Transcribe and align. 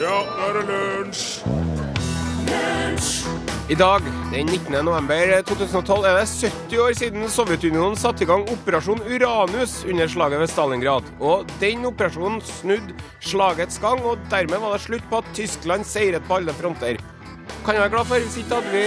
Ja, 0.00 0.22
nå 0.24 0.46
er 0.48 0.54
det 0.56 0.60
lunsj! 0.64 1.24
I 3.70 3.76
dag, 3.78 4.06
den 4.32 4.48
19. 4.48 4.72
november 4.82 5.42
2012, 5.46 6.06
er 6.08 6.16
det 6.16 6.22
70 6.40 6.80
år 6.80 6.94
siden 6.96 7.28
Sovjetunionen 7.28 7.98
satte 8.00 8.24
i 8.24 8.28
gang 8.30 8.48
Operasjon 8.48 9.02
Uranus 9.04 9.74
under 9.84 10.08
slaget 10.08 10.40
ved 10.40 10.50
Stalingrad. 10.50 11.10
Og 11.20 11.44
den 11.60 11.84
operasjonen 11.86 12.40
snudde 12.48 12.96
slagets 13.20 13.76
gang, 13.82 14.00
og 14.00 14.18
dermed 14.32 14.64
var 14.64 14.74
det 14.74 14.86
slutt 14.86 15.04
på 15.12 15.20
at 15.20 15.28
Tyskland 15.36 15.84
seiret 15.84 16.24
på 16.24 16.40
alle 16.40 16.56
fronter. 16.56 16.96
Kan 17.66 17.76
jeg 17.76 17.84
være 17.84 17.94
glad 17.98 18.08
for, 18.08 18.24
hvis 18.24 18.40
ikke 18.40 18.56
hadde 18.56 18.72
vi 18.72 18.86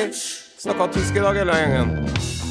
snakka 0.65 0.89
tysk 0.97 1.21
i 1.21 1.27
dag, 1.27 1.43
hele 1.43 1.61
gjengen. 1.61 2.42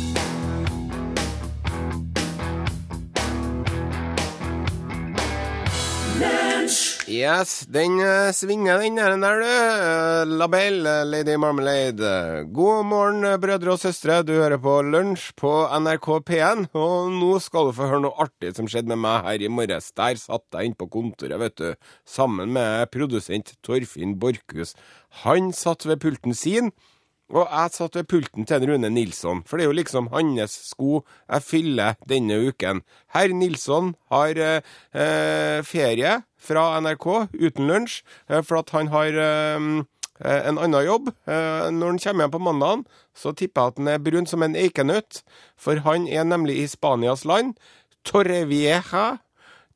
Yes, 7.13 7.67
den 7.69 7.99
uh, 8.01 8.31
svinger, 8.33 8.79
den 8.81 8.97
der, 8.97 9.17
der 9.21 9.41
du. 9.43 9.45
Uh, 9.45 10.39
Label, 10.39 10.79
uh, 10.87 11.03
Lady 11.05 11.35
Marmalade. 11.37 12.47
God 12.49 12.87
morgen, 12.89 13.27
brødre 13.41 13.75
og 13.75 13.83
søstre. 13.83 14.23
Du 14.25 14.33
hører 14.33 14.57
på 14.57 14.79
Lunsj 14.87 15.27
på 15.37 15.51
NRK 15.85 16.09
P1. 16.31 16.63
Og 16.73 17.11
nå 17.13 17.35
skal 17.45 17.69
du 17.69 17.75
få 17.77 17.91
høre 17.91 18.01
noe 18.07 18.17
artig 18.25 18.55
som 18.57 18.71
skjedde 18.71 18.95
med 18.95 19.03
meg 19.05 19.27
her 19.27 19.45
i 19.45 19.51
morges. 19.53 19.91
Der 19.93 20.17
satt 20.17 20.57
jeg 20.57 20.71
inne 20.71 20.81
på 20.81 20.89
kontoret, 20.95 21.37
vet 21.43 21.59
du, 21.61 21.91
sammen 22.09 22.55
med 22.57 22.89
produsent 22.95 23.53
Torfinn 23.61 24.17
Borchhus. 24.23 24.73
Han 25.27 25.53
satt 25.53 25.85
ved 25.85 26.01
pulten 26.01 26.33
sin. 26.33 26.73
Og 27.33 27.47
jeg 27.49 27.73
satt 27.73 27.95
ved 27.97 28.09
pulten 28.11 28.45
til 28.49 28.67
Rune 28.69 28.91
Nilsson, 28.93 29.41
for 29.49 29.57
det 29.57 29.65
er 29.65 29.71
jo 29.71 29.79
liksom 29.79 30.11
hans 30.13 30.57
sko 30.69 31.01
jeg 31.01 31.45
fyller 31.47 31.97
denne 32.09 32.37
uken. 32.49 32.83
Herr 33.15 33.33
Nilsson 33.33 33.95
har 34.13 34.37
eh, 34.37 35.63
ferie 35.65 36.19
fra 36.37 36.67
NRK 36.85 37.07
uten 37.33 37.71
lunsj, 37.71 38.03
eh, 38.29 38.43
for 38.45 38.61
at 38.61 38.75
han 38.77 38.93
har 38.93 39.17
eh, 39.17 39.71
en 40.29 40.61
annen 40.61 40.85
jobb. 40.85 41.09
Eh, 41.25 41.71
når 41.73 41.95
han 41.95 42.03
kommer 42.05 42.27
hjem 42.27 42.35
på 42.37 42.43
mandagen, 42.51 42.85
så 43.17 43.33
tipper 43.33 43.63
jeg 43.63 43.73
at 43.73 43.81
han 43.81 43.93
er 43.95 44.05
brun 44.05 44.29
som 44.29 44.45
en 44.45 44.59
eikenøtt, 44.59 45.23
for 45.57 45.81
han 45.89 46.05
er 46.09 46.29
nemlig 46.29 46.61
i 46.61 46.69
Spanias 46.69 47.25
land. 47.25 47.57
Torrevieja. 48.05 49.23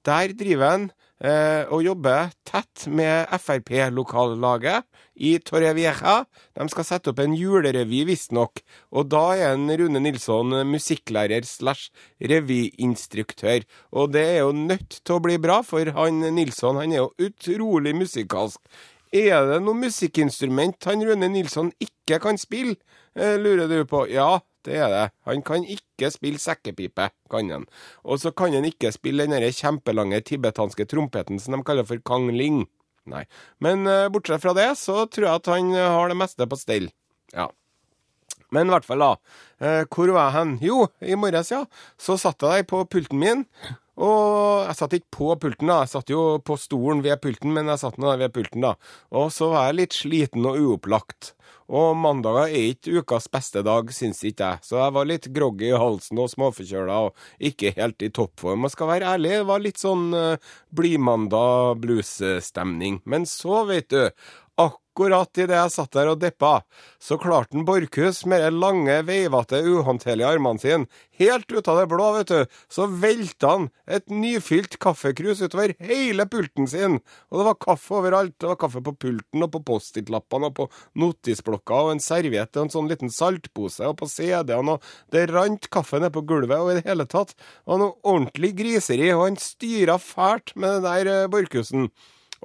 Der 0.06 0.36
driver 0.38 0.70
han 0.70 0.90
eh, 0.90 1.05
og 1.16 1.80
jobber 1.80 2.28
tett 2.44 2.86
med 2.92 3.30
Frp-lokallaget 3.40 4.84
i 5.16 5.36
Torrevieja. 5.40 6.16
De 6.56 6.66
skal 6.68 6.84
sette 6.84 7.12
opp 7.12 7.22
en 7.24 7.36
julerevy, 7.36 8.02
visstnok. 8.08 8.60
Og 8.92 9.08
da 9.12 9.22
er 9.36 9.54
en 9.54 9.70
Rune 9.80 10.02
Nilsson 10.04 10.52
musikklærer 10.68 11.46
slash 11.48 11.88
revyinstruktør. 12.20 13.64
Og 13.96 14.12
det 14.12 14.26
er 14.34 14.42
jo 14.44 14.52
nødt 14.52 15.00
til 15.00 15.16
å 15.16 15.24
bli 15.24 15.38
bra, 15.40 15.62
for 15.64 15.88
han 15.96 16.20
Nilsson 16.36 16.82
han 16.82 16.92
er 16.92 17.04
jo 17.06 17.30
utrolig 17.30 17.96
musikalsk. 17.96 18.60
Er 19.16 19.46
det 19.48 19.62
noe 19.64 19.78
musikkinstrument 19.78 20.84
han 20.88 21.04
Rune 21.06 21.28
Nilsson 21.32 21.70
ikke 21.80 22.18
kan 22.20 22.36
spille, 22.40 22.76
eh, 23.16 23.36
lurer 23.40 23.70
du 23.70 23.78
på? 23.88 24.04
Ja, 24.12 24.40
det 24.66 24.76
er 24.76 24.90
det. 24.92 25.04
Han 25.24 25.42
kan 25.46 25.64
ikke 25.64 26.10
spille 26.12 26.42
sekkepipe, 26.42 27.08
kan 27.30 27.50
han. 27.50 27.66
Og 28.04 28.20
så 28.20 28.32
kan 28.36 28.52
han 28.52 28.66
ikke 28.68 28.92
spille 28.92 29.24
den 29.24 29.46
kjempelange 29.52 30.20
tibetanske 30.20 30.84
trompeten 30.90 31.40
som 31.40 31.56
de 31.56 31.62
kaller 31.64 31.86
for 31.88 32.02
kang 32.04 32.28
ling. 32.34 32.66
Nei. 33.06 33.24
Men 33.62 33.86
uh, 33.86 34.08
bortsett 34.10 34.42
fra 34.42 34.52
det, 34.58 34.72
så 34.76 35.06
tror 35.06 35.28
jeg 35.28 35.40
at 35.40 35.52
han 35.54 35.72
har 35.78 36.10
det 36.10 36.18
meste 36.18 36.48
på 36.50 36.58
stell. 36.58 36.90
Ja. 37.32 37.48
Men 38.50 38.68
i 38.68 38.74
hvert 38.74 38.84
fall, 38.84 39.00
da. 39.00 39.16
Uh, 39.62 39.82
hvor 39.86 40.12
var 40.12 40.28
jeg 40.28 40.36
hen? 40.40 40.56
Jo, 40.66 40.86
i 41.00 41.16
morges, 41.18 41.54
ja. 41.54 41.64
Så 41.96 42.18
satt 42.18 42.42
jeg 42.42 42.66
der 42.66 42.70
på 42.74 42.82
pulten 42.90 43.22
min. 43.22 43.46
Og 43.96 44.66
jeg 44.66 44.76
satt 44.76 44.96
ikke 44.98 45.14
på 45.16 45.30
pulten, 45.40 45.70
da. 45.70 45.78
Jeg 45.84 45.92
satt 45.94 46.12
jo 46.12 46.24
på 46.44 46.58
stolen 46.60 47.00
ved 47.04 47.20
pulten, 47.22 47.54
men 47.56 47.70
jeg 47.72 47.80
satt 47.80 47.96
nå 48.02 48.12
ved 48.20 48.34
pulten, 48.34 48.66
da. 48.66 48.74
Og 49.16 49.30
så 49.32 49.48
var 49.54 49.70
jeg 49.70 49.80
litt 49.80 49.96
sliten 49.96 50.48
og 50.48 50.60
uopplagt. 50.60 51.32
Og 51.66 51.96
mandager 51.98 52.52
er 52.52 52.68
ikke 52.70 53.00
ukas 53.00 53.26
beste 53.32 53.62
dag, 53.66 53.88
syns 53.94 54.20
ikke 54.22 54.52
jeg. 54.52 54.62
Så 54.68 54.78
jeg 54.78 54.94
var 54.94 55.08
litt 55.08 55.26
groggy 55.34 55.70
i 55.72 55.80
halsen 55.80 56.20
og 56.22 56.30
småforkjøla 56.30 56.98
og 57.08 57.26
ikke 57.42 57.72
helt 57.78 58.04
i 58.06 58.12
toppform. 58.14 58.68
Og 58.68 58.74
skal 58.74 58.92
være 58.92 59.16
ærlig, 59.16 59.32
det 59.40 59.48
var 59.48 59.64
litt 59.64 59.82
sånn 59.82 60.06
uh, 60.14 60.52
Blimandag 60.76 61.80
blues-stemning. 61.82 63.00
Men 63.08 63.26
så, 63.26 63.64
vet 63.66 63.90
du, 63.90 64.04
akkurat 64.56 65.36
idet 65.36 65.56
jeg 65.56 65.72
satt 65.74 65.92
der 65.92 66.08
og 66.08 66.20
deppa, 66.22 66.62
så 67.02 67.18
klarte 67.20 67.56
en 67.56 67.66
Borchhus 67.68 68.22
med 68.28 68.40
de 68.40 68.48
lange, 68.56 68.94
veivete, 69.04 69.60
uhåndterlige 69.60 70.30
armene 70.36 70.62
sine, 70.62 70.88
helt 71.20 71.52
ut 71.52 71.68
av 71.68 71.82
det 71.82 71.86
blå, 71.90 72.06
vet 72.16 72.32
du, 72.32 72.56
så 72.72 72.86
velta 72.88 73.52
han 73.52 73.68
et 73.84 74.08
nyfylt 74.08 74.78
kaffekrus 74.80 75.42
utover 75.44 75.74
hele 75.84 76.26
pulten 76.32 76.68
sin. 76.70 76.98
Og 77.28 77.40
det 77.40 77.46
var 77.50 77.60
kaffe 77.66 77.98
overalt. 78.00 78.34
Det 78.40 78.48
var 78.48 78.58
kaffe 78.60 78.82
på 78.84 78.96
pulten 79.06 79.44
og 79.44 79.52
på 79.52 79.62
Post-It-lappene 79.68 80.50
og 80.50 80.56
på 80.56 80.68
notisblokka 81.02 81.82
og 81.86 81.92
en 81.94 82.02
serviett 82.02 82.56
og 82.56 82.66
en 82.66 82.74
sånn 82.78 82.90
liten 82.90 83.12
saltpose 83.12 83.84
og 83.84 83.98
på 84.00 84.10
CD-ene, 84.10 84.76
og 84.76 85.14
det 85.14 85.28
rant 85.32 85.68
kaffe 85.72 86.00
ned 86.00 86.14
på 86.16 86.24
gulvet 86.28 86.56
og 86.56 86.72
i 86.72 86.80
det 86.80 86.88
hele 86.88 87.08
tatt. 87.10 87.36
Det 87.36 87.72
var 87.72 87.84
noe 87.84 87.96
ordentlig 88.00 88.54
griseri, 88.56 89.12
og 89.12 89.26
han 89.28 89.40
styra 89.40 90.00
fælt 90.00 90.56
med 90.56 90.78
den 90.78 90.86
der 90.88 91.12
eh, 91.12 91.32
Borchhusen. 91.32 91.90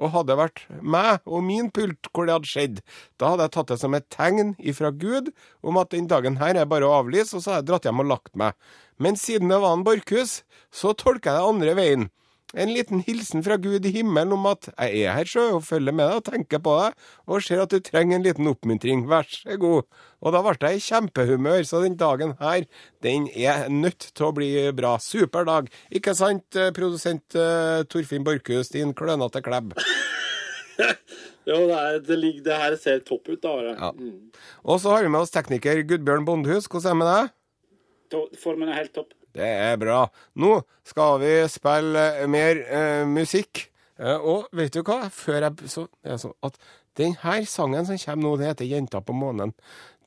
Og 0.00 0.12
hadde 0.14 0.32
det 0.32 0.38
vært 0.40 0.62
meg 0.80 1.26
og 1.28 1.44
min 1.46 1.70
pult 1.74 2.08
hvor 2.12 2.28
det 2.28 2.36
hadde 2.36 2.50
skjedd, 2.50 2.80
da 3.20 3.32
hadde 3.32 3.48
jeg 3.48 3.54
tatt 3.56 3.72
det 3.72 3.80
som 3.82 3.96
et 3.98 4.08
tegn 4.12 4.54
ifra 4.58 4.92
Gud 4.94 5.32
om 5.60 5.80
at 5.80 5.92
den 5.92 6.08
dagen 6.10 6.38
her 6.40 6.56
er 6.56 6.70
bare 6.70 6.88
å 6.88 6.96
avlyse, 7.02 7.36
og 7.36 7.44
så 7.44 7.56
hadde 7.56 7.62
jeg 7.62 7.70
dratt 7.72 7.88
hjem 7.90 8.02
og 8.04 8.10
lagt 8.14 8.34
meg. 8.38 8.56
Men 9.02 9.18
siden 9.18 9.52
det 9.52 9.60
var 9.62 9.76
en 9.76 9.84
Borchhus, 9.86 10.40
så 10.72 10.94
tolker 10.96 11.32
jeg 11.32 11.40
det 11.40 11.52
andre 11.52 11.78
veien. 11.78 12.10
En 12.52 12.68
liten 12.68 13.00
hilsen 13.06 13.40
fra 13.44 13.56
Gud 13.56 13.86
i 13.88 13.92
himmelen 13.94 14.34
om 14.36 14.44
at 14.50 14.68
jeg 14.74 15.06
er 15.06 15.14
her 15.16 15.28
sjø 15.28 15.44
og 15.56 15.62
følger 15.64 15.94
med 15.96 16.10
deg 16.10 16.18
og 16.20 16.26
tenker 16.26 16.60
på 16.60 16.74
deg, 16.82 16.98
og 17.24 17.44
ser 17.44 17.62
at 17.64 17.72
du 17.72 17.80
trenger 17.80 18.18
en 18.18 18.26
liten 18.26 18.50
oppmuntring. 18.50 19.06
Vær 19.08 19.24
så 19.28 19.56
god. 19.60 19.88
Og 20.20 20.36
da 20.36 20.42
ble 20.44 20.54
jeg 20.60 20.80
i 20.80 20.84
kjempehumør, 20.84 21.62
så 21.64 21.80
den 21.84 21.96
dagen 22.00 22.34
her, 22.42 22.66
den 23.04 23.30
er 23.32 23.70
nødt 23.72 24.10
til 24.12 24.28
å 24.28 24.34
bli 24.36 24.50
bra. 24.76 24.98
Super 25.00 25.48
dag. 25.48 25.70
Ikke 25.94 26.14
sant, 26.18 26.44
eh, 26.54 26.70
produsent 26.76 27.38
uh, 27.38 27.82
Torfinn 27.88 28.26
Borchhus, 28.26 28.70
din 28.74 28.92
klønete 28.94 29.40
klebb? 29.44 29.72
jo, 31.48 31.56
det, 31.56 31.78
er, 31.78 31.98
det, 32.04 32.20
ligger, 32.20 32.44
det, 32.50 32.60
her 32.66 32.78
ser 32.84 33.00
topp 33.08 33.32
ut, 33.32 33.40
da. 33.40 33.56
Ja. 33.72 33.90
Mm. 33.96 34.28
Og 34.68 34.84
så 34.84 34.92
har 34.92 35.06
vi 35.06 35.14
med 35.16 35.24
oss 35.24 35.32
tekniker 35.32 35.82
Gudbjørn 35.88 36.28
Bondhus. 36.28 36.68
Hvordan 36.68 36.84
er 36.84 36.92
det 36.92 37.00
med 37.00 37.12
deg? 37.14 38.38
Formen 38.44 38.68
er 38.68 38.82
helt 38.82 38.92
topp. 38.92 39.16
Det 39.36 39.48
er 39.48 39.78
bra. 39.80 40.04
Nå 40.36 40.58
skal 40.86 41.20
vi 41.22 41.34
spille 41.50 42.06
mer 42.30 42.62
eh, 42.66 43.04
musikk. 43.08 43.66
Eh, 44.00 44.18
og 44.18 44.52
vet 44.56 44.74
du 44.74 44.82
hva? 44.84 45.06
Før 45.12 45.48
jeg 45.48 45.72
så, 45.72 45.86
det 46.04 46.20
så 46.20 46.32
at 46.44 46.58
den 47.00 47.16
her 47.22 47.44
sangen 47.48 47.88
som 47.88 47.96
kommer 47.96 48.22
nå, 48.26 48.36
det 48.36 48.50
heter 48.50 48.68
'Jenta 48.68 49.00
på 49.00 49.16
månen'. 49.16 49.54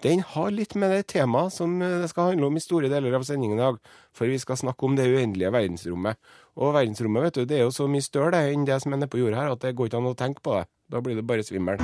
Den 0.04 0.20
har 0.20 0.52
litt 0.52 0.76
med 0.76 0.92
det 0.92 1.08
temaet 1.08 1.54
som 1.54 1.82
eh, 1.82 2.02
det 2.02 2.10
skal 2.12 2.34
handle 2.34 2.52
om 2.52 2.58
i 2.58 2.62
store 2.62 2.92
deler 2.92 3.16
av 3.18 3.24
sendingen 3.26 3.58
i 3.58 3.64
dag. 3.64 3.80
For 4.14 4.30
vi 4.30 4.38
skal 4.38 4.60
snakke 4.60 4.86
om 4.86 4.96
det 4.96 5.08
uendelige 5.10 5.52
verdensrommet. 5.52 6.20
Og 6.56 6.76
verdensrommet 6.76 7.24
vet 7.24 7.40
du, 7.40 7.46
det 7.46 7.58
er 7.58 7.66
jo 7.66 7.74
så 7.74 7.88
mye 7.90 8.06
større 8.06 8.46
enn 8.52 8.68
det 8.68 8.82
som 8.84 8.94
er 8.94 9.02
nede 9.02 9.10
på 9.10 9.24
jorda 9.24 9.42
her, 9.42 9.56
at 9.56 9.66
det 9.66 9.76
går 9.76 9.90
ikke 9.90 10.04
an 10.04 10.12
å 10.12 10.20
tenke 10.20 10.46
på 10.46 10.60
det. 10.60 10.68
Da 10.92 11.02
blir 11.02 11.18
det 11.18 11.26
bare 11.26 11.44
svimmel. 11.44 11.82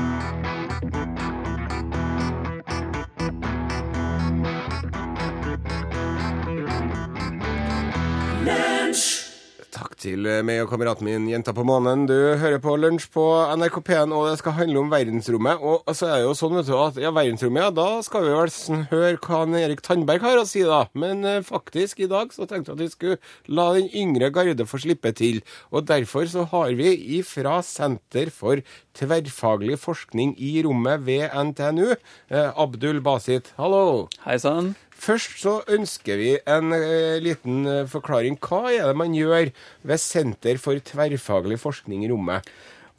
Takk 9.71 9.90
til 10.01 10.25
meg 10.45 10.63
og 10.63 10.71
kameraten 10.71 11.05
min 11.05 11.27
Jenta 11.29 11.53
på 11.53 11.65
månen. 11.67 12.07
Du 12.09 12.15
hører 12.41 12.61
på 12.61 12.73
Lunsj 12.79 13.07
på 13.13 13.23
NRK 13.59 13.77
P1, 13.85 14.13
og 14.15 14.27
det 14.29 14.39
skal 14.41 14.55
handle 14.57 14.81
om 14.81 14.91
verdensrommet. 14.91 15.61
Og 15.61 15.93
så 15.97 16.09
er 16.09 16.19
det 16.19 16.25
jo 16.25 16.33
sånn 16.37 16.57
vet 16.57 16.69
du, 16.69 16.73
at 16.79 16.97
ja, 17.01 17.11
verdensrommet, 17.13 17.67
ja, 17.67 17.71
da 17.75 17.87
skal 18.05 18.25
vi 18.25 18.33
vel 18.33 18.53
sånn 18.53 18.85
høre 18.91 19.19
hva 19.21 19.43
Erik 19.61 19.83
Tandberg 19.85 20.25
har 20.25 20.41
å 20.41 20.47
si, 20.49 20.63
da. 20.65 20.83
Men 20.97 21.25
eh, 21.27 21.41
faktisk, 21.45 22.01
i 22.01 22.09
dag 22.11 22.33
så 22.33 22.47
tenkte 22.49 22.73
jeg 22.73 22.79
at 22.79 22.83
vi 22.83 22.91
skulle 22.93 23.19
la 23.51 23.69
den 23.77 23.89
yngre 24.03 24.31
garde 24.33 24.67
få 24.69 24.81
slippe 24.81 25.13
til. 25.17 25.41
Og 25.69 25.85
derfor 25.89 26.29
så 26.31 26.47
har 26.53 26.73
vi 26.77 26.95
ifra 27.19 27.59
Senter 27.65 28.33
for 28.33 28.63
tverrfaglig 28.97 29.79
forskning 29.81 30.35
i 30.41 30.57
rommet 30.65 31.05
ved 31.07 31.29
NTNU, 31.29 31.91
eh, 31.93 32.49
Abdul 32.55 33.03
Basit. 33.05 33.53
Hallo. 33.61 34.07
Hei 34.25 34.39
sann. 34.41 34.73
Først 35.01 35.39
så 35.41 35.53
ønsker 35.71 36.19
vi 36.19 36.33
en 36.45 36.75
eh, 36.75 37.17
liten 37.23 37.63
uh, 37.65 37.87
forklaring. 37.89 38.35
Hva 38.37 38.69
er 38.69 38.91
det 38.91 38.97
man 38.99 39.15
gjør 39.17 39.49
ved 39.91 40.01
Senter 40.01 40.59
for 40.61 40.79
tverrfaglig 40.91 41.59
forskning 41.61 42.05
i 42.05 42.11
rommet? 42.11 42.47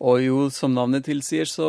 Og 0.03 0.23
jo, 0.25 0.39
som 0.50 0.75
navnet 0.75 1.06
tilsier, 1.06 1.47
så 1.47 1.69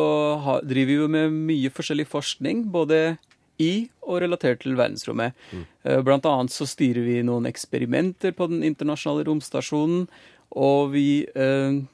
driver 0.66 0.90
vi 0.90 1.00
jo 1.00 1.12
med 1.12 1.36
mye 1.52 1.72
forskjellig 1.74 2.08
forskning. 2.10 2.66
Både 2.74 3.18
i 3.62 3.88
og 4.02 4.24
relatert 4.24 4.64
til 4.64 4.74
verdensrommet. 4.76 5.38
Mm. 5.54 5.66
Uh, 5.86 6.00
blant 6.06 6.26
annet 6.26 6.54
så 6.54 6.66
styrer 6.68 7.06
vi 7.06 7.20
noen 7.26 7.46
eksperimenter 7.50 8.34
på 8.36 8.50
den 8.52 8.66
internasjonale 8.66 9.28
romstasjonen. 9.30 10.08
Og 10.54 10.92
vi 10.94 11.26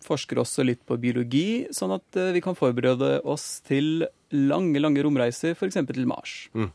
forsker 0.04 0.42
også 0.42 0.66
litt 0.68 0.82
på 0.84 0.98
biologi, 1.00 1.70
sånn 1.72 1.94
at 1.96 2.18
vi 2.36 2.42
kan 2.44 2.58
forberede 2.60 3.22
oss 3.24 3.62
til 3.64 4.04
lange, 4.36 4.82
lange 4.84 5.06
romreiser, 5.06 5.56
f.eks. 5.56 5.80
til 5.88 6.04
Mars. 6.10 6.34
Mm. 6.52 6.68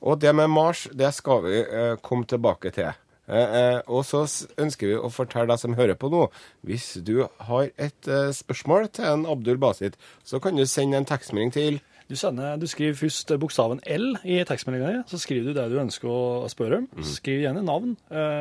Og 0.00 0.20
det 0.20 0.32
med 0.32 0.48
Mars, 0.50 0.86
det 0.96 1.12
skal 1.16 1.44
vi 1.44 1.60
eh, 1.60 1.94
komme 2.02 2.24
tilbake 2.28 2.72
til. 2.72 2.96
Eh, 3.30 3.58
eh, 3.60 3.78
og 3.86 4.02
så 4.06 4.24
ønsker 4.58 4.90
vi 4.90 4.96
å 4.98 5.10
fortelle 5.12 5.52
deg 5.52 5.62
som 5.62 5.76
hører 5.78 5.98
på 5.98 6.10
nå, 6.10 6.24
hvis 6.66 6.96
du 7.06 7.28
har 7.46 7.70
et 7.78 8.10
eh, 8.10 8.32
spørsmål 8.34 8.90
til 8.96 9.06
en 9.06 9.28
Abdul 9.30 9.60
Basit, 9.62 9.98
så 10.26 10.42
kan 10.42 10.58
du 10.58 10.66
sende 10.66 10.98
en 10.98 11.08
tekstmelding 11.08 11.54
til 11.54 11.80
Du, 12.10 12.16
sender, 12.18 12.56
du 12.58 12.66
skriver 12.66 12.96
først 12.98 13.30
bokstaven 13.38 13.78
L 13.86 14.16
i 14.26 14.40
tekstmeldinga 14.42 14.88
di, 14.90 15.02
så 15.06 15.18
skriver 15.22 15.46
du 15.46 15.54
det 15.54 15.68
du 15.70 15.76
ønsker 15.78 16.10
å 16.10 16.48
spørre 16.50 16.80
om. 16.80 16.88
Skriv 17.06 17.44
gjerne 17.44 17.62
navn, 17.62 17.92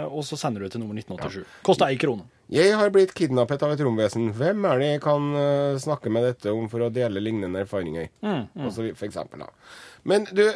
og 0.09 0.24
så 0.25 0.39
sender 0.41 0.63
du 0.63 0.65
det 0.65 0.71
til 0.74 0.81
nummer 0.81 0.97
1987. 0.97 1.44
Koster 1.68 1.85
ei 1.85 2.00
krone. 2.01 2.25
Jeg 2.50 2.74
har 2.74 2.89
blitt 2.89 3.13
kidnappet 3.13 3.62
av 3.62 3.75
et 3.75 3.83
romvesen. 3.85 4.31
Hvem 4.33 4.65
er 4.71 4.81
det 4.81 4.88
jeg 4.95 5.03
kan 5.03 5.30
snakke 5.85 6.09
med 6.09 6.25
dette 6.31 6.50
om 6.50 6.65
for 6.71 6.81
å 6.81 6.89
dele 6.89 7.21
lignende 7.21 7.62
erfaringer? 7.62 8.09
Og 8.25 8.74
så 8.74 8.89
for 8.89 9.06
eksempel, 9.06 9.45
da. 9.45 9.53
Men 10.09 10.25
du, 10.33 10.47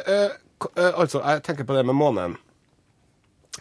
altså, 0.74 1.22
jeg 1.22 1.46
tenker 1.46 1.70
på 1.70 1.78
det 1.78 1.86
med 1.86 1.94
månen. 1.94 2.34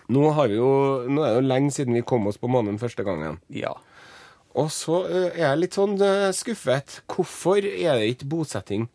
Nå, 0.10 0.24
har 0.36 0.50
vi 0.50 0.58
jo, 0.58 0.72
nå 1.08 1.22
er 1.24 1.36
det 1.36 1.42
jo 1.42 1.50
lenge 1.52 1.72
siden 1.76 1.98
vi 1.98 2.04
kom 2.08 2.28
oss 2.30 2.40
på 2.42 2.50
månen 2.52 2.80
første 2.82 3.06
gangen. 3.06 3.40
Ja. 3.54 3.76
Og 4.58 4.68
så 4.74 5.04
er 5.10 5.38
jeg 5.40 5.62
litt 5.62 5.78
sånn 5.78 5.96
skuffet. 6.36 7.00
Hvorfor 7.10 7.64
er 7.66 8.02
det 8.02 8.12
ikke 8.14 8.30
bosetting 8.34 8.90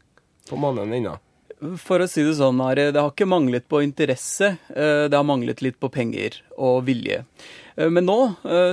på 0.51 0.59
månen 0.61 0.93
ennå? 0.95 1.17
For 1.83 1.99
å 1.99 2.07
si 2.07 2.23
det 2.23 2.37
sånn, 2.39 2.61
Are, 2.63 2.93
det 2.95 3.01
har 3.03 3.11
ikke 3.11 3.27
manglet 3.27 3.67
på 3.67 3.81
interesse. 3.83 4.53
Det 4.71 5.17
har 5.17 5.27
manglet 5.27 5.59
litt 5.65 5.81
på 5.83 5.91
penger 5.91 6.37
og 6.55 6.85
vilje. 6.87 7.25
Men 7.79 8.07
nå 8.07 8.19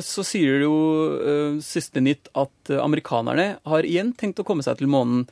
så 0.05 0.25
sier 0.25 0.59
det 0.61 0.67
jo 0.67 1.57
siste 1.65 2.01
nytt 2.05 2.29
at 2.37 2.73
amerikanerne 2.77 3.55
har 3.65 3.85
igjen 3.89 4.13
tenkt 4.17 4.41
å 4.41 4.45
komme 4.45 4.65
seg 4.65 4.77
til 4.77 4.89
månen. 4.93 5.25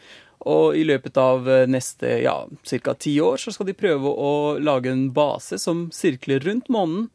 Og 0.50 0.76
i 0.76 0.84
løpet 0.88 1.18
av 1.20 1.48
eh, 1.50 1.66
neste 1.72 2.18
ja, 2.24 2.36
ca. 2.48 2.94
ti 3.00 3.16
år 3.24 3.40
så 3.40 3.54
skal 3.56 3.70
de 3.70 3.78
prøve 3.78 4.12
å 4.12 4.34
lage 4.60 4.92
en 4.92 5.08
base 5.16 5.60
som 5.62 5.88
sirkler 5.96 6.44
rundt 6.44 6.70
månen, 6.74 7.08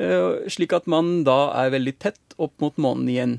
eh, 0.00 0.48
slik 0.48 0.72
at 0.76 0.88
man 0.88 1.20
da 1.28 1.52
er 1.60 1.76
veldig 1.76 1.96
tett 2.00 2.36
opp 2.40 2.56
mot 2.62 2.76
månen 2.80 3.12
igjen. 3.12 3.38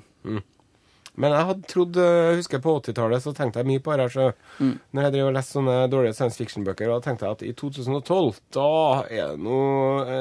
Men 1.21 1.33
jeg 1.35 1.47
hadde 1.49 1.67
trodd, 1.67 1.97
husker 1.97 2.29
jeg 2.31 2.37
husker 2.39 2.61
på 2.63 2.73
80-tallet 2.79 3.23
så 3.23 3.33
tenkte 3.35 3.59
jeg 3.59 3.67
mye 3.67 3.81
på 3.83 3.97
det 3.97 4.05
her. 4.05 4.13
Så 4.13 4.69
når 4.95 5.03
jeg 5.03 5.13
drev 5.15 5.27
og 5.27 5.35
leste 5.35 5.57
sånne 5.57 5.75
dårlige 5.91 6.15
science 6.17 6.39
fiction-bøker, 6.39 6.87
da 6.87 7.01
tenkte 7.03 7.27
jeg 7.27 7.37
at 7.37 7.43
i 7.49 7.51
2012, 7.59 8.39
da 8.55 8.69
er 9.09 9.33
det 9.33 9.43
nå 9.43 9.59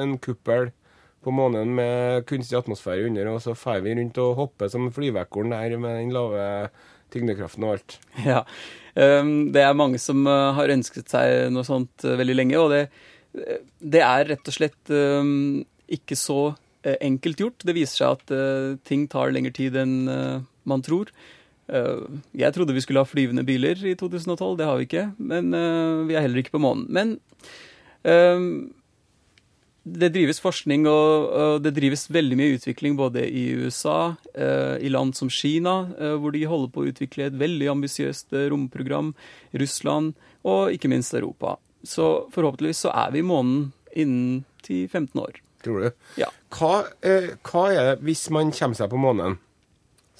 en 0.00 0.16
kuppel 0.24 0.72
på 1.20 1.34
månen 1.36 1.74
med 1.76 2.24
kunstig 2.28 2.58
atmosfære 2.58 3.06
under, 3.10 3.28
og 3.34 3.42
så 3.44 3.54
fer 3.58 3.84
vi 3.84 3.94
rundt 3.98 4.18
og 4.22 4.38
hopper 4.38 4.72
som 4.72 4.88
flyvekorn 4.94 5.52
der 5.52 5.76
med 5.78 6.00
den 6.00 6.14
lave 6.16 6.44
tyngdekraften 7.12 7.66
og 7.66 7.76
alt. 7.76 7.98
Ja. 8.24 8.44
Um, 8.94 9.50
det 9.54 9.62
er 9.62 9.76
mange 9.78 10.00
som 10.02 10.24
uh, 10.26 10.50
har 10.56 10.72
ønsket 10.72 11.10
seg 11.12 11.50
noe 11.54 11.66
sånt 11.66 12.06
uh, 12.06 12.16
veldig 12.18 12.36
lenge, 12.36 12.58
og 12.58 12.72
det, 12.74 12.82
uh, 13.38 13.58
det 13.78 14.02
er 14.06 14.30
rett 14.32 14.50
og 14.50 14.56
slett 14.56 14.94
um, 14.94 15.60
ikke 15.90 16.18
så 16.18 16.54
enkelt 16.80 17.42
gjort. 17.42 17.66
Det 17.66 17.76
viser 17.76 17.98
seg 18.00 18.14
at 18.14 18.78
ting 18.88 19.02
tar 19.12 19.34
lengre 19.34 19.52
tid 19.52 19.74
enn 19.76 19.98
man 20.08 20.80
tror. 20.80 21.10
Jeg 21.68 22.54
trodde 22.56 22.72
vi 22.72 22.80
skulle 22.80 23.02
ha 23.02 23.08
flyvende 23.08 23.44
biler 23.44 23.82
i 23.84 23.92
2012, 24.00 24.54
det 24.56 24.64
har 24.64 24.78
vi 24.78 24.86
ikke. 24.88 25.02
Men 25.20 25.50
vi 26.08 26.16
er 26.16 26.24
heller 26.24 26.40
ikke 26.40 26.54
på 26.54 26.62
månen. 26.64 26.86
Men 26.88 27.12
um, 28.08 28.70
det 29.82 30.10
drives 30.12 30.40
forskning, 30.42 30.84
og, 30.90 31.62
det 31.64 31.72
drives 31.76 32.04
veldig 32.12 32.36
mye 32.36 32.56
utvikling 32.58 32.98
både 32.98 33.24
i 33.24 33.46
USA, 33.56 34.14
eh, 34.34 34.76
i 34.84 34.90
land 34.92 35.16
som 35.16 35.30
Kina, 35.32 35.90
eh, 35.98 36.16
hvor 36.20 36.34
de 36.36 36.44
holder 36.44 36.72
på 36.74 36.84
å 36.84 36.90
utvikle 36.90 37.30
et 37.30 37.38
veldig 37.40 37.70
ambisiøst 37.72 38.36
eh, 38.36 38.50
romprogram, 38.52 39.14
Russland 39.56 40.12
og 40.44 40.74
ikke 40.76 40.90
minst 40.92 41.16
Europa. 41.16 41.56
Så 41.82 42.28
forhåpentligvis 42.34 42.84
så 42.84 42.92
er 42.92 43.14
vi 43.14 43.22
i 43.22 43.26
månen 43.26 43.70
innen 43.96 44.44
10-15 44.66 45.22
år. 45.22 45.40
Tror 45.64 45.80
du? 45.80 45.90
Ja. 46.20 46.28
Hva, 46.52 46.84
eh, 47.00 47.32
hva 47.46 47.66
er 47.72 47.90
det 47.90 48.00
hvis 48.04 48.28
man 48.32 48.52
kommer 48.52 48.76
seg 48.76 48.92
på 48.92 49.00
månen? 49.00 49.38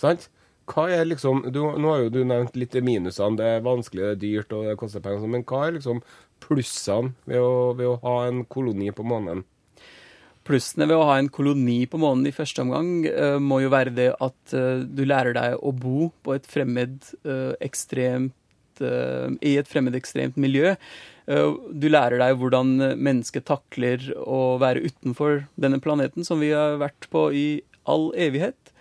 Sant? 0.01 0.29
Hva 0.71 0.87
er 0.93 1.07
liksom, 1.09 1.43
du, 1.51 1.61
Nå 1.81 1.93
har 1.93 2.05
jo 2.05 2.13
du 2.15 2.21
nevnt 2.25 2.57
litt 2.59 2.77
minusene. 2.85 3.39
Det 3.41 3.47
er 3.57 3.65
vanskelig, 3.65 4.03
det 4.05 4.11
er 4.13 4.21
dyrt 4.23 4.53
og 4.57 4.69
det 4.69 4.77
koster 4.81 5.03
penger. 5.05 5.25
sånn, 5.25 5.35
Men 5.35 5.47
hva 5.49 5.67
er 5.67 5.77
liksom 5.79 6.03
plussene 6.43 7.15
ved 7.29 7.41
å, 7.41 7.73
ved 7.79 7.89
å 7.89 7.99
ha 8.05 8.17
en 8.29 8.45
koloni 8.51 8.91
på 8.97 9.07
månen? 9.07 9.45
Plussene 10.47 10.89
ved 10.89 10.97
å 10.97 11.07
ha 11.07 11.19
en 11.21 11.29
koloni 11.31 11.85
på 11.91 12.01
månen 12.01 12.27
i 12.27 12.35
første 12.35 12.65
omgang 12.65 13.05
eh, 13.07 13.37
må 13.43 13.61
jo 13.63 13.71
være 13.71 13.93
det 13.95 14.09
at 14.25 14.55
eh, 14.57 14.83
du 14.83 15.05
lærer 15.07 15.37
deg 15.37 15.57
å 15.61 15.73
bo 15.77 16.09
på 16.25 16.35
et 16.35 16.49
fremmed 16.49 17.05
eh, 17.23 17.55
ekstremt 17.63 18.37
i 18.81 19.51
et 19.61 19.69
fremmed 19.69 19.93
ekstremt 19.93 20.39
miljø. 20.41 20.71
Du 21.29 21.85
lærer 21.91 22.17
deg 22.17 22.39
hvordan 22.41 22.71
mennesket 22.97 23.45
takler 23.45 24.07
å 24.17 24.57
være 24.63 24.81
utenfor 24.87 25.43
denne 25.61 25.83
planeten 25.85 26.25
som 26.25 26.41
vi 26.41 26.49
har 26.57 26.79
vært 26.81 27.11
på 27.13 27.27
i 27.37 27.45
all 27.85 28.09
evighet. 28.17 28.73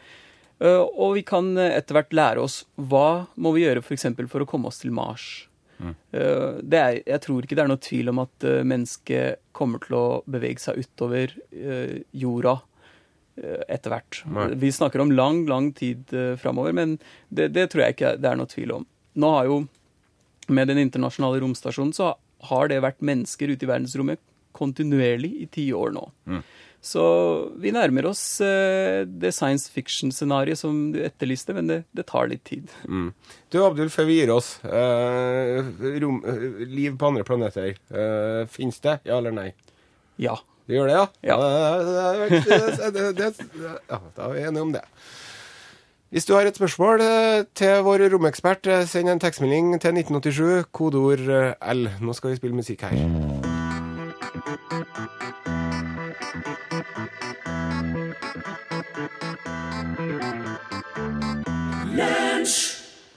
Og 0.64 1.18
vi 1.18 1.26
kan 1.28 1.52
etter 1.60 1.98
hvert 1.98 2.16
lære 2.16 2.46
oss 2.48 2.62
hva 2.80 3.28
må 3.36 3.52
vi 3.58 3.66
gjøre 3.66 3.84
f.eks. 3.84 4.08
For, 4.08 4.32
for 4.32 4.48
å 4.48 4.48
komme 4.48 4.72
oss 4.72 4.80
til 4.80 4.96
Mars. 4.96 5.49
Det 6.12 6.80
er, 6.80 6.98
jeg 7.08 7.22
tror 7.24 7.46
ikke 7.46 7.56
det 7.56 7.64
er 7.64 7.72
noe 7.72 7.82
tvil 7.84 8.12
om 8.12 8.24
at 8.26 8.48
eh, 8.48 8.64
mennesket 8.68 9.40
kommer 9.56 9.80
til 9.84 9.96
å 9.96 10.06
bevege 10.28 10.60
seg 10.64 10.82
utover 10.84 11.36
eh, 11.52 12.02
jorda 12.12 12.60
etter 13.72 13.94
hvert. 13.94 14.18
Vi 14.60 14.68
snakker 14.76 15.00
om 15.00 15.14
lang, 15.16 15.46
lang 15.48 15.70
tid 15.72 16.12
framover, 16.42 16.74
men 16.76 16.98
det, 17.32 17.46
det 17.56 17.70
tror 17.72 17.86
jeg 17.86 17.96
ikke 17.96 18.10
det 18.20 18.28
er 18.28 18.36
noe 18.36 18.50
tvil 18.52 18.74
om. 18.76 18.84
Nå 19.16 19.30
har 19.32 19.48
jo, 19.48 19.62
med 20.52 20.68
den 20.68 20.82
internasjonale 20.82 21.40
romstasjonen, 21.46 21.94
så 21.96 22.10
har 22.50 22.68
det 22.68 22.82
vært 22.84 23.00
mennesker 23.00 23.54
ute 23.54 23.64
i 23.64 23.70
verdensrommet 23.70 24.20
kontinuerlig 24.60 25.32
i 25.46 25.48
ti 25.56 25.70
år 25.72 25.96
nå. 25.96 26.04
Så 26.82 27.02
vi 27.60 27.74
nærmer 27.76 28.06
oss 28.08 28.22
eh, 28.42 29.04
det 29.04 29.34
science 29.36 29.68
fiction-scenarioet 29.74 30.62
som 30.62 30.78
du 30.94 31.02
etterlyste, 31.04 31.52
men 31.58 31.68
det, 31.68 31.80
det 31.92 32.06
tar 32.08 32.30
litt 32.32 32.46
tid. 32.48 32.72
Mm. 32.88 33.10
Du, 33.52 33.60
Abdul, 33.66 33.90
før 33.92 34.08
vi 34.08 34.20
gir 34.22 34.32
oss. 34.32 34.54
Eh, 34.64 35.60
rom, 36.00 36.22
eh, 36.24 36.64
liv 36.72 36.96
på 36.96 37.10
andre 37.12 37.26
planeter. 37.28 37.76
eh, 37.92 38.46
Fins 38.48 38.80
det? 38.86 39.02
Ja 39.10 39.20
eller 39.20 39.36
nei? 39.36 39.50
Ja. 40.20 40.38
Det 40.70 40.78
gjør 40.78 40.88
det, 40.88 40.96
ja? 40.96 41.06
Ja. 41.26 41.36
ja 43.90 44.00
da 44.16 44.28
er 44.28 44.34
vi 44.36 44.44
enige 44.46 44.62
om 44.62 44.72
det. 44.76 44.84
Hvis 46.14 46.26
du 46.30 46.34
har 46.38 46.46
et 46.46 46.58
spørsmål 46.58 47.02
eh, 47.06 47.44
til 47.58 47.82
vår 47.86 48.06
romekspert, 48.14 48.70
send 48.90 49.10
en 49.10 49.20
tekstmelding 49.22 49.76
til 49.82 49.98
1987, 50.00 50.70
kodeord 50.72 51.26
L. 51.60 51.90
Nå 52.02 52.14
skal 52.18 52.32
vi 52.36 52.40
spille 52.40 52.62
musikk 52.62 52.86
her. 52.88 52.94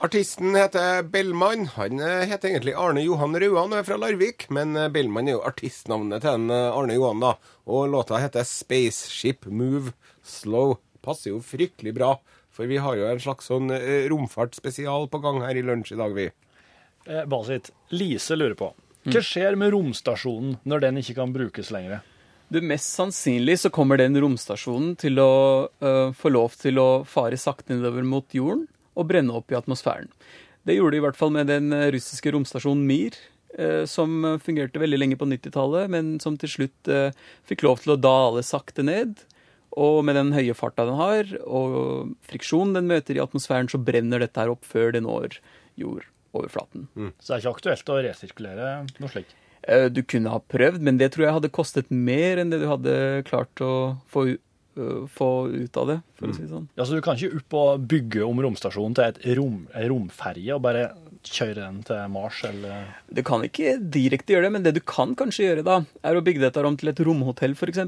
Artisten 0.03 0.55
heter 0.55 1.03
Bellman. 1.03 1.69
Han 1.77 1.99
eh, 1.99 2.25
heter 2.27 2.49
egentlig 2.49 2.73
Arne 2.75 3.05
Johan 3.05 3.37
Rauan 3.39 3.71
og 3.71 3.77
er 3.77 3.85
fra 3.87 3.95
Larvik, 3.95 4.49
men 4.51 4.75
eh, 4.75 4.89
Bellman 4.91 5.29
er 5.29 5.37
jo 5.37 5.45
artistnavnet 5.47 6.25
til 6.25 6.41
en 6.41 6.51
eh, 6.51 6.75
Arne 6.75 6.97
Johan, 6.97 7.21
da. 7.23 7.37
Og 7.71 7.87
låta 7.87 8.19
heter 8.19 8.43
Spaceship 8.43 9.47
Move 9.47 9.93
Slow. 10.19 10.75
Passer 10.99 11.31
jo 11.31 11.39
fryktelig 11.39 11.95
bra, 11.95 12.17
for 12.51 12.67
vi 12.67 12.81
har 12.83 12.99
jo 12.99 13.07
en 13.07 13.23
slags 13.23 13.47
sånn 13.47 13.71
romfartsspesial 14.11 15.07
på 15.07 15.23
gang 15.23 15.39
her 15.45 15.55
i 15.55 15.63
lunsj 15.63 15.95
i 15.95 16.01
dag, 16.03 16.19
vi. 16.19 16.27
Eh, 17.07 17.23
Basit, 17.31 17.71
Lise 17.95 18.35
lurer 18.35 18.59
på. 18.59 18.73
Hva 19.07 19.23
skjer 19.23 19.55
med 19.59 19.71
romstasjonen 19.71 20.59
når 20.67 20.83
den 20.83 20.99
ikke 20.99 21.15
kan 21.21 21.31
brukes 21.31 21.71
lenger? 21.71 22.03
Du, 22.51 22.59
Mest 22.59 22.91
sannsynlig 22.91 23.61
så 23.63 23.71
kommer 23.71 24.03
den 24.03 24.19
romstasjonen 24.19 24.97
til 24.99 25.23
å 25.23 25.33
uh, 25.71 26.11
få 26.11 26.35
lov 26.35 26.59
til 26.59 26.75
å 26.79 26.87
fare 27.07 27.39
sakte 27.39 27.71
nedover 27.71 28.03
mot 28.03 28.35
jorden 28.35 28.67
og 28.95 29.07
brenne 29.09 29.33
opp 29.35 29.51
i 29.53 29.57
atmosfæren. 29.59 30.09
Det 30.63 30.77
gjorde 30.77 30.95
de 30.95 31.01
i 31.01 31.05
hvert 31.05 31.19
fall 31.19 31.33
med 31.35 31.47
den 31.51 31.73
øh, 31.75 31.89
russiske 31.95 32.31
romstasjonen 32.31 32.85
Mir, 32.87 33.17
øh, 33.59 33.83
som 33.89 34.23
fungerte 34.39 34.79
veldig 34.79 34.99
lenge 35.01 35.17
på 35.19 35.27
90-tallet, 35.27 35.89
men 35.91 36.19
som 36.23 36.37
til 36.39 36.49
slutt 36.49 36.87
øh, 36.91 37.11
fikk 37.49 37.65
lov 37.67 37.81
til 37.83 37.95
å 37.95 37.99
dale 37.99 38.43
sakte 38.47 38.85
ned. 38.87 39.25
Og 39.73 40.03
med 40.05 40.13
den 40.15 40.29
høye 40.35 40.53
farta 40.53 40.85
den 40.85 40.99
har, 40.99 41.25
og 41.49 42.11
friksjonen 42.29 42.75
den 42.77 42.85
møter 42.91 43.17
i 43.17 43.23
atmosfæren, 43.23 43.67
så 43.71 43.79
brenner 43.81 44.21
dette 44.21 44.37
her 44.39 44.51
opp 44.53 44.63
før 44.69 44.93
det 44.93 45.01
når 45.01 45.39
jordoverflaten. 45.81 46.87
Så 47.19 47.33
det 47.33 47.37
er 47.37 47.41
ikke 47.43 47.55
aktuelt 47.57 47.89
å 47.89 48.01
resirkulere 48.05 48.67
noe 49.01 49.09
slikt. 49.11 49.33
Eh, 49.63 49.87
Du 49.89 50.03
kunne 50.03 50.29
ha 50.33 50.39
prøvd, 50.39 50.81
men 50.83 50.99
det 51.01 51.11
tror 51.13 51.25
jeg 51.25 51.37
hadde 51.39 51.49
kostet 51.55 51.89
mer 51.89 52.37
enn 52.41 52.51
det 52.53 52.61
du 52.61 52.67
hadde 52.69 53.23
klart 53.27 53.63
å 53.65 53.73
få, 54.11 54.27
få 54.73 55.27
ut 55.53 55.77
av 55.77 55.87
det, 55.87 55.97
for 56.17 56.27
å 56.31 56.35
si 56.35 56.41
det 56.45 56.49
sånn. 56.49 56.67
Altså, 56.77 56.95
du 56.97 57.01
kan 57.05 57.15
ikke 57.19 57.37
opp 57.41 57.53
og 57.59 57.87
bygge 57.91 58.23
om 58.25 58.39
romstasjonen 58.41 58.95
til 58.97 59.03
et 59.11 59.19
rom, 59.37 59.59
en 59.73 59.87
romferje 59.91 60.55
og 60.55 60.63
bare 60.65 60.87
kjøre 61.23 61.55
den 61.61 61.77
til 61.87 62.01
Mars, 62.11 62.41
eller 62.43 62.89
Du 63.13 63.21
kan 63.23 63.45
ikke 63.45 63.77
direkte 63.79 64.33
gjøre 64.33 64.49
det, 64.49 64.51
men 64.57 64.63
det 64.65 64.73
du 64.75 64.81
kan 64.81 65.13
kanskje 65.15 65.45
gjøre, 65.45 65.63
da, 65.63 65.77
er 66.03 66.17
å 66.19 66.23
bygge 66.25 66.41
dette 66.43 66.63
om 66.65 66.75
til 66.77 66.89
et 66.91 66.99
romhotell, 67.05 67.53
f.eks. 67.55 67.79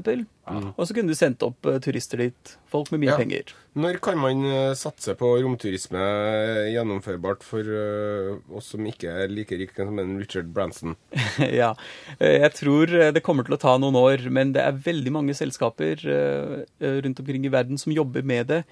Og 0.76 0.82
så 0.86 0.94
kunne 0.96 1.12
du 1.12 1.18
sendt 1.18 1.42
opp 1.44 1.66
eh, 1.66 1.76
turister 1.84 2.22
dit. 2.22 2.56
Folk 2.72 2.90
med 2.94 3.00
mye 3.04 3.12
Ja. 3.12 3.16
penger. 3.20 3.52
Når 3.76 3.98
kan 4.00 4.16
man 4.16 4.40
eh, 4.48 4.72
satse 4.78 5.12
på 5.20 5.34
romturisme 5.44 6.00
gjennomførbart 6.72 7.42
for 7.44 7.60
eh, 7.60 8.30
oss 8.56 8.70
som 8.72 8.86
ikke 8.88 9.10
er 9.12 9.32
like 9.32 9.58
rike 9.60 9.84
som 9.84 9.98
en 10.00 10.14
Richard 10.16 10.48
Branson? 10.56 10.94
ja. 11.60 11.74
Eh, 12.16 12.38
Jeg 12.40 12.54
tror 12.56 12.94
det 13.12 13.20
kommer 13.26 13.44
til 13.44 13.56
å 13.58 13.60
ta 13.60 13.74
noen 13.76 13.98
år, 14.00 14.30
men 14.32 14.54
det 14.56 14.62
er 14.64 14.78
veldig 14.86 15.12
mange 15.12 15.36
selskaper 15.36 16.00
rundt 16.80 17.20
omkring 17.20 17.44
i 17.44 17.52
verden 17.52 17.76
som 17.80 17.92
jobber 17.92 18.24
med 18.24 18.48
det. 18.48 18.62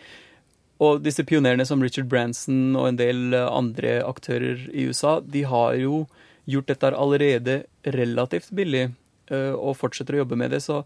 Og 0.80 1.02
disse 1.04 1.24
pionerene 1.28 1.66
som 1.68 1.84
Richard 1.84 2.08
Branson 2.08 2.72
og 2.72 2.88
en 2.88 3.00
del 3.00 3.36
andre 3.44 3.98
aktører 4.06 4.64
i 4.72 4.86
USA, 4.88 5.18
de 5.20 5.44
har 5.50 5.76
jo 5.82 6.06
gjort 6.48 6.70
dette 6.72 6.90
allerede 6.96 7.58
relativt 7.94 8.50
billig 8.56 8.86
og 9.32 9.76
fortsetter 9.80 10.16
å 10.16 10.22
jobbe 10.24 10.40
med 10.40 10.52
det. 10.56 10.62
Så, 10.64 10.80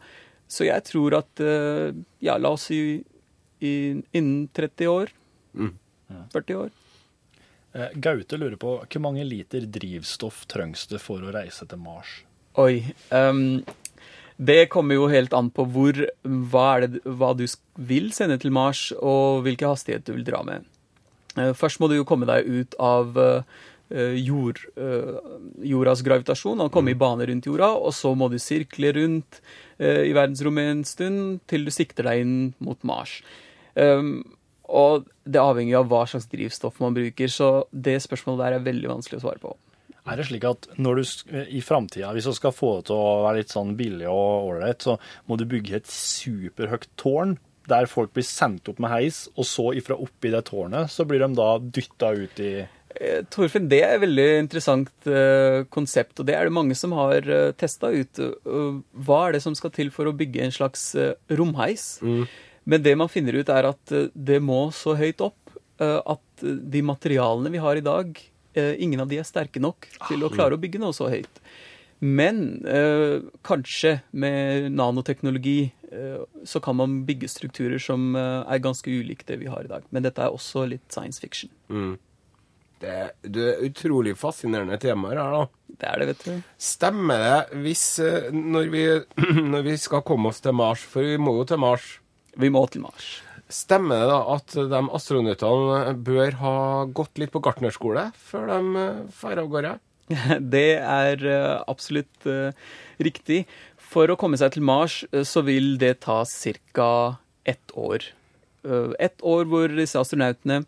så 0.51 0.67
jeg 0.69 0.85
tror 0.91 1.17
at 1.23 1.43
ja, 2.23 2.37
la 2.39 2.53
oss 2.55 2.69
si 2.69 3.01
i, 3.61 4.03
innen 4.13 4.49
30 4.55 4.87
år, 4.93 5.15
Mm. 5.59 5.73
40 6.33 6.55
år. 6.55 6.71
Eh, 7.75 7.89
Gaute 8.01 8.39
lurer 8.39 8.57
på 8.61 8.77
hvor 8.81 9.03
mange 9.03 9.25
liter 9.27 9.67
drivstoff 9.69 10.45
trengs 10.49 10.87
det 10.89 11.01
for 11.03 11.21
å 11.25 11.33
reise 11.35 11.67
til 11.69 11.81
Mars? 11.83 12.23
Oi. 12.59 12.95
Um, 13.11 13.63
det 14.39 14.69
kommer 14.73 14.95
jo 14.97 15.09
helt 15.11 15.35
an 15.37 15.51
på 15.51 15.67
hvor, 15.69 15.99
hva, 16.25 16.67
er 16.77 16.87
det, 16.87 17.03
hva 17.05 17.33
du 17.37 17.45
vil 17.91 18.13
sende 18.15 18.39
til 18.41 18.55
Mars, 18.55 18.89
og 18.97 19.43
hvilken 19.47 19.73
hastighet 19.73 20.07
du 20.07 20.15
vil 20.15 20.27
dra 20.29 20.45
med. 20.47 20.69
Eh, 21.37 21.53
Først 21.59 21.81
må 21.83 21.91
du 21.91 21.99
jo 21.99 22.07
komme 22.09 22.29
deg 22.29 22.47
ut 22.47 22.79
av 22.81 23.19
eh, 23.19 24.15
jord, 24.21 24.61
jordas 25.65 26.03
gravitasjon 26.05 26.61
og 26.61 26.71
komme 26.75 26.93
i 26.93 26.99
bane 26.99 27.27
rundt 27.29 27.47
jorda, 27.49 27.73
og 27.75 27.93
så 27.97 28.15
må 28.15 28.29
du 28.31 28.39
sirkle 28.39 28.93
rundt 28.97 29.41
i 29.79 30.11
verdensrommet 30.11 30.73
en 30.73 30.81
stund 30.85 31.37
til 31.49 31.63
du 31.65 31.71
sikter 31.71 32.05
deg 32.09 32.21
inn 32.25 32.33
mot 32.59 32.83
Mars. 32.85 33.21
Um, 33.79 34.13
og 34.69 35.09
det 35.25 35.41
avhenger 35.41 35.81
av 35.81 35.89
hva 35.89 36.03
slags 36.09 36.29
drivstoff 36.29 36.81
man 36.83 36.97
bruker, 36.97 37.31
så 37.33 37.51
det 37.73 37.97
spørsmålet 38.05 38.45
der 38.45 38.59
er 38.59 38.67
veldig 38.67 38.91
vanskelig 38.91 39.21
å 39.21 39.25
svare 39.25 39.43
på. 39.43 39.55
Er 40.09 40.21
det 40.21 40.29
slik 40.29 40.45
at 40.49 40.71
når 40.81 41.01
du 41.01 41.35
i 41.53 41.61
framtida, 41.65 42.15
hvis 42.17 42.29
du 42.29 42.33
skal 42.37 42.55
få 42.57 42.79
det 42.79 42.89
til 42.89 42.97
å 42.97 43.25
være 43.27 43.43
litt 43.43 43.53
sånn 43.53 43.75
billig 43.77 44.09
og 44.09 44.53
ålreit, 44.53 44.85
så 44.85 44.97
må 45.29 45.37
du 45.37 45.45
bygge 45.49 45.81
et 45.81 45.91
superhøyt 45.93 46.89
tårn 47.01 47.37
der 47.69 47.85
folk 47.85 48.15
blir 48.17 48.25
sendt 48.25 48.71
opp 48.73 48.79
med 48.81 48.89
heis, 48.89 49.27
og 49.37 49.45
så 49.45 49.67
ifra 49.77 49.99
oppi 50.01 50.31
det 50.33 50.47
tårnet 50.49 50.89
så 50.89 51.05
blir 51.05 51.21
de 51.21 51.35
da 51.37 51.51
dytta 51.61 52.15
ut 52.17 52.41
i 52.41 52.53
Eh, 52.97 53.23
Torfinn, 53.31 53.69
det 53.71 53.83
er 53.85 53.95
et 53.95 54.03
veldig 54.03 54.27
interessant 54.41 55.09
eh, 55.11 55.63
konsept, 55.71 56.19
og 56.19 56.29
det 56.29 56.35
er 56.35 56.49
det 56.49 56.55
mange 56.57 56.77
som 56.79 56.95
har 56.97 57.27
uh, 57.29 57.51
testa 57.59 57.91
ut. 57.93 58.21
Uh, 58.49 58.81
hva 59.05 59.21
er 59.27 59.37
det 59.37 59.43
som 59.45 59.55
skal 59.59 59.73
til 59.75 59.93
for 59.95 60.09
å 60.09 60.15
bygge 60.17 60.47
en 60.47 60.55
slags 60.55 60.91
romheis? 61.29 61.99
romheis? 62.03 62.47
Men 62.69 62.85
det 62.85 62.95
man 63.01 63.09
finner 63.09 63.39
ut, 63.39 63.49
er 63.49 63.71
at 63.71 63.95
eh, 63.97 64.11
det 64.13 64.43
må 64.45 64.67
så 64.77 64.97
høyt 64.99 65.23
opp 65.25 65.57
eh, 65.81 66.01
at 66.05 66.45
de 66.45 66.85
materialene 66.85 67.53
vi 67.55 67.63
har 67.65 67.81
i 67.81 67.85
dag, 67.85 68.13
eh, 68.55 68.75
ingen 68.79 69.01
av 69.01 69.09
de 69.11 69.21
er 69.21 69.27
sterke 69.29 69.63
nok 69.63 69.89
til 70.07 70.25
å 70.25 70.33
klare 70.33 70.59
å 70.59 70.61
bygge 70.61 70.83
noe 70.83 70.97
så 70.97 71.09
høyt. 71.11 71.41
Men 71.99 72.65
eh, 72.67 73.25
kanskje 73.43 73.99
med 74.11 74.71
nanoteknologi 74.71 75.73
eh, 75.91 76.21
så 76.47 76.61
kan 76.63 76.77
man 76.79 77.01
bygge 77.09 77.31
strukturer 77.33 77.81
som 77.83 78.13
eh, 78.15 78.45
er 78.47 78.63
ganske 78.63 78.91
ulike 78.91 79.27
det 79.27 79.41
vi 79.41 79.49
har 79.51 79.65
i 79.65 79.71
dag. 79.73 79.87
Men 79.91 80.07
dette 80.07 80.23
er 80.23 80.35
også 80.35 80.69
litt 80.71 80.87
science 80.95 81.19
fiction. 81.19 81.51
Det, 82.79 82.99
det 83.27 83.47
er 83.51 83.65
utrolig 83.67 84.13
fascinerende 84.15 84.79
temaer 84.79 85.19
her, 85.19 85.33
da. 85.35 85.73
Det 85.79 85.89
er 85.89 85.99
det, 85.99 86.07
vet 86.13 86.27
du. 86.29 86.53
Stemmer 86.63 87.25
det 87.25 87.63
hvis 87.65 87.87
når 88.31 88.71
vi, 88.71 88.85
når 89.57 89.67
vi 89.67 89.75
skal 89.81 90.05
komme 90.07 90.31
oss 90.31 90.39
til 90.45 90.55
Mars, 90.55 90.85
for 90.87 91.03
vi 91.03 91.19
må 91.19 91.35
jo 91.41 91.49
til 91.51 91.65
Mars 91.65 91.97
Vi 92.39 92.51
må 92.55 92.63
til 92.71 92.85
Mars. 92.85 93.09
Stemmer 93.51 94.03
det 94.05 94.09
da 94.11 94.19
at 94.35 94.55
de 94.71 94.81
astronautene 94.95 95.95
bør 96.05 96.35
ha 96.43 96.55
gått 96.95 97.19
litt 97.21 97.33
på 97.33 97.41
gartnerskole 97.43 98.11
før 98.29 98.51
de 98.51 98.59
eh, 98.83 98.99
drar 99.23 99.41
av 99.43 99.49
gårde? 99.55 99.73
Det 100.55 100.67
er 100.79 101.25
eh, 101.25 101.55
absolutt 101.69 102.29
eh, 102.29 102.53
riktig. 103.03 103.43
For 103.89 104.11
å 104.13 104.19
komme 104.21 104.37
seg 104.41 104.53
til 104.55 104.67
Mars 104.69 105.01
eh, 105.13 105.25
så 105.25 105.43
vil 105.47 105.77
det 105.81 105.95
ta 106.05 106.21
ca. 106.77 106.91
ett 107.49 107.73
år. 107.75 108.05
Eh, 108.69 108.93
Ett 109.09 109.25
år 109.25 109.49
hvor 109.49 109.73
disse 109.73 109.97
astronautene 110.01 110.61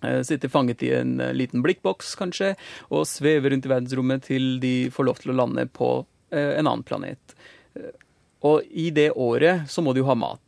eh, 0.00 0.22
sitter 0.24 0.48
fanget 0.52 0.82
i 0.88 0.94
en 0.96 1.18
eh, 1.20 1.34
liten 1.36 1.60
blikkboks, 1.64 2.14
kanskje, 2.16 2.54
og 2.88 3.04
svever 3.08 3.52
rundt 3.52 3.68
i 3.68 3.74
verdensrommet 3.74 4.24
til 4.32 4.56
de 4.64 4.74
får 4.92 5.08
lov 5.10 5.20
til 5.20 5.34
å 5.36 5.38
lande 5.44 5.68
på 5.68 5.92
eh, 6.32 6.56
en 6.56 6.64
annen 6.66 6.84
planet. 6.88 7.36
Eh, 7.76 7.92
Og 8.46 8.64
i 8.72 8.88
det 8.94 9.10
året 9.16 9.68
så 9.72 9.82
må 9.84 9.92
de 9.96 10.00
jo 10.04 10.08
ha 10.10 10.16
mat. 10.16 10.40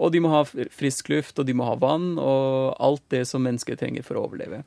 Og 0.00 0.12
de 0.14 0.20
må 0.24 0.30
ha 0.32 0.42
frisk 0.48 1.10
luft, 1.12 1.38
og 1.42 1.46
de 1.48 1.54
må 1.56 1.66
ha 1.68 1.74
vann, 1.80 2.14
og 2.18 2.74
alt 2.80 3.04
det 3.12 3.26
som 3.28 3.44
mennesker 3.44 3.76
trenger 3.80 4.06
for 4.06 4.16
å 4.16 4.24
overleve. 4.28 4.62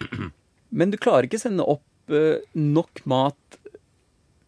Men 0.72 0.92
du 0.92 0.96
klarer 1.00 1.28
ikke 1.28 1.40
sende 1.42 1.66
opp 1.68 1.84
eh, 2.14 2.40
nok 2.56 3.02
mat 3.10 3.36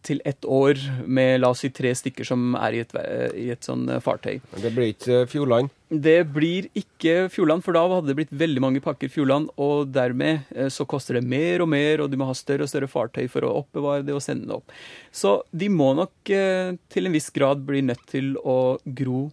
til 0.05 0.19
ett 0.25 0.45
år 0.45 0.77
med 1.09 1.39
la 1.41 1.49
oss 1.49 1.63
si 1.63 1.71
tre 1.73 1.89
stykker 1.97 2.27
som 2.29 2.51
er 2.59 2.75
i 2.77 2.81
et, 2.83 2.91
ve- 2.93 3.29
i 3.41 3.47
et 3.53 3.65
sånn 3.65 3.87
eh, 3.89 4.01
fartøy. 4.05 4.35
Det 4.61 4.69
blir 4.75 4.91
ikke 4.93 5.15
eh, 5.23 5.27
Fjordland. 5.31 5.71
Det 5.89 6.17
blir 6.33 6.67
ikke 6.77 7.15
Fjordland, 7.33 7.63
for 7.65 7.73
da 7.77 7.81
hadde 7.89 8.11
det 8.11 8.17
blitt 8.19 8.33
veldig 8.37 8.61
mange 8.61 8.81
pakker 8.85 9.09
Fjordland, 9.13 9.49
og 9.61 9.89
dermed 9.95 10.45
eh, 10.53 10.69
så 10.73 10.85
koster 10.89 11.17
det 11.17 11.23
mer 11.29 11.63
og 11.65 11.71
mer, 11.73 12.01
og 12.05 12.09
du 12.13 12.17
må 12.21 12.27
ha 12.29 12.35
større 12.37 12.65
og 12.67 12.69
større 12.73 12.89
fartøy 12.91 13.25
for 13.33 13.45
å 13.49 13.53
oppbevare 13.63 14.05
det 14.05 14.13
og 14.17 14.21
sende 14.25 14.49
det 14.49 14.57
opp. 14.59 14.73
Så 15.13 15.39
de 15.53 15.71
må 15.73 15.91
nok 15.97 16.33
eh, 16.37 16.73
til 16.93 17.09
en 17.09 17.17
viss 17.17 17.31
grad 17.33 17.65
bli 17.65 17.81
nødt 17.89 18.05
til 18.13 18.33
å 18.45 18.59
gro 18.85 19.23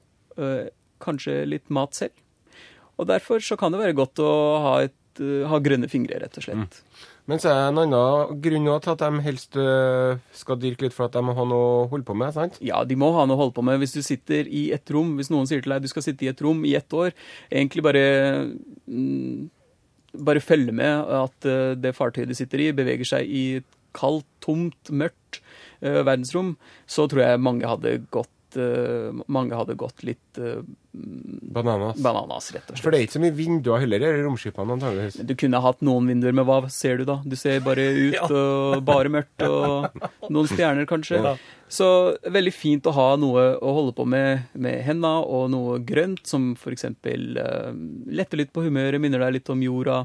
eh, 0.40 0.70
kanskje 1.02 1.42
litt 1.48 1.70
mat 1.72 1.96
selv. 1.98 2.14
Og 3.00 3.08
derfor 3.08 3.42
så 3.42 3.56
kan 3.58 3.74
det 3.74 3.80
være 3.80 3.96
godt 3.98 4.20
å 4.22 4.32
ha, 4.62 4.74
et, 4.86 5.22
eh, 5.22 5.46
ha 5.48 5.60
grønne 5.64 5.88
fingre, 5.90 6.20
rett 6.22 6.38
og 6.38 6.46
slett. 6.46 6.82
Men 7.30 7.38
så 7.38 7.52
er 7.52 7.58
det 7.60 7.66
en 7.70 7.80
annen 7.84 8.40
grunn 8.42 8.68
til 8.82 8.92
at 8.92 9.02
de 9.02 9.22
helst 9.22 9.56
øh, 9.60 10.18
skal 10.34 10.58
dyrke 10.58 10.88
litt 10.88 10.94
for 10.96 11.06
at 11.06 11.14
de 11.14 11.22
må 11.22 11.34
ha 11.38 11.46
noe 11.46 11.68
å 11.70 11.88
holde 11.92 12.06
på 12.08 12.16
med, 12.18 12.34
sant? 12.34 12.58
Ja, 12.64 12.82
de 12.82 12.98
må 12.98 13.12
ha 13.14 13.24
noe 13.28 13.38
å 13.38 13.42
holde 13.44 13.54
på 13.56 13.64
med. 13.66 13.78
Hvis 13.82 13.94
du 13.94 14.02
sitter 14.02 14.50
i 14.50 14.68
et 14.74 14.90
rom, 14.90 15.14
hvis 15.18 15.30
noen 15.30 15.46
sier 15.50 15.62
til 15.62 15.74
deg 15.74 15.86
du 15.86 15.90
skal 15.90 16.04
sitte 16.04 16.26
i 16.26 16.30
et 16.32 16.42
rom 16.42 16.64
i 16.66 16.74
ett 16.78 16.98
år, 16.98 17.14
egentlig 17.46 17.86
bare 17.86 18.06
mm, 18.90 19.50
bare 20.12 20.42
følge 20.44 20.74
med 20.76 21.12
at 21.16 21.48
eh, 21.48 21.72
det 21.78 21.94
fartøyet 21.96 22.28
de 22.30 22.36
sitter 22.36 22.66
i, 22.66 22.72
beveger 22.76 23.08
seg 23.14 23.28
i 23.28 23.44
et 23.60 23.78
kaldt, 23.96 24.28
tomt, 24.44 24.90
mørkt 24.90 25.40
eh, 25.80 26.02
verdensrom, 26.02 26.56
så 26.86 27.06
tror 27.08 27.24
jeg 27.24 27.42
mange 27.44 27.68
hadde 27.68 28.00
gått 28.12 28.32
eh, 28.60 29.22
mange 29.32 29.56
hadde 29.58 29.76
gått 29.78 30.02
litt 30.06 30.38
eh, 30.40 30.60
Bananas. 30.92 31.96
bananas, 32.04 32.50
rett 32.52 32.66
og 32.68 32.74
slett. 32.76 32.82
For 32.84 32.92
det 32.92 32.98
er 32.98 33.06
ikke 33.06 33.16
så 33.16 33.22
mye 33.24 33.34
vinduer 33.36 33.80
heller 33.80 34.04
i 34.04 34.22
romskipene, 34.26 34.76
antageligvis. 34.76 35.16
Du 35.24 35.34
kunne 35.40 35.60
hatt 35.64 35.80
noen 35.84 36.10
vinduer, 36.12 36.34
men 36.36 36.46
hva 36.48 36.58
ser 36.72 37.00
du 37.00 37.06
da? 37.08 37.18
Du 37.24 37.36
ser 37.38 37.62
bare 37.64 37.86
ut 38.12 38.22
og 38.28 38.82
bare 38.86 39.12
mørkt 39.12 39.46
og 39.48 39.88
noen 40.28 40.50
stjerner 40.50 40.88
kanskje. 40.90 41.22
Ja. 41.24 41.34
Så 41.72 41.86
veldig 42.28 42.52
fint 42.52 42.86
å 42.86 42.92
ha 42.92 43.08
noe 43.16 43.46
å 43.56 43.76
holde 43.78 43.94
på 43.96 44.04
med 44.04 44.50
med 44.52 44.82
henda, 44.84 45.14
og 45.24 45.48
noe 45.54 45.78
grønt 45.80 46.26
som 46.28 46.52
for 46.60 46.74
eksempel 46.76 47.38
eh, 47.40 47.70
letter 48.12 48.42
litt 48.42 48.52
på 48.52 48.66
humøret, 48.66 49.00
minner 49.00 49.24
deg 49.24 49.38
litt 49.38 49.52
om 49.54 49.62
jorda. 49.64 50.02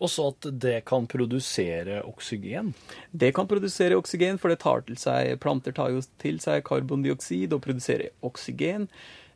Også 0.00 0.28
at 0.28 0.48
det 0.60 0.84
kan 0.84 1.06
produsere 1.08 2.02
oksygen. 2.04 2.74
Det 3.12 3.30
kan 3.34 3.46
produsere 3.48 3.96
oksygen, 3.96 4.38
for 4.38 4.52
det 4.52 4.58
tar 4.60 4.82
til 4.84 4.96
seg 5.00 5.38
Planter 5.40 5.72
tar 5.72 5.90
jo 5.94 6.02
til 6.20 6.38
seg 6.42 6.64
karbondioksid 6.68 7.54
og 7.56 7.62
produserer 7.64 8.10
oksygen. 8.22 8.88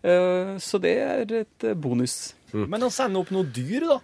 Eh, 0.02 0.56
Så 0.60 0.80
det 0.80 0.96
er 1.00 1.34
et 1.40 1.66
bonus. 1.80 2.34
bonus. 2.52 2.68
Men 2.68 2.82
å 2.82 2.90
sende 2.92 3.18
opp 3.20 3.30
noe 3.32 3.44
dyr, 3.44 3.88
da? 3.88 4.00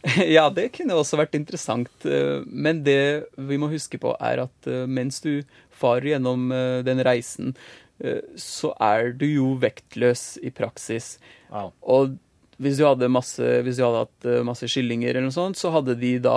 Ja, 0.36 0.48
det 0.48 0.70
kunne 0.72 0.94
også 0.96 1.18
vært 1.20 1.34
interessant. 1.36 1.90
eh, 2.06 2.40
Men 2.46 2.84
det 2.86 3.26
vi 3.36 3.58
må 3.60 3.68
huske 3.70 3.98
på, 4.00 4.14
er 4.20 4.46
at 4.46 4.66
eh, 4.70 4.86
mens 4.86 5.20
du 5.20 5.42
farer 5.70 6.14
gjennom 6.14 6.50
eh, 6.52 6.80
den 6.86 7.02
reisen, 7.04 7.54
eh, 8.00 8.22
så 8.36 8.70
er 8.80 9.12
du 9.12 9.26
jo 9.26 9.54
vektløs 9.60 10.38
i 10.42 10.50
praksis. 10.50 11.18
Wow. 11.50 11.72
Og 11.82 12.16
hvis 12.60 12.76
du 12.80 12.84
hadde, 12.86 13.08
masse, 13.12 13.46
hvis 13.64 13.78
du 13.80 13.84
hadde 13.86 14.02
hatt 14.04 14.28
eh, 14.28 14.42
masse 14.46 14.68
kyllinger 14.68 15.14
eller 15.14 15.28
noe 15.30 15.36
sånt, 15.36 15.56
så 15.60 15.72
hadde 15.74 15.96
de 16.00 16.14
da 16.24 16.36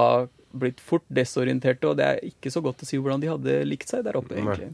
blitt 0.54 0.80
fort 0.86 1.04
desorienterte, 1.10 1.90
og 1.90 1.98
det 2.00 2.06
er 2.06 2.20
ikke 2.30 2.52
så 2.54 2.62
godt 2.64 2.84
å 2.86 2.88
si 2.88 3.00
hvordan 3.02 3.24
de 3.24 3.32
hadde 3.32 3.58
likt 3.68 3.90
seg 3.90 4.04
der 4.06 4.20
oppe, 4.20 4.38
egentlig. 4.38 4.70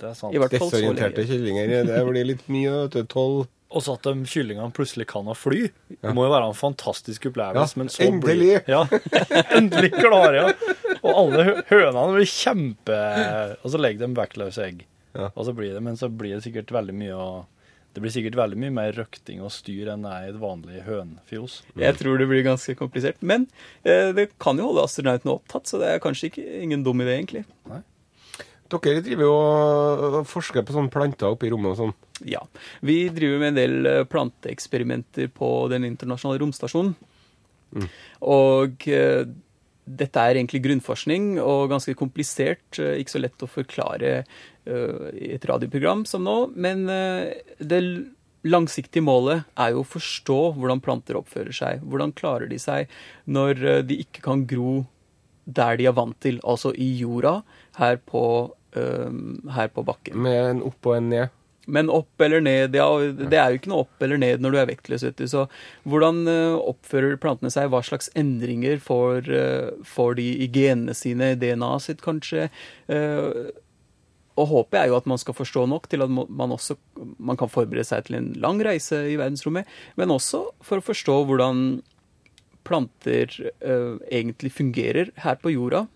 Det 0.00 0.08
er 0.10 0.16
sant. 0.18 0.34
I 0.34 0.40
hvert 0.40 0.56
fall 0.58 0.70
Desorienterte 0.72 1.24
kyllinger. 1.28 1.72
Det 1.86 2.02
blir 2.08 2.28
litt 2.32 2.44
mye, 2.52 2.72
vet 2.84 2.96
du. 2.98 3.02
Tolv 3.12 3.46
Også 3.78 3.92
at 3.94 4.02
de 4.02 4.26
kyllingene 4.26 4.72
plutselig 4.74 5.04
kan 5.06 5.28
ha 5.30 5.34
fly. 5.38 5.68
Det 6.02 6.10
må 6.16 6.24
jo 6.26 6.30
være 6.32 6.48
en 6.50 6.56
fantastisk 6.58 7.28
opplevelse. 7.30 7.76
Ja, 7.76 7.78
men 7.78 7.90
så 7.94 8.02
endelig. 8.02 8.48
Blir, 8.66 8.70
ja, 8.74 8.80
endelig 9.54 9.92
klare, 9.94 10.40
ja. 10.40 10.96
Og 11.04 11.10
alle 11.12 11.44
hø- 11.46 11.60
hønene 11.68 12.16
blir 12.16 12.26
kjempe 12.26 12.96
Og 13.62 13.70
så 13.70 13.78
legger 13.78 14.02
de 14.02 14.16
vektløse 14.18 14.64
egg. 14.66 14.82
Ja. 15.14 15.28
Og 15.36 15.46
så 15.46 15.54
blir 15.54 15.70
det, 15.76 15.84
men 15.86 15.94
så 16.00 16.10
blir 16.10 16.34
det 16.34 16.42
sikkert 16.48 16.74
veldig 16.74 16.96
mye 16.98 17.14
å 17.14 17.28
Det 17.90 18.02
blir 18.04 18.12
sikkert 18.14 18.36
veldig 18.38 18.58
mye 18.62 18.72
mer 18.74 18.92
røkting 18.94 19.40
og 19.42 19.50
styr 19.50 19.88
enn 19.90 20.04
det 20.06 20.10
er 20.14 20.26
i 20.28 20.30
et 20.30 20.38
vanlig 20.38 20.82
hønefjos. 20.86 21.56
Jeg 21.80 21.96
tror 21.98 22.20
det 22.20 22.28
blir 22.30 22.44
ganske 22.46 22.74
komplisert. 22.78 23.18
Men 23.26 23.48
eh, 23.82 24.12
det 24.14 24.28
kan 24.38 24.60
jo 24.60 24.68
holde 24.68 24.84
astronautene 24.86 25.34
opptatt, 25.34 25.66
så 25.66 25.80
det 25.82 25.88
er 25.90 26.02
kanskje 26.04 26.30
ikke, 26.30 26.44
ingen 26.62 26.84
dum 26.86 27.02
idé, 27.02 27.16
egentlig. 27.18 27.42
Dere 28.70 29.02
driver 29.02 29.26
jo 29.26 29.34
og 29.34 30.20
forsker 30.30 30.62
på 30.62 30.76
sånne 30.76 30.92
planter 30.94 31.32
oppe 31.34 31.48
i 31.48 31.50
rommet 31.50 31.72
og 31.74 31.80
sånn. 31.80 31.94
Ja. 32.30 32.44
Vi 32.86 33.00
driver 33.10 33.42
med 33.42 33.54
en 33.56 33.58
del 33.58 33.90
eh, 33.90 34.04
planteeksperimenter 34.06 35.32
på 35.34 35.50
den 35.72 35.88
internasjonale 35.88 36.44
romstasjonen. 36.44 36.94
Og 38.26 38.86
eh, 38.90 39.24
dette 39.90 40.22
er 40.22 40.38
egentlig 40.38 40.60
grunnforskning 40.62 41.32
og 41.42 41.70
ganske 41.72 41.94
komplisert. 41.98 42.78
eh, 42.78 43.00
Ikke 43.02 43.16
så 43.16 43.22
lett 43.22 43.42
å 43.42 43.50
forklare 43.50 44.12
eh, 44.20 44.40
et 44.66 45.44
radioprogram 45.48 46.04
som 46.08 46.24
nå. 46.26 46.38
Men 46.54 46.88
eh, 46.92 47.40
det 47.58 47.80
langsiktige 48.46 49.04
målet 49.04 49.44
er 49.60 49.74
jo 49.74 49.82
å 49.82 49.88
forstå 49.88 50.38
hvordan 50.56 50.82
planter 50.84 51.18
oppfører 51.20 51.56
seg. 51.56 51.82
Hvordan 51.84 52.14
klarer 52.16 52.50
de 52.50 52.60
seg 52.60 52.90
når 53.28 53.64
eh, 53.64 53.82
de 53.86 54.00
ikke 54.04 54.24
kan 54.24 54.46
gro 54.48 54.84
der 55.50 55.80
de 55.80 55.88
er 55.90 55.96
vant 55.96 56.16
til, 56.22 56.38
altså 56.46 56.70
i 56.78 56.92
jorda, 57.00 57.40
her 57.80 57.98
på, 58.06 58.22
eh, 58.78 59.20
her 59.56 59.70
på 59.74 59.84
bakken. 59.86 60.20
Med 60.22 60.40
en 60.54 60.64
opp 60.70 60.86
og 60.86 60.98
en 61.00 61.12
ned. 61.12 61.36
Men 61.70 61.90
opp 61.92 62.22
eller 62.24 62.40
ned, 62.42 62.74
ja, 62.74 62.86
det 63.14 63.38
er 63.38 63.52
jo 63.52 63.58
ikke 63.60 63.70
noe 63.70 63.84
opp 63.84 64.02
eller 64.02 64.18
ned 64.18 64.40
når 64.42 64.54
du 64.54 64.58
er 64.58 64.68
vektløs, 64.70 65.04
vet 65.06 65.18
du. 65.20 65.26
Så 65.30 65.44
hvordan 65.88 66.22
eh, 66.30 66.56
oppfører 66.56 67.18
plantene 67.20 67.52
seg? 67.52 67.68
Hva 67.70 67.82
slags 67.86 68.10
endringer 68.18 68.80
får, 68.82 69.28
eh, 69.28 69.82
får 69.86 70.16
de 70.18 70.28
i 70.46 70.48
genene 70.50 70.96
sine, 70.96 71.34
DNA-et 71.38 71.86
sitt 71.86 72.04
kanskje? 72.04 72.48
Og 74.38 74.48
håpet 74.50 74.78
er 74.78 74.90
jo 74.90 74.98
at 74.98 75.08
man 75.10 75.18
skal 75.20 75.36
forstå 75.36 75.66
nok 75.68 75.88
til 75.90 76.04
at 76.04 76.10
man 76.10 76.54
også 76.54 76.76
man 77.18 77.38
kan 77.40 77.50
forberede 77.50 77.86
seg 77.88 78.06
til 78.06 78.18
en 78.20 78.28
lang 78.40 78.60
reise 78.64 79.02
i 79.10 79.18
verdensrommet, 79.20 79.68
men 79.98 80.14
også 80.14 80.44
for 80.64 80.80
å 80.80 80.86
forstå 80.86 81.16
hvordan 81.28 81.64
planter 82.66 83.32
eh, 83.40 83.96
egentlig 84.12 84.52
fungerer 84.54 85.10
her 85.24 85.40
på 85.40 85.52
jorda. 85.54 85.86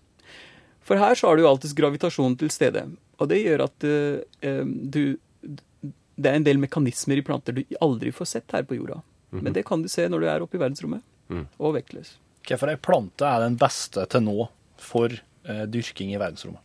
For 0.85 0.99
her 1.01 1.17
så 1.17 1.29
har 1.29 1.37
du 1.37 1.45
jo 1.45 1.49
alltids 1.49 1.75
gravitasjon 1.77 2.35
til 2.41 2.51
stede. 2.53 2.83
Og 3.21 3.29
det 3.31 3.41
gjør 3.41 3.65
at 3.69 3.85
eh, 3.87 4.25
eh, 4.45 4.65
du 4.65 5.17
Det 6.15 6.29
er 6.31 6.37
en 6.37 6.45
del 6.45 6.59
mekanismer 6.61 7.19
i 7.19 7.23
planter 7.25 7.55
du 7.57 7.63
aldri 7.83 8.11
får 8.15 8.27
sett 8.29 8.53
her 8.55 8.63
på 8.63 8.77
jorda. 8.77 9.01
Men 9.35 9.53
det 9.53 9.65
kan 9.67 9.81
du 9.83 9.89
se 9.91 10.05
når 10.07 10.21
du 10.23 10.27
er 10.31 10.43
oppe 10.45 10.55
i 10.55 10.61
verdensrommet 10.61 11.03
og 11.59 11.73
vektløs. 11.75 12.13
Hvorfor 12.45 12.71
ei 12.71 12.77
plante 12.79 13.27
er 13.27 13.41
den 13.43 13.57
beste 13.59 14.05
til 14.11 14.23
nå 14.23 14.45
for 14.79 15.11
eh, 15.11 15.65
dyrking 15.67 16.13
i 16.13 16.21
verdensrommet? 16.21 16.61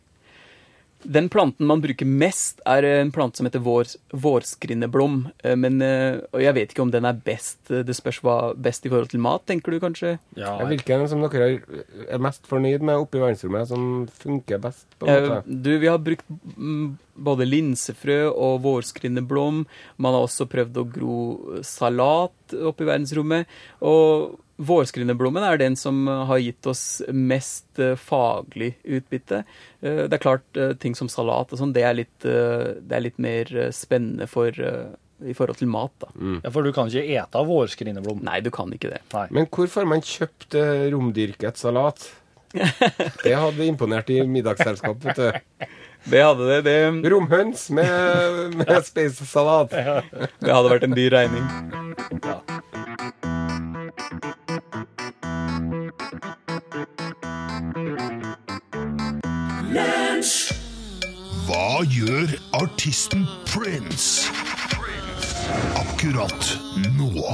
Den 1.03 1.29
planten 1.29 1.65
man 1.65 1.81
bruker 1.81 2.05
mest, 2.05 2.59
er 2.65 2.83
en 3.01 3.11
plante 3.11 3.37
som 3.37 3.45
heter 3.47 3.59
vår, 3.63 3.95
vårskrinneblom. 4.13 5.31
Eh, 5.43 5.55
Men, 5.55 5.81
eh, 5.81 6.19
og 6.33 6.41
jeg 6.41 6.53
vet 6.53 6.69
ikke 6.73 6.81
om 6.83 6.91
den 6.91 7.05
er 7.05 7.13
best. 7.13 7.57
Eh, 7.71 7.83
Det 7.83 7.95
spørs 7.95 8.21
hva 8.21 8.53
best 8.55 8.85
i 8.85 8.89
forhold 8.89 9.09
til 9.09 9.19
mat, 9.19 9.45
tenker 9.45 9.71
du 9.71 9.79
kanskje? 9.79 10.19
Ja, 10.35 10.57
Hvilken 10.59 11.07
som 11.09 11.21
dere 11.21 11.61
er- 12.09 12.19
mest 12.19 12.45
fornøyd 12.47 12.81
med 12.81 12.95
oppe 12.95 13.15
i 13.17 13.21
verdensrommet, 13.21 13.67
som 13.67 14.07
funker 14.07 14.59
best? 14.61 14.85
på 14.99 15.07
en 15.07 15.23
Eh, 15.23 15.29
måte? 15.29 15.61
Du, 15.63 15.79
vi 15.79 15.87
har 15.87 15.97
brukt 15.97 16.25
mm, 16.57 16.97
både 17.17 17.45
linsefrø 17.49 18.31
og 18.35 18.61
vårskrinneblom. 18.61 19.65
Man 19.97 20.13
har 20.13 20.21
også 20.27 20.47
prøvd 20.47 20.73
å 20.73 20.91
gro 20.91 21.61
salat 21.63 22.31
oppe 22.53 22.81
i 22.81 22.85
verdensrommet. 22.85 23.45
Og 23.81 24.37
vårskrinneblommen 24.61 25.43
er 25.45 25.59
den 25.61 25.75
som 25.79 26.03
har 26.07 26.39
gitt 26.41 26.67
oss 26.69 27.01
mest 27.09 27.79
eh, 27.81 27.95
faglig 27.99 28.73
utbytte. 28.83 29.43
Eh, 29.81 30.03
det 30.07 30.17
er 30.17 30.23
klart, 30.23 30.45
eh, 30.57 30.73
ting 30.81 30.95
som 30.97 31.09
salat 31.11 31.51
og 31.53 31.61
sånn, 31.61 31.73
det, 31.75 31.85
er 31.87 32.01
eh, 32.03 32.73
det 32.81 32.97
er 32.97 33.05
litt 33.07 33.19
mer 33.21 33.51
eh, 33.57 33.71
spennende 33.75 34.27
for, 34.29 34.53
eh, 34.55 34.93
i 35.27 35.35
forhold 35.37 35.59
til 35.61 35.69
mat, 35.69 35.93
da. 36.01 36.09
ja, 36.41 36.49
for 36.53 36.65
du 36.65 36.71
kan 36.73 36.89
ikke 36.89 37.05
ete 37.17 37.37
av 37.41 37.49
vårskrinneblom. 37.49 38.23
Nei, 38.25 38.39
du 38.41 38.49
kan 38.53 38.71
ikke 38.73 38.89
det. 38.93 39.03
Nei. 39.13 39.27
Men 39.33 39.49
hvor 39.53 39.69
får 39.69 39.89
man 39.89 40.01
kjøpt 40.05 40.57
eh, 40.57 40.87
romdyrket 40.93 41.61
salat? 41.61 42.09
Det 43.23 43.31
hadde 43.31 43.63
imponert 43.63 44.09
i 44.11 44.17
middagsselskap, 44.27 44.97
vet 45.05 45.21
du. 45.21 45.67
Det 46.11 46.23
hadde 46.25 46.47
det. 46.49 46.57
Det, 46.65 47.11
Romhøns 47.13 47.69
med, 47.77 48.57
med 48.57 48.73
spacesalat. 48.83 49.71
det 49.71 50.49
hadde 50.51 50.73
vært 50.73 50.87
en 50.89 50.97
dyr 50.97 51.13
regning. 51.13 51.45
Hva 61.81 61.87
gjør 61.89 62.33
artisten 62.53 63.23
Prince 63.49 64.29
akkurat 65.81 66.51
nå? 66.93 67.25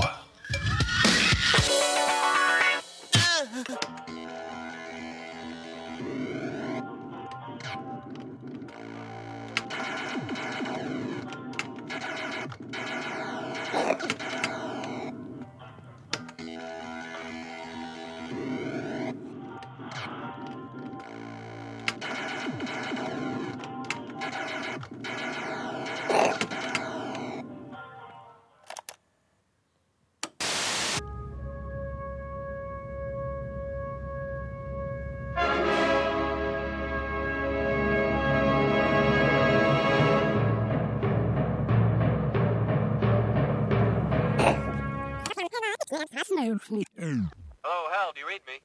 Read 48.37 48.53
me? 48.53 48.59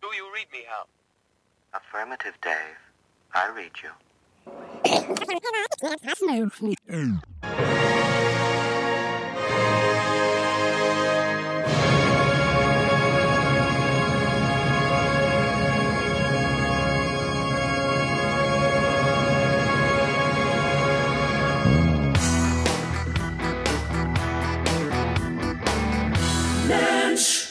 Do 0.00 0.08
you 0.16 0.30
read 0.34 0.46
me, 0.52 0.64
Hal? 0.68 0.88
Affirmative, 1.72 2.34
Dave. 2.42 2.78
I 3.34 3.48
read 3.50 3.72
you. 3.82 3.90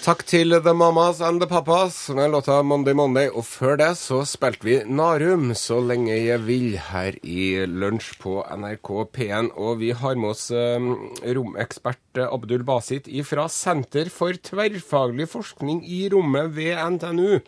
Takk 0.04 0.26
til 0.28 0.52
The 0.52 0.74
Mamas 0.76 1.22
and 1.24 1.40
The 1.40 1.48
Papas 1.48 2.10
med 2.12 2.34
låta 2.34 2.58
Monday 2.60 2.92
Monday. 2.92 3.30
Og 3.32 3.46
før 3.48 3.78
det 3.80 3.94
så 3.96 4.18
spilte 4.28 4.68
vi 4.68 4.74
Narum 4.84 5.54
så 5.56 5.78
lenge 5.80 6.18
jeg 6.18 6.42
vil 6.44 6.76
her 6.90 7.16
i 7.24 7.64
lunsj 7.72 8.10
på 8.20 8.34
NRK 8.44 8.90
P1. 9.16 9.54
Og 9.56 9.80
vi 9.80 9.94
har 9.96 10.20
med 10.20 10.34
oss 10.34 10.50
eh, 10.52 10.90
romekspert 11.38 12.20
Abdul 12.26 12.68
Basit 12.68 13.08
fra 13.30 13.48
Senter 13.48 14.12
for 14.12 14.36
tverrfaglig 14.36 15.30
forskning 15.32 15.80
i 15.88 16.04
rommet 16.12 16.52
ved 16.60 16.76
NTNU. 16.98 17.40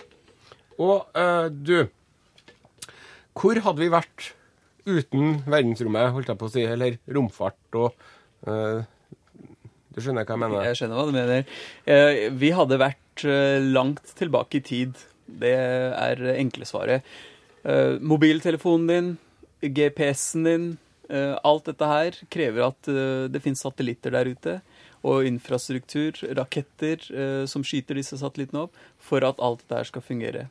Og 0.80 1.12
eh, 1.12 1.52
du, 1.52 1.92
hvor 3.36 3.64
hadde 3.68 3.84
vi 3.84 3.92
vært 4.00 4.32
uten 4.88 5.42
verdensrommet, 5.44 6.14
holdt 6.16 6.32
jeg 6.32 6.40
på 6.40 6.48
å 6.48 6.56
si, 6.56 6.64
eller 6.64 7.02
romfart 7.20 7.84
og 7.84 8.08
eh, 8.48 8.86
Du 9.96 10.02
skjønner 10.04 10.28
hva 10.28 10.36
jeg 10.36 10.44
mener? 10.44 10.66
Jeg 10.68 10.78
skjønner 10.82 11.00
hva 11.00 11.06
du 11.08 11.16
mener. 11.16 11.52
Eh, 11.88 12.26
Vi 12.36 12.52
hadde 12.56 12.80
vært 12.82 13.24
eh, 13.24 13.64
langt 13.64 14.12
tilbake 14.20 14.60
i 14.60 14.66
tid. 14.66 14.98
Det 15.26 15.54
er 15.56 16.24
enkle 16.36 16.68
svaret. 16.68 17.06
Eh, 17.64 17.96
Mobiltelefonen 18.04 18.90
din, 18.92 19.14
GPS-en 19.64 20.50
din, 20.50 20.68
alt 21.46 21.68
dette 21.70 21.86
her 21.86 22.16
krever 22.34 22.64
at 22.66 22.88
det 23.30 23.40
finnes 23.44 23.62
satellitter 23.62 24.10
der 24.16 24.26
ute. 24.34 24.56
Og 25.06 25.28
infrastruktur, 25.30 26.18
raketter 26.34 27.04
som 27.46 27.62
skyter 27.62 28.00
disse 28.00 28.18
satellittene 28.18 28.64
opp, 28.66 28.80
for 28.98 29.22
at 29.26 29.38
alt 29.38 29.62
dette 29.62 29.78
her 29.78 29.90
skal 29.92 30.02
fungere. 30.06 30.48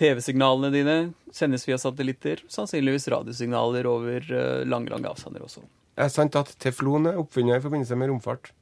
TV-signalene 0.00 0.72
dine 0.72 0.96
sendes 1.36 1.68
via 1.68 1.76
satellitter, 1.80 2.40
sannsynligvis 2.48 3.10
radiosignaler 3.12 3.88
over 3.92 4.24
lang, 4.32 4.72
lange, 4.72 4.94
lange 4.96 5.12
avstander 5.12 5.44
også. 5.44 5.66
Er 6.00 6.08
det 6.08 6.14
sant 6.14 6.36
at 6.38 6.54
teflon 6.62 7.10
er 7.10 7.18
oppfunnet 7.20 7.58
i 7.58 7.64
forbindelse 7.64 7.96
med 8.00 8.08
romfart? 8.08 8.54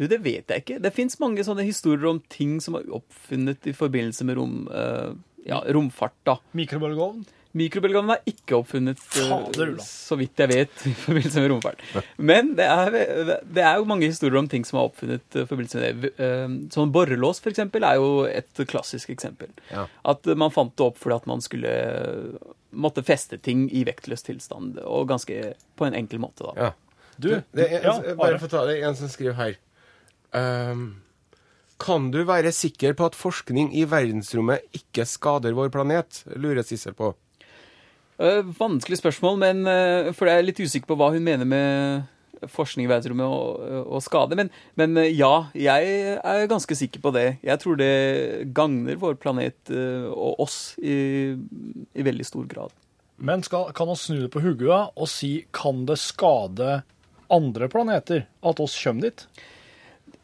Du, 0.00 0.08
det 0.10 0.18
vet 0.24 0.50
jeg 0.50 0.64
ikke. 0.64 0.80
Det 0.82 0.90
fins 0.96 1.14
mange 1.22 1.44
sånne 1.46 1.62
historier 1.62 2.08
om 2.10 2.18
ting 2.32 2.56
som 2.64 2.74
er 2.74 2.88
oppfunnet 2.96 3.68
i 3.70 3.74
forbindelse 3.76 4.26
med 4.26 4.40
rom, 4.40 4.56
eh, 4.74 5.12
ja, 5.46 5.60
romfart. 5.76 6.16
da. 6.26 6.40
Mikrobølgeovn? 6.58 7.22
Mikrobølgeovnen 7.58 8.08
var 8.14 8.22
ikke 8.30 8.56
oppfunnet, 8.56 9.00
eh, 9.20 9.28
Fader, 9.28 9.74
så 9.84 10.16
vidt 10.16 10.40
jeg 10.40 10.48
vet, 10.48 10.84
i 10.88 10.92
forbindelse 10.96 11.42
med 11.42 11.50
romfart. 11.52 11.82
Men 12.16 12.54
det 12.56 12.64
er, 12.64 12.96
det 13.44 13.64
er 13.66 13.76
jo 13.80 13.88
mange 13.90 14.08
historier 14.08 14.38
om 14.40 14.48
ting 14.48 14.64
som 14.64 14.78
er 14.80 14.88
oppfunnet 14.88 15.36
i 15.36 15.44
forbindelse 15.50 15.82
med 15.82 16.00
det. 16.06 16.12
Eh, 16.16 16.56
Sånn 16.72 16.94
borrelås, 16.94 17.42
for 17.44 17.52
eksempel, 17.52 17.84
er 17.84 18.00
jo 18.00 18.24
et 18.24 18.62
klassisk 18.70 19.12
eksempel. 19.12 19.52
Ja. 19.68 19.84
At 20.08 20.24
man 20.40 20.54
fant 20.54 20.72
det 20.80 20.86
opp 20.86 20.96
fordi 21.02 21.18
at 21.20 21.28
man 21.28 21.44
skulle 21.44 21.74
måtte 22.72 23.04
feste 23.04 23.36
ting 23.44 23.66
i 23.68 23.84
vektløs 23.84 24.24
tilstand, 24.24 24.78
og 24.80 25.10
ganske 25.12 25.52
på 25.76 25.84
en 25.88 25.98
enkel 25.98 26.22
måte, 26.24 26.48
da. 26.48 26.70
Ja. 26.70 26.72
Du, 27.20 27.28
Det 27.52 27.66
er, 27.68 27.84
ja, 27.84 27.98
bare 28.16 28.38
få 28.40 28.48
ta 28.48 28.64
det, 28.66 28.78
en 28.82 28.96
som 28.96 29.10
skriver 29.12 29.36
her. 29.36 29.58
Um, 30.32 30.86
kan 31.82 32.08
du 32.14 32.22
være 32.24 32.52
sikker 32.54 32.94
på 32.96 33.10
at 33.10 33.18
forskning 33.18 33.72
i 33.76 33.84
verdensrommet 33.90 34.64
ikke 34.78 35.04
skader 35.08 35.52
vår 35.56 35.68
planet? 35.74 36.22
Lurer 36.40 36.64
Sissel 36.64 36.94
på. 36.96 37.12
Eh, 38.20 38.42
vanskelig 38.58 38.98
spørsmål, 39.00 39.38
men, 39.40 39.66
eh, 39.66 40.12
for 40.12 40.28
jeg 40.28 40.38
er 40.38 40.44
litt 40.44 40.60
usikker 40.60 40.86
på 40.90 40.96
hva 41.00 41.12
hun 41.14 41.24
mener 41.24 41.48
med 41.48 42.04
forskning 42.50 42.84
i 42.84 42.90
verdensrommet 42.90 43.24
og, 43.24 43.86
og 43.86 44.02
skade. 44.04 44.36
Men, 44.36 44.50
men 44.76 44.96
eh, 45.00 45.14
ja, 45.16 45.48
jeg 45.56 46.18
er 46.20 46.50
ganske 46.50 46.76
sikker 46.76 47.00
på 47.00 47.12
det. 47.16 47.38
Jeg 47.42 47.62
tror 47.62 47.78
det 47.80 48.52
gagner 48.54 49.00
vår 49.00 49.16
planet 49.22 49.72
og 49.72 50.42
oss 50.42 50.74
i, 50.82 51.32
i 51.94 52.04
veldig 52.04 52.26
stor 52.28 52.46
grad. 52.50 52.74
Men 53.22 53.44
skal, 53.46 53.70
kan 53.76 53.88
vi 53.88 53.96
snu 53.96 54.20
det 54.24 54.32
på 54.34 54.42
hodet 54.42 54.82
og 54.96 55.08
si 55.10 55.44
kan 55.54 55.84
det 55.86 56.00
skade 56.02 56.82
andre 57.32 57.68
planeter 57.72 58.26
at 58.42 58.60
oss 58.60 58.74
kommer 58.82 59.08
dit? 59.08 59.26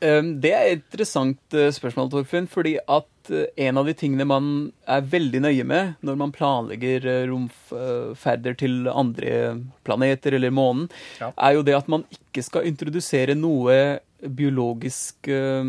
Eh, 0.00 0.22
Det 0.42 0.52
er 0.54 0.66
et 0.72 0.82
interessant 0.82 1.54
eh, 1.58 1.70
spørsmål, 1.74 2.10
Torfinn, 2.12 2.46
fordi 2.50 2.76
at 2.86 3.30
eh, 3.34 3.46
en 3.68 3.78
av 3.80 3.86
de 3.88 3.94
tingene 3.98 4.26
man 4.28 4.50
er 4.86 5.02
veldig 5.02 5.40
nøye 5.44 5.64
med 5.66 5.96
når 6.06 6.16
man 6.20 6.32
planlegger 6.34 7.06
eh, 7.06 7.24
romferder 7.30 8.56
til 8.60 8.86
andre 8.92 9.56
planeter 9.84 10.36
eller 10.38 10.50
månen, 10.54 10.88
Ja. 11.20 11.32
er 11.36 11.54
jo 11.58 11.62
det 11.66 11.74
at 11.76 11.88
man 11.88 12.04
ikke 12.14 12.44
skal 12.46 12.66
introdusere 12.70 13.34
noe 13.34 13.98
biologisk 14.22 15.28
eh, 15.30 15.64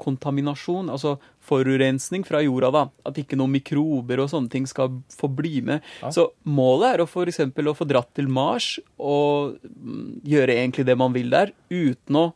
kontaminasjon, 0.00 0.90
altså 0.92 1.16
forurensning 1.44 2.24
fra 2.24 2.40
jorda, 2.40 2.70
da. 2.72 2.82
At 3.04 3.18
ikke 3.20 3.36
noen 3.36 3.52
mikrober 3.52 4.22
og 4.22 4.30
sånne 4.32 4.48
ting 4.52 4.64
skal 4.68 4.94
få 5.12 5.28
bli 5.28 5.60
med. 5.64 5.84
Så 6.12 6.30
målet 6.48 6.94
er 6.94 7.02
å 7.04 7.08
eksempel 7.28 7.68
å 7.68 7.74
få 7.76 7.84
dratt 7.88 8.08
til 8.16 8.28
Mars 8.32 8.78
og 8.96 9.58
mm, 9.60 10.22
gjøre 10.24 10.56
egentlig 10.56 10.86
det 10.88 10.96
man 11.00 11.12
vil 11.12 11.28
der, 11.32 11.52
uten 11.68 12.16
å 12.16 12.30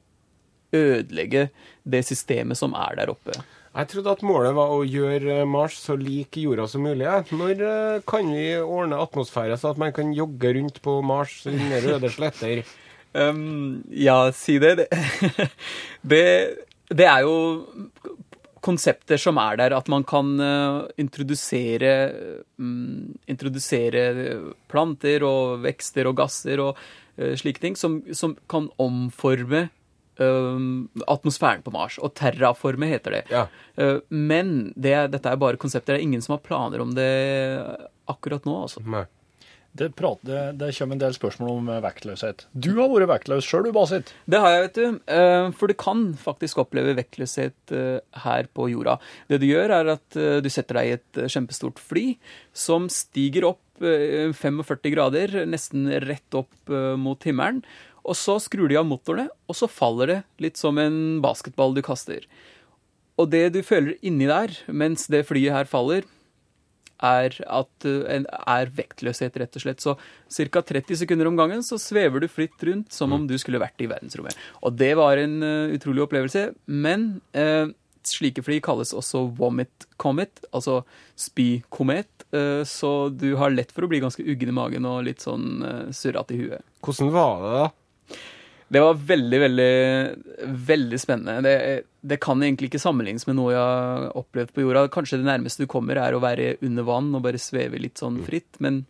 ødelegge 0.74 1.48
det 1.88 2.02
systemet 2.07 2.59
som 2.61 2.74
er 2.76 2.98
der 3.00 3.12
oppe. 3.12 3.37
Jeg 3.78 3.90
trodde 3.92 4.12
at 4.16 4.24
målet 4.26 4.57
var 4.57 4.72
å 4.74 4.83
gjøre 4.83 5.44
Mars 5.46 5.76
så 5.78 5.94
lik 5.98 6.40
jorda 6.40 6.64
som 6.70 6.83
mulig. 6.83 7.07
Når 7.31 7.62
eh, 7.62 8.00
kan 8.09 8.26
vi 8.33 8.46
ordne 8.59 8.98
atmosfære 8.98 9.59
så 9.61 9.70
at 9.74 9.81
man 9.81 9.92
kan 9.94 10.11
jogge 10.16 10.50
rundt 10.57 10.81
på 10.83 10.98
Mars 11.07 11.40
under 11.48 11.90
røde 11.92 12.12
sletter? 12.14 12.64
Um, 13.16 13.87
ja, 13.88 14.28
si 14.37 14.59
det. 14.61 14.74
Det, 14.78 15.46
det. 16.12 16.24
det 16.92 17.07
er 17.09 17.22
jo 17.24 17.64
konsepter 18.62 19.18
som 19.18 19.40
er 19.40 19.57
der, 19.59 19.74
at 19.74 19.88
man 19.88 20.04
kan 20.07 20.35
uh, 20.37 20.85
introdusere, 21.00 21.94
um, 22.61 23.16
introdusere 23.26 24.04
planter 24.68 25.24
og 25.26 25.64
vekster 25.64 26.11
og 26.11 26.18
gasser 26.20 26.62
og 26.62 26.76
uh, 26.76 27.33
slike 27.40 27.64
ting 27.64 27.81
som, 27.81 28.02
som 28.12 28.37
kan 28.50 28.68
omforme 28.76 29.70
atmosfæren 30.18 31.62
på 31.64 31.72
Mars. 31.74 31.98
Og 32.02 32.14
terraforme 32.18 32.88
heter 32.90 33.18
det. 33.18 33.22
Ja. 33.33 33.46
Eh, 33.76 33.98
men 34.11 34.72
det, 34.76 34.92
er- 34.94 35.12
dette 35.12 35.31
er 35.33 35.37
bare 35.40 35.61
konsepter. 35.61 35.94
Det 35.96 36.02
er 36.02 36.09
ingen 36.09 36.24
som 36.24 36.37
har 36.37 36.42
planer 36.46 36.83
om 36.85 36.94
det 36.96 37.09
akkurat 38.09 38.44
nå, 38.48 38.59
altså. 38.66 38.83
Nei. 38.88 39.04
Det, 39.78 39.90
prat, 39.94 40.18
det, 40.26 40.38
det 40.59 40.70
kommer 40.74 40.96
en 40.96 41.02
del 41.02 41.12
spørsmål 41.14 41.50
om 41.61 41.66
eh, 41.70 41.83
vektløshet. 41.85 42.46
Du 42.57 42.70
har 42.81 42.88
vært 42.90 43.11
vektløs 43.12 43.46
sjøl, 43.46 43.68
du, 43.68 43.72
Basit. 43.76 44.11
Det 44.26 44.40
har 44.42 44.54
jeg, 44.57 44.62
vet 44.64 44.78
du. 44.81 44.98
Eh, 45.14 45.50
For 45.61 45.70
du 45.70 45.76
kan 45.78 46.00
faktisk 46.18 46.62
oppleve 46.64 46.96
vektløshet 46.98 47.74
eh, 47.76 48.00
her 48.24 48.48
på 48.57 48.66
jorda. 48.72 48.96
Det 49.31 49.38
du 49.44 49.46
gjør, 49.50 49.74
er 49.76 49.92
at 49.94 50.18
du 50.42 50.48
setter 50.50 50.81
deg 50.81 50.88
i 50.88 50.96
et 50.96 51.20
kjempestort 51.31 51.78
fly 51.85 52.07
som 52.57 52.88
stiger 52.90 53.46
opp 53.52 53.85
eh, 53.85 54.33
45 54.35 54.90
grader, 54.96 55.37
nesten 55.46 55.87
rett 56.09 56.40
opp 56.40 56.72
mot 56.98 57.28
himmelen. 57.28 57.61
Og 58.09 58.16
så 58.16 58.38
skrur 58.40 58.71
de 58.71 58.79
av 58.81 58.87
motorene, 58.88 59.29
og 59.49 59.59
så 59.59 59.68
faller 59.68 60.12
det 60.12 60.21
litt 60.40 60.61
som 60.61 60.79
en 60.81 61.18
basketball 61.25 61.77
du 61.77 61.83
kaster. 61.85 62.25
Og 63.18 63.29
det 63.33 63.49
du 63.57 63.61
føler 63.66 63.99
inni 64.07 64.29
der 64.31 64.55
mens 64.71 65.09
det 65.12 65.27
flyet 65.29 65.55
her 65.55 65.68
faller, 65.68 66.07
er, 66.99 67.35
at, 67.47 67.87
uh, 67.87 68.25
er 68.27 68.71
vektløshet, 68.75 69.37
rett 69.38 69.59
og 69.59 69.62
slett. 69.62 69.83
Så 69.83 69.94
ca. 70.51 70.62
30 70.66 71.03
sekunder 71.05 71.29
om 71.31 71.37
gangen 71.38 71.62
så 71.62 71.79
svever 71.79 72.25
du 72.25 72.29
fritt 72.31 72.59
rundt 72.66 72.94
som 72.94 73.14
om 73.14 73.27
du 73.29 73.37
skulle 73.38 73.61
vært 73.62 73.79
i 73.83 73.90
verdensrommet. 73.90 74.35
Og 74.66 74.75
det 74.79 74.94
var 74.99 75.21
en 75.23 75.38
uh, 75.44 75.75
utrolig 75.75 76.05
opplevelse. 76.09 76.49
Men 76.66 77.21
uh, 77.38 77.71
slike 78.09 78.42
fly 78.42 78.59
kalles 78.64 78.94
også 78.97 79.29
vomit 79.38 79.87
comet, 80.01 80.42
altså 80.51 80.81
spykomet. 81.18 82.11
Uh, 82.35 82.66
så 82.66 83.11
du 83.14 83.31
har 83.38 83.55
lett 83.55 83.71
for 83.75 83.87
å 83.87 83.90
bli 83.90 84.03
ganske 84.03 84.25
uggen 84.27 84.51
i 84.51 84.59
magen 84.59 84.88
og 84.88 85.05
litt 85.07 85.23
sånn 85.25 85.62
surrete 85.94 86.35
i 86.35 86.42
huet. 86.47 86.66
Hvordan 86.83 87.14
var 87.14 87.44
det, 87.44 87.53
da? 87.59 87.68
Det 88.68 88.81
var 88.85 88.99
veldig, 89.01 89.38
veldig, 89.40 89.73
veldig 90.68 90.99
spennende. 91.01 91.40
Det, 91.40 91.83
det 92.05 92.18
kan 92.21 92.42
egentlig 92.44 92.68
ikke 92.68 92.83
sammenlignes 92.83 93.25
med 93.25 93.38
noe 93.38 93.55
jeg 93.55 93.62
har 93.62 94.11
opplevd 94.21 94.53
på 94.53 94.64
jorda. 94.66 94.85
Kanskje 94.92 95.23
det 95.23 95.29
nærmeste 95.29 95.64
du 95.64 95.71
kommer 95.73 95.97
er 95.97 96.12
å 96.12 96.21
være 96.21 96.59
under 96.66 96.85
vann 96.85 97.09
og 97.16 97.25
bare 97.25 97.40
sveve 97.40 97.81
litt 97.81 98.01
sånn 98.01 98.21
fritt, 98.27 98.61
men 98.64 98.83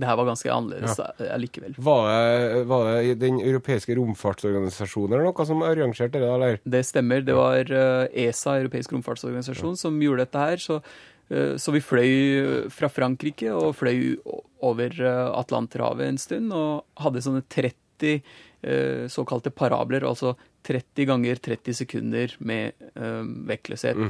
det 0.00 0.08
her 0.08 0.16
var 0.16 0.30
ganske 0.30 0.48
annerledes 0.48 0.96
likevel 1.42 1.74
Var 1.76 2.06
det, 2.08 2.60
var 2.70 2.86
det 2.88 3.18
den 3.20 3.40
europeiske 3.44 3.94
romfartsorganisasjonen 3.98 5.12
eller 5.12 5.28
noe 5.28 5.46
som 5.46 5.64
arrangerte 5.66 6.22
det, 6.22 6.30
eller? 6.30 6.58
Det 6.64 6.80
stemmer. 6.88 7.22
Det 7.26 7.36
var 7.36 7.68
eh, 7.68 8.24
ESA, 8.24 8.56
Europeisk 8.62 8.94
romfartsorganisasjon, 8.96 9.76
som 9.78 10.00
gjorde 10.02 10.24
dette 10.24 10.46
her. 10.46 10.62
Så, 10.64 10.80
eh, 11.28 11.52
så 11.60 11.74
vi 11.76 11.84
fløy 11.84 12.70
fra 12.72 12.90
Frankrike 12.90 13.52
og 13.52 13.76
fløy 13.76 14.16
over 14.64 14.96
eh, 14.96 15.28
Atlanterhavet 15.36 16.08
en 16.08 16.20
stund 16.24 16.56
og 16.56 17.04
hadde 17.04 17.22
sånne 17.28 17.44
30 17.52 17.76
eh, 18.04 19.06
såkalte 19.12 19.50
parabler, 19.50 20.04
altså 20.08 20.34
30 20.68 21.06
ganger 21.08 21.40
30 21.40 21.74
sekunder 21.82 22.34
med 22.40 22.72
eh, 22.96 23.22
vektløshet. 23.48 24.00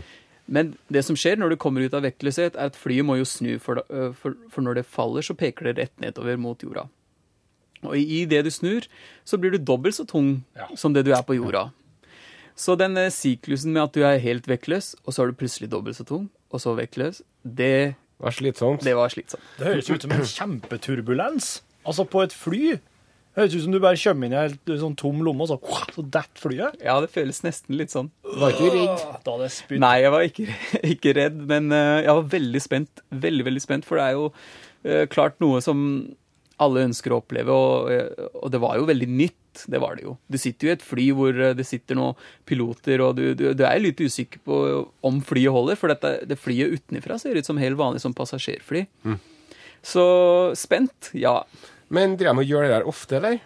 Men 0.50 0.72
det 0.90 1.04
som 1.06 1.14
skjer 1.14 1.36
når 1.38 1.52
du 1.52 1.56
kommer 1.62 1.84
ut 1.86 1.94
av 1.94 2.02
vektløshet, 2.02 2.56
er 2.58 2.70
at 2.72 2.78
flyet 2.78 3.06
må 3.06 3.14
jo 3.20 3.24
snu, 3.28 3.52
for, 3.62 3.78
da- 3.78 3.86
eh, 3.94 4.12
for, 4.18 4.34
for 4.50 4.62
når 4.66 4.80
det 4.80 4.86
faller, 4.90 5.22
så 5.22 5.36
peker 5.38 5.68
det 5.70 5.76
rett 5.78 6.00
nedover 6.02 6.36
mot 6.42 6.58
jorda. 6.62 6.88
Og 7.86 7.94
i 7.96 8.24
det 8.28 8.42
du 8.44 8.50
snur, 8.52 8.84
så 9.24 9.38
blir 9.40 9.54
du 9.54 9.58
dobbelt 9.64 9.94
så 9.96 10.04
tung 10.04 10.42
som 10.76 10.92
det 10.92 11.04
du 11.06 11.12
er 11.16 11.22
på 11.24 11.36
jorda. 11.38 11.70
Så 12.60 12.74
den 12.76 12.98
syklusen 13.14 13.72
med 13.72 13.86
at 13.86 13.94
du 13.96 14.02
er 14.04 14.18
helt 14.20 14.44
vektløs, 14.50 14.90
og 15.06 15.14
så 15.16 15.22
er 15.22 15.30
du 15.30 15.38
plutselig 15.40 15.70
dobbelt 15.72 15.96
så 15.96 16.04
tung, 16.04 16.26
og 16.52 16.60
så 16.60 16.74
vektløs, 16.76 17.22
det, 17.40 17.94
Det 17.94 18.26
var 18.26 18.34
slitsomt. 18.36 18.82
det 18.84 18.92
var 18.98 19.08
slitsomt. 19.08 19.46
Det 19.56 19.64
høres 19.70 19.88
ut 19.88 20.02
som 20.04 20.12
en 20.12 20.26
kjempeturbulens. 20.28 21.62
Altså 21.88 22.04
på 22.04 22.20
et 22.26 22.34
fly. 22.36 22.74
Høres 23.38 23.54
ut 23.54 23.62
som 23.62 23.74
du 23.74 23.78
bare 23.82 23.98
kommer 24.00 24.26
inn 24.26 24.34
i 24.34 24.38
en 24.74 24.80
sånn 24.80 24.96
tom 24.98 25.20
lomme, 25.22 25.46
og 25.46 25.52
så, 25.52 25.84
så 25.94 26.02
detter 26.02 26.42
flyet. 26.42 26.80
Ja, 26.82 26.96
det 27.02 27.12
føles 27.14 27.42
nesten 27.46 27.76
litt 27.78 27.92
sånn. 27.94 28.08
Var 28.26 28.56
ikke 28.56 28.70
du 28.72 28.78
redd? 28.80 29.04
Da 29.22 29.34
hadde 29.36 29.46
jeg 29.46 29.54
spydd. 29.54 29.82
Nei, 29.84 29.92
jeg 30.02 30.14
var 30.14 30.24
ikke, 30.26 30.46
ikke 30.94 31.14
redd, 31.20 31.44
men 31.52 31.70
eh, 31.76 32.00
jeg 32.08 32.16
var 32.18 32.32
veldig 32.34 32.62
spent. 32.64 33.04
Veldig, 33.26 33.46
veldig 33.46 33.62
spent, 33.62 33.86
for 33.86 34.00
det 34.00 34.08
er 34.08 34.18
jo 34.18 34.26
eh, 34.82 35.04
klart 35.12 35.38
noe 35.42 35.62
som 35.62 35.84
alle 36.60 36.82
ønsker 36.90 37.14
å 37.14 37.20
oppleve, 37.22 37.54
og, 37.54 37.92
eh, 37.94 38.26
og 38.42 38.50
det 38.52 38.60
var 38.66 38.80
jo 38.80 38.90
veldig 38.90 39.10
nytt. 39.14 39.36
Det 39.70 39.78
var 39.82 39.96
det 39.98 40.04
jo. 40.08 40.16
Du 40.30 40.38
sitter 40.38 40.66
jo 40.66 40.70
i 40.70 40.76
et 40.76 40.84
fly 40.86 41.08
hvor 41.14 41.38
det 41.58 41.64
sitter 41.66 41.98
noen 41.98 42.18
piloter, 42.46 43.02
og 43.06 43.16
du, 43.18 43.24
du, 43.38 43.48
du 43.54 43.64
er 43.66 43.82
litt 43.82 43.98
usikker 44.02 44.42
på 44.46 44.58
om 45.06 45.18
flyet 45.26 45.54
holder, 45.54 45.78
for 45.78 45.90
dette, 45.90 46.16
det 46.30 46.38
flyet 46.38 46.76
utenfra 46.78 47.18
ser 47.18 47.38
ut 47.38 47.46
som 47.46 47.58
helt 47.62 47.78
vanlig 47.78 48.02
som 48.02 48.14
passasjerfly. 48.14 48.84
Så 49.86 50.04
spent, 50.58 51.10
ja. 51.18 51.40
Men 51.94 52.16
driver 52.18 52.38
de 52.38 52.44
og 52.44 52.52
gjør 52.52 52.66
det 52.66 52.74
der 52.74 52.90
ofte, 52.90 53.18
eller? 53.18 53.40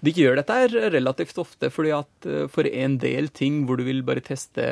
De 0.00 0.14
gjør 0.16 0.40
dette 0.40 0.56
relativt 0.94 1.38
ofte, 1.42 1.68
fordi 1.72 1.92
at 1.92 2.28
eh, 2.28 2.46
for 2.52 2.68
en 2.68 2.96
del 3.02 3.28
ting 3.36 3.64
hvor 3.68 3.80
du 3.80 3.84
vil 3.88 4.00
bare 4.06 4.24
teste 4.24 4.64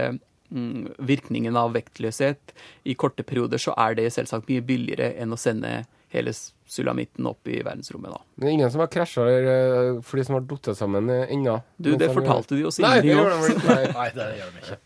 mm, 0.48 0.96
virkningen 1.11 1.59
av 1.61 1.77
vektløshet 1.77 2.57
i 2.88 2.96
korte 2.98 3.27
perioder, 3.29 3.61
så 3.61 3.77
er 3.77 3.98
det 3.98 4.09
selvsagt 4.16 4.48
mye 4.48 4.64
billigere 4.64 5.12
enn 5.20 5.37
å 5.37 5.40
sende 5.40 5.83
hele 6.09 6.33
sulamitten 6.68 7.27
opp 7.29 7.48
i 7.48 7.59
verdensrommet, 7.61 8.12
da. 8.12 8.20
Det 8.40 8.48
er 8.48 8.55
ingen 8.57 8.70
som 8.72 8.81
har 8.81 8.90
krasja 8.92 9.24
eller 9.29 10.01
fly 10.05 10.24
som 10.24 10.38
har 10.38 10.46
falt 10.48 10.70
sammen 10.77 11.11
eh, 11.12 11.29
ennå? 11.35 11.59
Du, 11.77 11.92
det 12.01 12.11
fortalte 12.14 12.57
de 12.57 12.64
oss 12.68 12.81
ingenting 12.81 13.20
om. 13.20 13.29
Nei. 13.98 14.09
Det 14.16 14.29
gjør 14.38 14.53
de 14.55 14.62
ikke. 14.64 14.79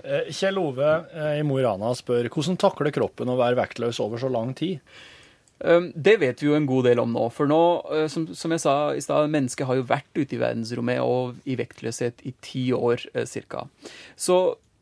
Eh, 0.00 0.32
Kjell 0.36 0.60
Ove 0.60 0.90
eh, 1.12 1.38
i 1.40 1.46
Mo 1.46 1.60
i 1.60 1.64
Rana 1.66 1.92
spør 1.96 2.30
hvordan 2.32 2.60
takler 2.60 2.94
kroppen 2.96 3.32
å 3.32 3.38
være 3.40 3.60
vektløs 3.60 4.00
over 4.04 4.20
så 4.22 4.32
lang 4.32 4.54
tid? 4.56 4.80
Um, 5.60 5.90
Det 5.94 6.16
vet 6.20 6.40
vi 6.40 6.48
jo 6.48 6.56
en 6.56 6.68
god 6.68 6.88
del 6.88 7.02
om 7.02 7.12
nå. 7.12 7.26
For 7.34 7.50
nå, 7.50 7.60
uh, 7.90 8.06
som, 8.12 8.26
som 8.34 8.54
jeg 8.54 8.62
sa 8.64 8.74
i 8.96 9.04
stad, 9.04 9.30
mennesket 9.32 9.68
har 9.68 9.80
jo 9.80 9.86
vært 9.88 10.10
ute 10.16 10.36
i 10.36 10.40
verdensrommet 10.40 11.02
og 11.04 11.40
i 11.44 11.58
vektløshet 11.60 12.24
i 12.24 12.34
ti 12.40 12.70
år 12.76 13.06
ca. 13.12 13.26
cirka. 13.28 13.66
Så 14.16 14.40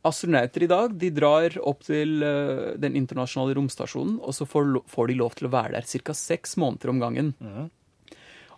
astronauter 0.09 0.62
i 0.64 0.71
dag 0.71 0.95
de 0.99 1.11
drar 1.12 1.57
opp 1.67 1.83
til 1.87 2.23
eh, 2.25 2.77
den 2.81 2.95
internasjonale 2.97 3.57
romstasjonen, 3.59 4.19
og 4.23 4.37
så 4.37 4.47
får, 4.49 4.79
får 4.88 5.11
de 5.11 5.17
lov 5.19 5.35
til 5.37 5.49
å 5.49 5.53
være 5.53 5.75
der 5.75 6.05
ca. 6.07 6.14
seks 6.17 6.57
måneder 6.61 6.93
om 6.95 7.03
gangen. 7.03 7.35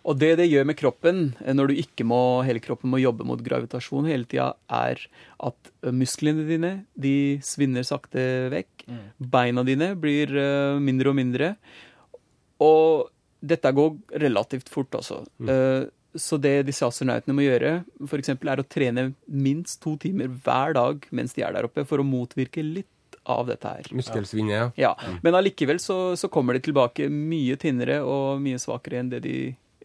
Og 0.01 0.17
det 0.17 0.31
det 0.39 0.47
gjør 0.49 0.65
med 0.69 0.77
kroppen, 0.79 1.21
eh, 1.43 1.53
når 1.57 1.71
du 1.71 1.81
ikke 1.81 2.05
må, 2.07 2.41
hele 2.47 2.61
kroppen 2.63 2.93
må 2.93 3.01
jobbe 3.01 3.27
mot 3.27 3.41
gravitasjon 3.41 4.09
hele 4.09 4.29
tida, 4.29 4.51
er 4.69 5.01
at 5.41 5.71
eh, 5.83 5.93
musklene 5.93 6.45
dine 6.47 6.73
de 6.93 7.15
svinner 7.45 7.85
sakte 7.87 8.23
vekk. 8.53 8.87
Beina 9.33 9.65
dine 9.67 9.93
blir 9.99 10.33
eh, 10.37 10.81
mindre 10.81 11.13
og 11.13 11.19
mindre. 11.19 11.55
Og 12.61 13.09
dette 13.41 13.71
går 13.73 13.95
relativt 14.21 14.69
fort, 14.69 14.93
altså. 14.99 15.23
Mm. 15.41 15.89
Så 16.19 16.37
det 16.43 16.65
disse 16.67 16.85
astronautene 16.85 17.33
må 17.33 17.45
gjøre, 17.45 17.71
for 18.05 18.19
eksempel, 18.19 18.51
er 18.51 18.59
å 18.61 18.67
trene 18.67 19.05
minst 19.31 19.79
to 19.81 19.95
timer 20.01 20.27
hver 20.43 20.75
dag 20.75 21.05
mens 21.15 21.33
de 21.37 21.45
er 21.47 21.55
der 21.55 21.65
oppe, 21.69 21.85
for 21.87 22.03
å 22.03 22.05
motvirke 22.05 22.61
litt 22.65 23.17
av 23.31 23.47
dette 23.47 23.69
her. 23.69 23.87
Muskelsvinnet, 23.95 24.53
ja. 24.77 24.91
Ja, 24.91 25.17
Men 25.23 25.37
allikevel 25.37 25.79
så, 25.81 26.15
så 26.17 26.29
kommer 26.33 26.57
de 26.57 26.63
tilbake 26.65 27.07
mye 27.09 27.57
tynnere 27.61 27.99
og 28.03 28.41
mye 28.43 28.59
svakere 28.61 28.99
enn 29.01 29.11
det 29.13 29.21
de 29.23 29.35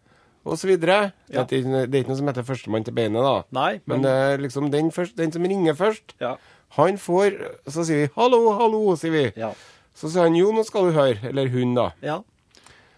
og 0.45 0.59
så 0.59 0.67
videre. 0.67 1.13
Ja. 1.31 1.45
Det, 1.45 1.53
er 1.53 1.63
ikke, 1.63 1.85
det 1.87 1.95
er 1.95 2.03
ikke 2.03 2.11
noe 2.11 2.19
som 2.19 2.33
heter 2.33 2.49
førstemann 2.49 2.85
til 2.89 2.97
beinet, 2.99 3.23
da. 3.23 3.37
Nei, 3.55 3.79
Men 3.87 4.01
men 4.01 4.03
det 4.09 4.11
er 4.33 4.43
liksom 4.43 4.73
den, 4.75 4.91
først, 4.91 5.15
den 5.21 5.31
som 5.31 5.47
ringer 5.47 5.79
først, 5.79 6.17
Ja. 6.21 6.35
Han 6.77 6.99
får 7.01 7.39
Så 7.69 7.85
sier 7.85 8.07
vi 8.07 8.11
'hallo, 8.17 8.43
hallo', 8.59 8.97
sier 8.97 9.13
vi. 9.13 9.25
Ja. 9.37 9.53
Så 9.95 10.09
sier 10.09 10.23
han 10.29 10.37
'jo, 10.37 10.53
nå 10.53 10.65
skal 10.65 10.89
du 10.89 10.99
høre'. 10.99 11.25
Eller 11.29 11.49
hun, 11.49 11.75
da. 11.75 11.91
ja. 12.03 12.23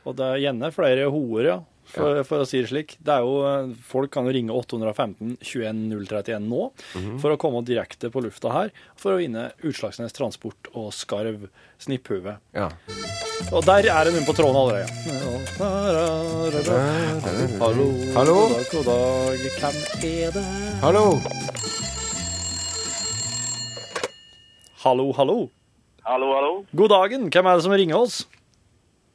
Og 0.04 0.16
det 0.16 0.24
er 0.24 0.42
gjerne 0.50 0.68
flere 0.72 1.08
hoer, 1.10 1.44
ja. 1.44 1.60
For, 1.94 2.22
for 2.26 2.42
å 2.42 2.46
si 2.48 2.58
det 2.62 2.70
slik. 2.70 2.96
Det 3.04 3.12
er 3.12 3.20
jo, 3.22 3.74
folk 3.86 4.10
kan 4.14 4.26
jo 4.26 4.32
ringe 4.34 4.50
815 4.50 5.36
21 5.44 5.82
031 6.08 6.48
nå 6.48 6.70
for 7.22 7.30
å 7.30 7.38
komme 7.38 7.60
direkte 7.66 8.10
på 8.10 8.22
lufta 8.24 8.50
her 8.54 8.72
for 8.96 9.14
å 9.14 9.20
vinne 9.20 9.52
Utslagsnes 9.62 10.16
Transport 10.16 10.70
og 10.72 10.90
Skarv 10.96 11.46
Snipphue. 11.78 12.38
Ja. 12.56 12.70
Og 13.52 13.62
der 13.68 13.86
er 13.92 14.08
det 14.08 14.16
noen 14.16 14.26
på 14.26 14.34
tråden 14.34 14.58
allerede. 14.58 14.88
Hallo. 17.60 17.86
Hallo? 18.16 18.40
God 18.48 18.58
dag, 18.58 18.66
god 18.72 18.90
dag. 18.90 19.46
Hvem 19.60 19.80
er 20.10 20.34
det? 20.38 20.44
Hallo! 20.82 21.73
Hallo, 24.84 25.12
hallo. 25.16 25.48
Hallo, 26.02 26.26
hallo. 26.36 26.64
God 26.76 26.90
dagen. 26.92 27.22
Hvem 27.32 27.46
er 27.48 27.56
det 27.56 27.62
som 27.64 27.72
ringer 27.72 27.96
oss? 27.96 28.16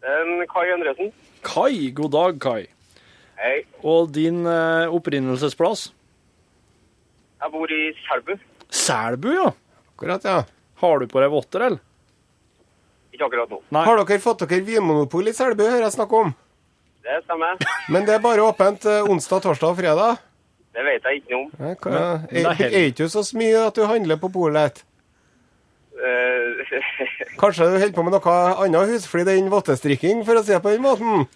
En 0.02 0.32
Kai 0.50 0.64
Endresen. 0.74 1.12
Kai. 1.46 1.92
God 1.94 2.16
dag, 2.16 2.40
Kai. 2.42 2.64
Hei. 3.38 3.60
Og 3.86 4.10
din 4.16 4.40
eh, 4.50 4.90
opprinnelsesplass? 4.98 5.84
Jeg 7.44 7.54
bor 7.54 7.76
i 7.76 7.84
Selbu. 8.08 8.34
Selbu, 8.74 9.30
ja. 9.36 9.46
Akkurat, 9.94 10.26
ja. 10.26 10.40
Har 10.82 11.06
du 11.06 11.08
på 11.14 11.22
deg 11.22 11.30
votter, 11.36 11.68
eller? 11.68 11.86
Ikke 13.14 13.30
akkurat 13.30 13.54
nå. 13.54 13.62
Nei. 13.70 13.86
Har 13.92 14.02
dere 14.02 14.20
fått 14.26 14.48
dere 14.48 14.66
vinmonopol 14.66 15.30
i 15.30 15.38
Selbu, 15.38 15.68
hører 15.70 15.86
jeg 15.86 16.00
snakke 16.00 16.26
om? 16.26 16.36
Det 17.06 17.22
stemmer. 17.28 17.62
Men 17.94 18.10
det 18.10 18.18
er 18.18 18.26
bare 18.26 18.50
åpent 18.50 18.90
eh, 18.90 19.06
onsdag, 19.06 19.46
torsdag 19.46 19.78
og 19.78 19.82
fredag? 19.84 20.26
Det 20.74 20.90
vet 20.90 21.06
jeg 21.06 21.22
ikke 21.22 21.38
noe 21.38 21.46
om. 21.46 22.30
Det 22.34 22.46
er 22.58 22.80
ikke 22.88 23.04
du 23.06 23.10
så 23.14 23.28
mye 23.38 23.68
at 23.70 23.78
du 23.78 23.86
handler 23.86 24.18
på 24.18 24.34
polet? 24.34 24.82
Eh, 26.00 26.80
Kanskje 27.42 27.68
du 27.68 27.76
holder 27.76 27.96
på 27.96 28.06
med 28.08 28.16
noe 28.16 28.38
annet 28.64 28.96
husflid 28.96 29.30
enn 29.34 29.52
vottestrikking, 29.52 30.24
for 30.28 30.40
å 30.40 30.44
si 30.46 30.56
det 30.56 30.64
på 30.64 30.74
den 30.76 30.86
måten? 30.86 31.28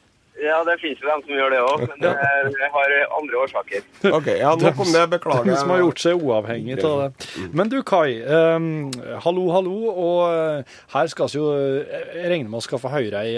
ja, 0.43 0.57
det 0.67 0.75
finnes 0.81 0.99
jo 1.01 1.07
dem 1.07 1.21
som 1.23 1.37
gjør 1.37 1.53
det 1.53 1.59
òg, 1.63 1.83
men 1.87 2.01
det, 2.03 2.11
det 2.57 2.69
har 2.73 2.93
andre 3.17 3.39
årsaker. 3.43 3.85
OK, 4.09 4.27
ja, 4.41 4.51
nok 4.59 4.81
om 4.83 4.91
det. 4.91 5.03
Beklager. 5.13 5.47
Den 5.47 5.59
som 5.59 5.71
har 5.71 5.83
gjort 5.83 6.01
seg 6.03 6.25
uavhengig 6.25 6.77
av 6.83 7.03
det. 7.03 7.29
Men 7.55 7.71
du, 7.71 7.77
Kai. 7.87 8.19
um, 8.27 8.89
hallo, 9.23 9.45
hallo. 9.55 9.77
Og 9.93 10.19
eh, 10.33 10.75
her 10.95 11.11
skal 11.11 11.31
vi 11.31 11.39
jo 11.39 11.47
eh, 11.55 11.95
Jeg 12.17 12.33
regner 12.33 12.51
med 12.51 12.59
å 12.59 12.65
skal 12.65 12.81
få 12.81 12.91
høre 12.91 13.23
ei, 13.23 13.37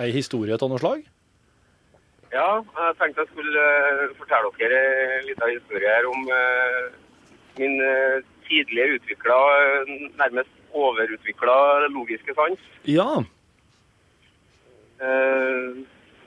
ei 0.00 0.10
historie 0.14 0.58
av 0.58 0.72
noe 0.72 0.82
slag? 0.82 1.04
Ja, 2.30 2.48
jeg 2.62 2.98
tenkte 2.98 3.24
jeg 3.24 3.32
skulle 3.32 3.68
fortelle 4.18 4.52
dere 4.58 4.82
en 5.18 5.24
liten 5.28 5.54
historie 5.54 5.94
her 5.96 6.06
om 6.10 6.26
min 7.58 7.78
uh, 8.50 8.56
tidligere 8.56 8.98
utvikla, 8.98 9.38
nærmest 10.18 10.50
overutvikla 10.72 11.86
logiske 11.88 12.34
sans. 12.34 12.58
Ja. 12.84 13.22
Eh, 15.00 15.78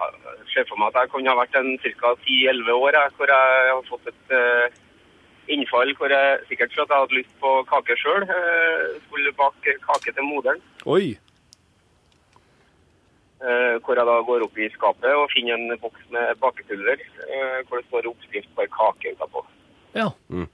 jeg 0.04 0.48
ser 0.54 0.66
for 0.70 0.80
meg 0.80 0.88
at 0.90 1.02
jeg 1.02 1.12
kunne 1.12 1.30
ha 1.30 1.38
vært 1.38 1.56
en 1.60 1.76
ca. 1.84 2.16
10-11 2.26 2.72
år 2.74 2.98
jeg, 2.98 3.12
hvor 3.18 3.30
jeg 3.34 3.70
har 3.70 3.84
fått 3.90 4.10
et 4.12 4.34
eh, 4.38 4.80
innfall 5.54 5.94
hvor 6.00 6.10
jeg 6.12 6.40
sikkert 6.50 6.74
for 6.74 6.84
at 6.84 6.94
jeg 6.96 7.04
hadde 7.04 7.20
lyst 7.20 7.36
på 7.44 7.52
kake 7.70 8.00
sjøl, 8.02 8.26
skulle 9.06 9.36
bake 9.38 9.78
kake 9.86 10.16
til 10.16 10.28
moderen. 10.28 10.64
Oi. 10.86 11.14
Eh, 13.44 13.76
hvor 13.84 14.00
jeg 14.00 14.08
da 14.08 14.18
går 14.24 14.44
opp 14.46 14.58
i 14.58 14.72
skapet 14.72 15.14
og 15.20 15.32
finner 15.34 15.60
en 15.60 15.80
boks 15.82 16.04
med 16.16 16.36
bakepulver 16.40 17.00
eh, 17.04 17.60
hvor 17.68 17.80
det 17.80 17.88
står 17.90 18.08
oppskrift 18.08 18.52
på 18.56 18.64
ei 18.64 18.72
kake 18.72 19.16
utapå. 19.18 19.44
Ja. 19.94 20.08
Eh, 20.32 20.48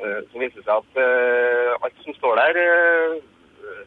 så 0.00 0.40
viser 0.40 0.58
det 0.58 0.64
seg 0.66 0.74
at 0.74 0.98
eh, 1.00 1.74
alt 1.86 2.00
som 2.04 2.16
står 2.18 2.40
der, 2.40 2.58
eh, 2.64 3.84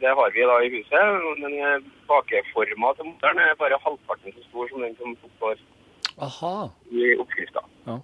det 0.00 0.12
har 0.18 0.30
vi 0.34 0.42
da 0.50 0.56
i 0.60 0.72
huset. 0.74 1.22
Den 1.42 1.54
eh, 1.60 1.86
bakeforma 2.08 2.92
til 2.96 3.08
motoren 3.10 3.40
er 3.40 3.60
bare 3.60 3.80
halvparten 3.84 4.34
så 4.34 4.44
stor 4.48 4.68
som 4.68 4.84
den 4.84 4.96
som 5.00 5.16
står 5.36 5.56
Aha. 6.26 6.56
i 6.90 7.14
oppskrifta. 7.20 7.62
Ja. 7.86 7.98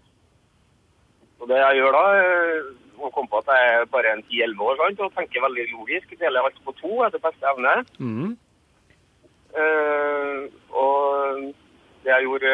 Og 1.41 1.49
det 1.51 1.59
jeg 1.59 1.81
gjør 1.81 1.99
da, 1.99 2.05
eh, 2.23 2.71
å 3.03 3.11
komme 3.11 3.31
på 3.33 3.43
at 3.43 3.51
jeg 3.51 3.75
er 3.75 3.91
bare 3.91 4.15
en 4.15 4.25
10-11 4.31 4.65
år 4.69 4.81
sant, 4.81 5.01
og 5.03 5.15
tenker 5.17 5.45
veldig 5.45 5.67
logisk, 5.73 6.15
deler 6.21 6.47
alt 6.47 6.61
på 6.65 6.75
to 6.79 7.03
etter 7.07 7.23
beste 7.25 7.49
evne. 7.51 7.75
Mm. 7.99 8.33
Uh, 9.53 10.49
og 10.73 11.43
det 12.05 12.09
jeg 12.09 12.25
gjorde 12.25 12.53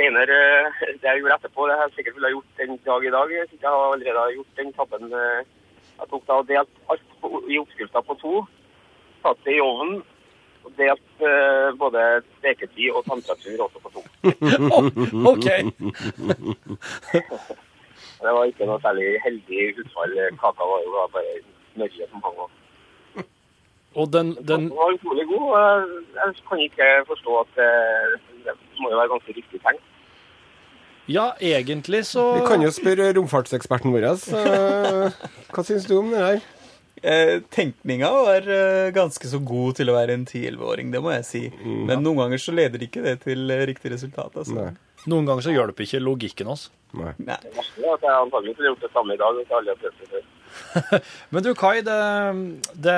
senere, 0.00 0.38
det 0.80 1.04
jeg 1.04 1.20
gjorde 1.20 1.36
etterpå, 1.36 1.66
det 1.68 1.76
jeg 1.80 1.92
sikkert 1.96 2.16
ville 2.16 2.28
ha 2.30 2.36
gjort 2.36 2.60
den 2.60 2.76
dag 2.88 3.04
i 3.04 3.12
dag. 3.16 3.28
Jeg 3.36 3.68
har 3.68 3.92
allerede 3.92 4.34
gjort 4.36 4.56
den 4.62 4.72
tabben. 4.78 5.12
eh, 5.12 5.40
Jeg 6.00 6.08
tok 6.10 6.24
da 6.26 6.32
og 6.40 6.46
delt 6.48 6.74
alt 6.88 7.02
i 7.52 7.58
oppskrifta 7.60 8.00
på 8.08 8.14
to, 8.22 8.34
satt 9.22 9.42
det 9.44 9.58
i 9.58 9.60
ovnen, 9.60 9.98
og 10.64 10.70
delt 10.78 11.24
eh, 11.28 11.68
både 11.82 12.04
steketid 12.38 12.88
og 12.96 13.04
temperatur 13.04 13.66
også 13.66 13.78
på 13.84 13.90
to. 13.96 14.02
OK. 15.32 15.48
Det 18.20 18.32
var 18.36 18.44
ikke 18.44 18.66
noe 18.68 18.80
særlig 18.84 19.14
heldig 19.24 19.60
utfall. 19.80 20.12
Kaka 20.40 20.66
var 20.68 20.82
jo 20.84 20.90
da 20.92 21.04
bare 21.14 21.36
smørje 21.74 22.08
som 22.10 22.24
hang 22.24 22.40
av. 22.44 22.50
Og 24.00 24.06
den, 24.12 24.34
den 24.48 24.66
Den 24.68 24.76
var 24.76 24.92
utrolig 24.96 25.24
god. 25.30 25.46
Jeg, 26.16 26.34
kan 26.48 26.60
ikke 26.64 26.88
forstå 27.08 27.38
at 27.44 27.62
eh, 27.64 28.18
det 28.44 28.54
må 28.80 28.90
jo 28.92 28.98
være 29.00 29.12
ganske 29.14 29.36
riktig 29.38 29.60
tenkt. 29.64 29.89
Ja, 31.10 31.26
egentlig 31.42 32.04
så 32.06 32.22
Vi 32.38 32.46
kan 32.46 32.62
jo 32.62 32.70
spørre 32.74 33.10
romfartseksperten 33.16 33.90
vår. 33.94 34.06
eh, 34.06 35.20
hva 35.50 35.64
syns 35.66 35.88
du 35.90 35.96
om 35.98 36.10
det 36.14 36.20
her? 36.22 36.40
Eh, 37.02 37.38
tenkninga 37.50 38.10
var 38.12 38.44
eh, 38.44 38.90
ganske 38.92 39.26
så 39.30 39.38
god 39.40 39.78
til 39.78 39.88
å 39.88 39.94
være 39.96 40.14
en 40.18 40.26
10-11-åring, 40.28 40.90
det 40.92 41.00
må 41.02 41.14
jeg 41.16 41.24
si. 41.24 41.42
Men 41.64 42.02
noen 42.04 42.20
ganger 42.20 42.42
så 42.42 42.52
leder 42.52 42.84
ikke 42.84 43.02
det 43.06 43.16
til 43.24 43.48
eh, 43.50 43.64
riktig 43.70 43.94
resultat. 43.94 44.36
Altså. 44.36 44.54
Nei. 44.58 44.74
Noen 45.08 45.24
ganger 45.30 45.46
så 45.46 45.54
hjelper 45.54 45.86
ikke 45.86 46.02
logikken 46.04 46.50
oss. 46.52 46.66
Nei. 46.92 47.14
Nei. 47.24 47.38
Ja, 47.80 47.94
at 47.94 48.04
jeg 48.04 48.12
antagelig 48.12 48.52
skulle 48.54 48.74
gjort 48.74 48.84
det 48.84 48.92
samme 48.92 49.16
i 49.16 49.20
dag. 49.22 49.38
hvis 49.38 49.48
jeg 49.48 49.56
aldri 49.62 49.72
hadde 49.72 49.82
prøvd 49.86 50.04
det 50.04 50.10
før. 50.12 50.29
Men 51.30 51.42
du 51.42 51.50
Kai, 51.58 51.80
det, 51.86 51.96
det 52.74 52.96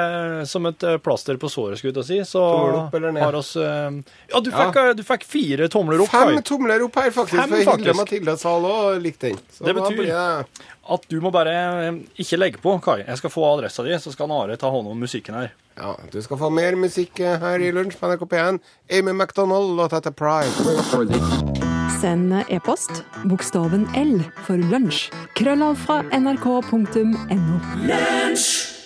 som 0.51 0.67
et 0.71 0.83
eh, 0.89 0.99
plaster 1.03 1.39
på 1.41 1.51
såret, 1.53 1.79
skulle 1.81 1.95
jeg 2.03 2.09
si, 2.09 2.19
så 2.33 2.43
opp 2.85 2.95
eller 2.99 3.13
ned? 3.15 3.23
har 3.25 3.39
oss 3.39 3.55
eh, 3.57 3.91
Ja, 4.33 4.41
du 4.41 4.51
fikk, 4.53 4.79
ja. 4.81 4.93
du 4.99 5.03
fikk 5.07 5.25
fire 5.29 5.69
tomler 5.73 6.03
opp, 6.05 6.13
Fem 6.13 6.35
Kai. 6.37 6.43
tomler 6.49 6.85
opp 6.87 6.99
her, 7.01 7.11
faktisk. 7.15 7.41
Fem, 7.41 7.57
for 7.65 7.77
Hilde. 7.79 7.97
Mathilde 7.99 8.37
Zahl 8.41 8.69
òg 8.69 9.01
likte 9.05 9.33
den. 9.33 9.41
Så 9.53 9.65
Det 9.69 9.77
betyr- 9.79 10.07
jeg... 10.11 10.47
At 10.93 11.05
du 11.07 11.21
må 11.23 11.31
bare 11.31 11.53
eh, 11.87 11.99
ikke 12.19 12.39
legge 12.41 12.59
på, 12.63 12.73
Kai. 12.83 13.05
Jeg 13.07 13.21
skal 13.21 13.31
få 13.31 13.45
adressa 13.53 13.85
di, 13.87 13.95
så 14.03 14.11
skal 14.13 14.33
Are 14.35 14.57
ta 14.59 14.71
hånd 14.73 14.89
om 14.91 14.99
musikken 14.99 15.37
her. 15.39 15.53
Ja, 15.79 15.95
du 16.13 16.19
skal 16.23 16.41
få 16.41 16.51
mer 16.53 16.75
musikk 16.77 17.21
eh, 17.23 17.39
her 17.41 17.63
i 17.63 17.71
Lunsj 17.73 17.97
på 18.01 18.11
NRK 18.11 18.27
P1. 18.33 18.59
Amy 18.99 19.13
McDonald 19.15 19.77
låta 19.79 20.03
heter 20.03 20.11
Pride. 20.11 21.72
Send 22.03 22.33
e-post 22.51 23.05
bokstaven 23.31 23.85
L 23.95 24.17
for 24.43 24.59
lunsj. 24.59 25.05
Krøllav 25.39 25.77
fra 25.85 26.01
nrk.no. 26.17 27.61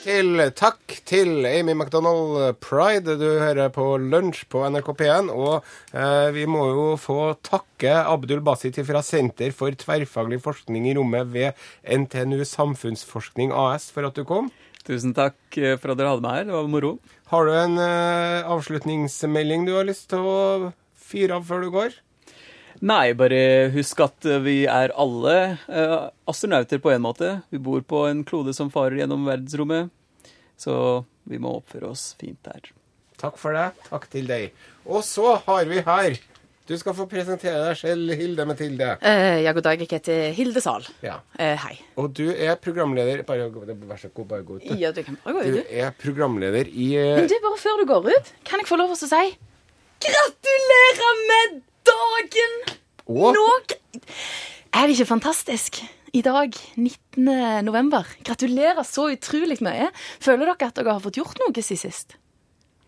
Til, 0.04 0.42
takk 0.52 0.98
til 1.08 1.48
Amy 1.48 1.72
McDonald 1.72 2.58
Pride. 2.60 3.16
Du 3.16 3.24
hører 3.40 3.72
på 3.72 3.86
Lunsj 3.96 4.44
på 4.52 4.60
NRK 4.68 4.92
P1. 5.00 5.32
Og 5.32 5.64
eh, 5.96 6.28
vi 6.36 6.44
må 6.44 6.68
jo 6.68 6.86
få 7.00 7.32
takke 7.40 7.96
Abdul 8.02 8.44
Basit 8.44 8.82
fra 8.84 9.00
Senter 9.00 9.56
for 9.56 9.72
tverrfaglig 9.72 10.42
forskning 10.44 10.90
i 10.90 10.96
rommet 11.00 11.32
ved 11.32 11.66
NTNU 11.88 12.44
Samfunnsforskning 12.44 13.56
AS 13.56 13.88
for 13.96 14.04
at 14.10 14.20
du 14.20 14.26
kom. 14.28 14.52
Tusen 14.84 15.16
takk 15.16 15.40
eh, 15.56 15.80
for 15.80 15.94
at 15.94 16.02
dere 16.02 16.12
hadde 16.12 16.28
meg 16.28 16.42
her. 16.42 16.50
Det 16.52 16.58
var 16.60 16.74
moro. 16.76 16.98
Har 17.32 17.48
du 17.48 17.56
en 17.56 17.80
eh, 17.80 18.44
avslutningsmelding 18.44 19.64
du 19.64 19.78
har 19.80 19.88
lyst 19.88 20.10
til 20.12 20.20
å 20.20 20.74
fyre 21.00 21.40
av 21.40 21.48
før 21.48 21.64
du 21.64 21.72
går? 21.80 22.02
Nei, 22.84 23.14
bare 23.16 23.70
husk 23.74 24.00
at 24.04 24.26
vi 24.44 24.64
er 24.68 24.92
alle 24.98 25.36
uh, 25.70 26.08
astronauter 26.28 26.80
på 26.82 26.92
en 26.92 27.04
måte. 27.06 27.30
Vi 27.52 27.60
bor 27.62 27.80
på 27.80 28.04
en 28.10 28.24
klode 28.28 28.52
som 28.56 28.72
farer 28.72 29.00
gjennom 29.00 29.24
verdensrommet. 29.28 29.92
Så 30.60 31.04
vi 31.28 31.40
må 31.42 31.56
oppføre 31.58 31.90
oss 31.92 32.10
fint 32.20 32.38
der. 32.46 32.72
Takk 33.20 33.38
for 33.40 33.56
det. 33.56 33.70
Takk 33.88 34.08
til 34.12 34.28
deg. 34.28 34.56
Og 34.86 35.04
så 35.06 35.38
har 35.46 35.68
vi 35.68 35.82
her 35.84 36.18
Du 36.66 36.74
skal 36.74 36.96
få 36.98 37.06
presentere 37.06 37.60
deg 37.62 37.76
selv, 37.78 38.10
Hilde 38.18 38.44
Mathilde. 38.48 38.88
Uh, 38.98 39.38
ja, 39.44 39.52
god 39.54 39.68
dag. 39.68 39.82
Jeg 39.84 39.90
heter 39.92 40.32
Hilde 40.36 40.60
Zahl. 40.64 40.84
Ja. 41.04 41.20
Uh, 41.38 41.54
hei. 41.62 41.76
Og 41.96 42.10
du 42.18 42.26
er 42.32 42.58
programleder 42.58 43.22
Bare 43.28 43.46
Vær 43.52 44.00
så 44.02 44.10
god, 44.10 44.26
bare 44.32 44.46
gå 44.46 44.58
ut. 44.58 44.66
Ja, 44.74 44.90
du 44.90 45.00
kan 45.06 45.18
bare 45.22 45.36
gå 45.38 45.44
ut, 45.44 45.52
du. 45.54 45.60
Du 45.62 45.78
er 45.84 45.94
programleder 46.02 46.68
i 46.68 46.90
Men 46.98 47.30
du, 47.30 47.38
bare 47.44 47.62
før 47.62 47.80
du 47.80 47.86
går 47.92 48.10
ut, 48.10 48.34
kan 48.44 48.62
jeg 48.62 48.68
få 48.68 48.80
lov 48.82 48.92
til 48.96 49.08
å 49.08 49.12
si 49.14 49.24
Gratulerer 50.06 51.22
med 51.30 51.62
dagen! 51.88 52.56
Å, 53.06 53.32
Nå 53.36 53.44
Er 54.76 54.86
det 54.88 54.96
ikke 54.96 55.06
fantastisk? 55.14 55.78
I 56.16 56.22
dag, 56.24 56.54
19. 56.80 57.64
november. 57.66 58.06
Gratulerer 58.24 58.84
så 58.88 59.08
utrolig 59.12 59.58
mye. 59.64 59.90
Føler 60.22 60.46
dere 60.48 60.68
at 60.70 60.74
dere 60.78 60.94
har 60.96 61.02
fått 61.04 61.18
gjort 61.20 61.38
noe 61.42 61.52
siden 61.62 61.80
sist? 61.82 62.16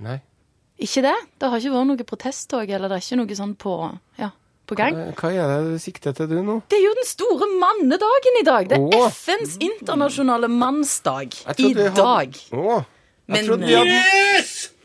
Nei. 0.00 0.18
Ikke 0.80 1.02
det? 1.04 1.14
Det 1.42 1.48
har 1.50 1.58
ikke 1.60 1.72
vært 1.74 1.88
noe 1.90 2.06
protesttog, 2.08 2.70
eller 2.70 2.88
det 2.88 2.96
er 3.00 3.04
ikke 3.04 3.18
noe 3.20 3.36
sånn 3.36 3.54
på, 3.58 3.72
ja, 4.20 4.30
på 4.68 4.76
gang? 4.78 4.94
Eh, 5.08 5.12
Hva 5.18 5.32
er 5.34 5.50
det 5.50 5.72
du 5.74 5.78
sikter 5.82 6.14
til 6.16 6.28
du 6.30 6.36
nå? 6.46 6.58
Det 6.70 6.78
er 6.78 6.84
jo 6.86 6.94
den 7.00 7.08
store 7.08 7.48
mannedagen 7.58 8.38
i 8.40 8.44
dag. 8.46 8.68
Det 8.70 8.78
er 8.78 8.96
Åh. 9.02 9.08
FNs 9.10 9.58
internasjonale 9.64 10.48
mannsdag 10.52 11.34
i 11.58 11.72
dag. 11.74 11.82
hadde- 11.82 11.96
dag. 11.98 12.38
Jeg 12.38 12.84
Men- 13.28 13.44
trodde 13.44 13.66
vi 13.66 13.74
hadde 13.74 13.98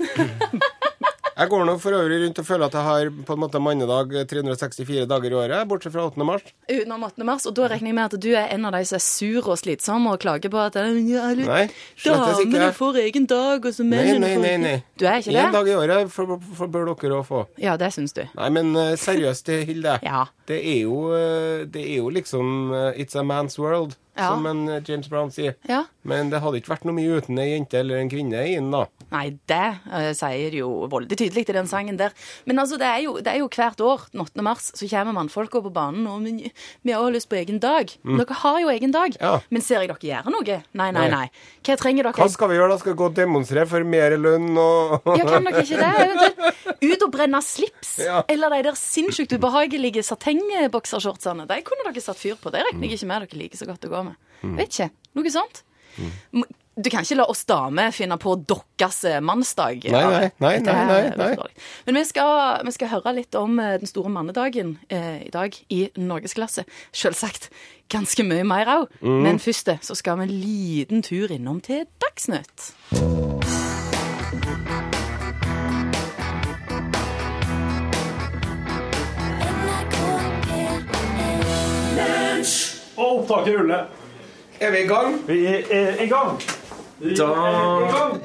Jeg 1.34 1.50
går 1.50 1.64
nå 1.66 1.74
for 1.82 1.96
øvrig 1.98 2.20
rundt 2.24 2.40
og 2.44 2.46
føler 2.46 2.68
at 2.70 2.76
jeg 2.78 2.86
har 2.86 3.08
på 3.26 3.34
en 3.34 3.42
måte 3.42 3.62
mannedag 3.64 4.12
364 4.30 5.08
dager 5.10 5.34
i 5.34 5.38
året, 5.40 5.64
bortsett 5.70 5.94
fra 5.96 6.06
8. 6.06 6.26
mars. 6.28 6.44
Utenom 6.70 7.06
8. 7.08 7.26
mars, 7.26 7.48
og 7.50 7.56
da 7.58 7.70
regner 7.72 7.90
jeg 7.90 7.98
med 7.98 8.06
at 8.06 8.18
du 8.22 8.30
er 8.38 8.52
en 8.54 8.68
av 8.70 8.76
de 8.78 8.84
som 8.86 9.00
er 9.00 9.04
sur 9.06 9.50
og 9.50 9.58
slitsom 9.58 10.06
og 10.12 10.20
klager 10.22 10.54
på 10.54 10.62
at 10.62 10.78
eh, 10.78 10.92
Nei, 10.94 11.64
damene 12.06 12.70
får 12.78 13.02
egen 13.08 13.26
dag, 13.30 13.66
og 13.66 13.74
så 13.74 13.86
mennene 13.88 14.30
får 14.36 14.44
nei. 14.46 14.54
nei, 14.60 14.62
nei. 14.62 14.76
Du 15.00 15.08
er 15.10 15.24
ikke 15.24 15.34
En 15.34 15.40
det? 15.40 15.48
dag 15.58 15.72
i 15.72 15.76
året 15.80 16.14
for, 16.14 16.38
for 16.60 16.70
bør 16.74 16.94
dere 16.94 17.18
òg 17.22 17.26
få. 17.28 17.44
Ja, 17.62 17.76
det 17.82 17.90
syns 17.98 18.14
du. 18.14 18.24
Nei, 18.38 18.50
men 18.54 18.74
eh, 18.78 18.94
seriøst, 19.00 19.50
Hilde. 19.68 19.98
Ja. 20.06 20.26
Det 20.48 20.60
er 20.60 20.80
jo, 20.84 20.98
eh, 21.18 21.66
det 21.72 21.82
er 21.88 22.02
jo 22.04 22.10
liksom 22.14 22.72
eh, 22.76 23.02
It's 23.02 23.18
a 23.18 23.26
man's 23.26 23.58
world, 23.58 23.98
Ja. 24.14 24.30
som 24.30 24.46
en 24.46 24.68
eh, 24.70 24.82
James 24.86 25.10
Brown 25.10 25.32
sier. 25.34 25.56
Ja. 25.70 25.84
Men 26.06 26.30
det 26.30 26.42
hadde 26.44 26.60
ikke 26.60 26.74
vært 26.74 26.86
noe 26.86 26.98
mye 26.98 27.18
uten 27.18 27.40
ei 27.42 27.54
jente 27.54 27.80
eller 27.80 28.02
en 28.02 28.12
kvinne 28.12 28.44
inn, 28.52 28.70
da. 28.74 28.84
Nei, 29.14 29.26
det 29.50 29.62
uh, 29.88 30.12
sier 30.18 30.54
jo 30.58 30.70
veldig 30.92 31.18
tydelig 31.18 31.46
til 31.48 31.58
den 31.58 31.70
sangen 31.70 31.98
der. 32.00 32.14
Men 32.50 32.62
altså, 32.62 32.78
det 32.82 32.90
er 32.90 33.02
jo, 33.06 33.16
det 33.24 33.32
er 33.34 33.42
jo 33.42 33.50
hvert 33.54 33.82
år, 33.82 34.06
den 34.14 34.24
8. 34.26 34.46
mars, 34.46 34.70
så 34.78 34.90
kommer 34.90 35.18
mannfolka 35.18 35.62
på 35.64 35.72
banen 35.74 36.08
og 36.10 36.22
men, 36.24 36.42
vi 36.86 36.94
har 36.94 37.14
lyst 37.14 37.30
på 37.32 37.40
egen 37.40 37.60
dag. 37.64 37.90
Dere 38.04 38.40
har 38.44 38.60
jo 38.62 38.72
egen 38.74 38.94
dag. 38.94 39.18
Mm. 39.18 39.24
Ja. 39.24 39.34
Men 39.54 39.66
ser 39.66 39.84
jeg 39.84 39.92
dere 39.92 40.10
gjøre 40.10 40.34
noe? 40.34 40.60
Nei, 40.78 40.90
nei, 40.96 41.08
Nei. 41.14 41.26
Hva 41.64 41.78
trenger 41.80 42.08
dere? 42.08 42.18
Hva 42.18 42.30
skal 42.32 42.50
vi 42.52 42.58
gjøre 42.58 42.74
da? 42.74 42.80
Skal 42.82 42.94
vi 42.94 43.00
gå 43.00 43.10
og 43.10 43.18
demonstrere 43.18 43.70
for 43.70 43.88
mer 43.88 44.18
lønn 44.20 44.52
og 44.60 45.10
Ja, 45.18 45.26
kan 45.28 45.48
dere 45.48 45.64
ikke 45.64 45.80
det? 45.80 45.92
Eventuelt 46.04 46.84
ut 46.84 47.06
og 47.06 47.14
brenne 47.14 47.42
slips. 47.46 47.94
Eller 48.34 48.58
de 48.58 48.62
der 48.68 48.78
sinnssykt 48.80 49.36
ubehagelige 49.38 50.04
satengboksershortsene. 50.06 51.48
De 51.50 51.60
kunne 51.66 51.88
dere 51.88 52.04
satt 52.04 52.20
fyr 52.20 52.38
på. 52.40 52.52
Det 52.54 52.64
regner 52.68 52.90
jeg 52.90 53.00
ikke 53.00 53.12
med 53.12 53.28
dere 53.28 53.42
liker 53.44 53.62
så 53.62 53.70
godt 53.70 53.88
å 53.88 53.94
gå. 53.94 54.03
Mm. 54.44 54.58
Vet 54.60 54.76
ikke. 54.76 54.92
Noe 55.18 55.34
sånt. 55.34 55.64
Mm. 55.98 56.44
Du 56.74 56.90
kan 56.90 57.06
ikke 57.06 57.20
la 57.20 57.26
oss 57.30 57.44
damer 57.46 57.92
finne 57.94 58.16
på 58.18 58.32
deres 58.50 59.04
eh, 59.06 59.20
mannsdag. 59.22 59.84
Nei, 59.94 60.30
nei, 60.42 60.54
nei, 60.66 60.78
nei, 60.90 61.02
nei. 61.20 61.50
Men 61.86 62.00
vi 62.00 62.04
skal, 62.10 62.64
vi 62.66 62.74
skal 62.74 62.90
høre 62.96 63.14
litt 63.20 63.38
om 63.38 63.60
eh, 63.62 63.76
den 63.78 63.90
store 63.90 64.10
mannedagen 64.10 64.80
eh, 64.90 65.28
i 65.28 65.30
dag 65.34 65.54
i 65.70 65.84
norgesklasse. 66.02 66.66
Selvsagt 66.90 67.52
ganske 67.94 68.26
mye 68.26 68.48
mer 68.48 68.74
òg. 68.74 68.90
Mm. 69.06 69.22
Men 69.22 69.42
først 69.44 69.70
eh, 69.70 69.84
så 69.86 69.94
skal 69.94 70.18
vi 70.18 70.26
en 70.26 70.34
liten 70.42 71.06
tur 71.06 71.30
innom 71.30 71.62
til 71.62 71.86
Dagsnytt. 72.02 72.72
Og 82.94 83.22
opptaket 83.24 83.60
ruller. 83.60 84.03
Er 84.60 84.72
vi 84.72 84.84
i 84.84 84.88
gang? 84.88 85.18
Vi 85.28 85.40
er 85.48 86.02
i 86.04 86.08
gang. 86.12 86.38
Da 87.18 87.30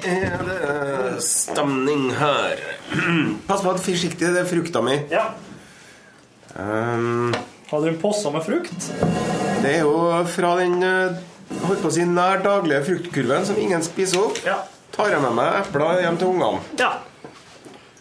er 0.06 0.42
det 0.46 1.22
stemning 1.24 2.10
her. 2.14 2.60
Pass 3.48 3.64
på 3.64 3.72
at 3.72 3.82
forsiktig, 3.82 4.28
det 4.34 4.44
er 4.44 4.48
frukta 4.48 4.82
mi. 4.84 4.98
Ja. 5.10 5.30
Um, 6.58 7.32
Har 7.70 7.82
du 7.82 7.88
en 7.90 7.98
posse 8.00 8.30
med 8.34 8.44
frukt? 8.46 8.90
det 9.62 9.72
er 9.76 9.82
jo 9.82 9.98
fra 10.30 10.52
den 10.60 10.78
eh, 10.86 11.18
holdt 11.64 11.82
på 11.82 11.90
å 11.90 11.94
si 11.94 12.04
nær 12.06 12.40
daglige 12.44 12.84
fruktkurven 12.86 13.46
som 13.48 13.58
ingen 13.58 13.82
spiser 13.84 14.22
opp. 14.28 14.38
Ja. 14.46 14.60
Tar 14.94 15.12
jeg 15.12 15.22
med 15.22 15.34
meg 15.38 15.58
epler 15.64 16.02
hjem 16.04 16.18
til 16.20 16.32
ungene. 16.34 16.62
Ja. 16.78 16.92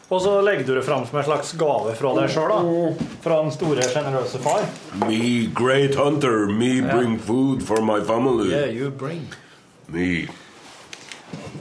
Og 0.08 0.22
så 0.24 0.38
legger 0.40 0.64
du 0.64 0.76
det 0.78 0.86
fram 0.88 1.04
som 1.08 1.18
en 1.20 1.26
slags 1.28 1.50
gave 1.60 1.92
fra 2.00 2.14
deg 2.16 2.30
sjøl, 2.32 2.52
da. 2.54 3.08
Fra 3.26 3.42
den 3.44 3.52
store, 3.52 3.84
sjenerøse 3.92 4.40
far. 4.40 4.64
Me 5.04 5.50
great 5.52 5.98
hunter, 6.00 6.46
me 6.48 6.78
bring 6.86 7.18
food 7.20 7.66
for 7.68 7.84
my 7.84 8.00
family. 8.08 8.48
Yeah, 8.54 8.72
you 8.72 8.88
bring. 8.92 9.26
Me. 9.92 10.30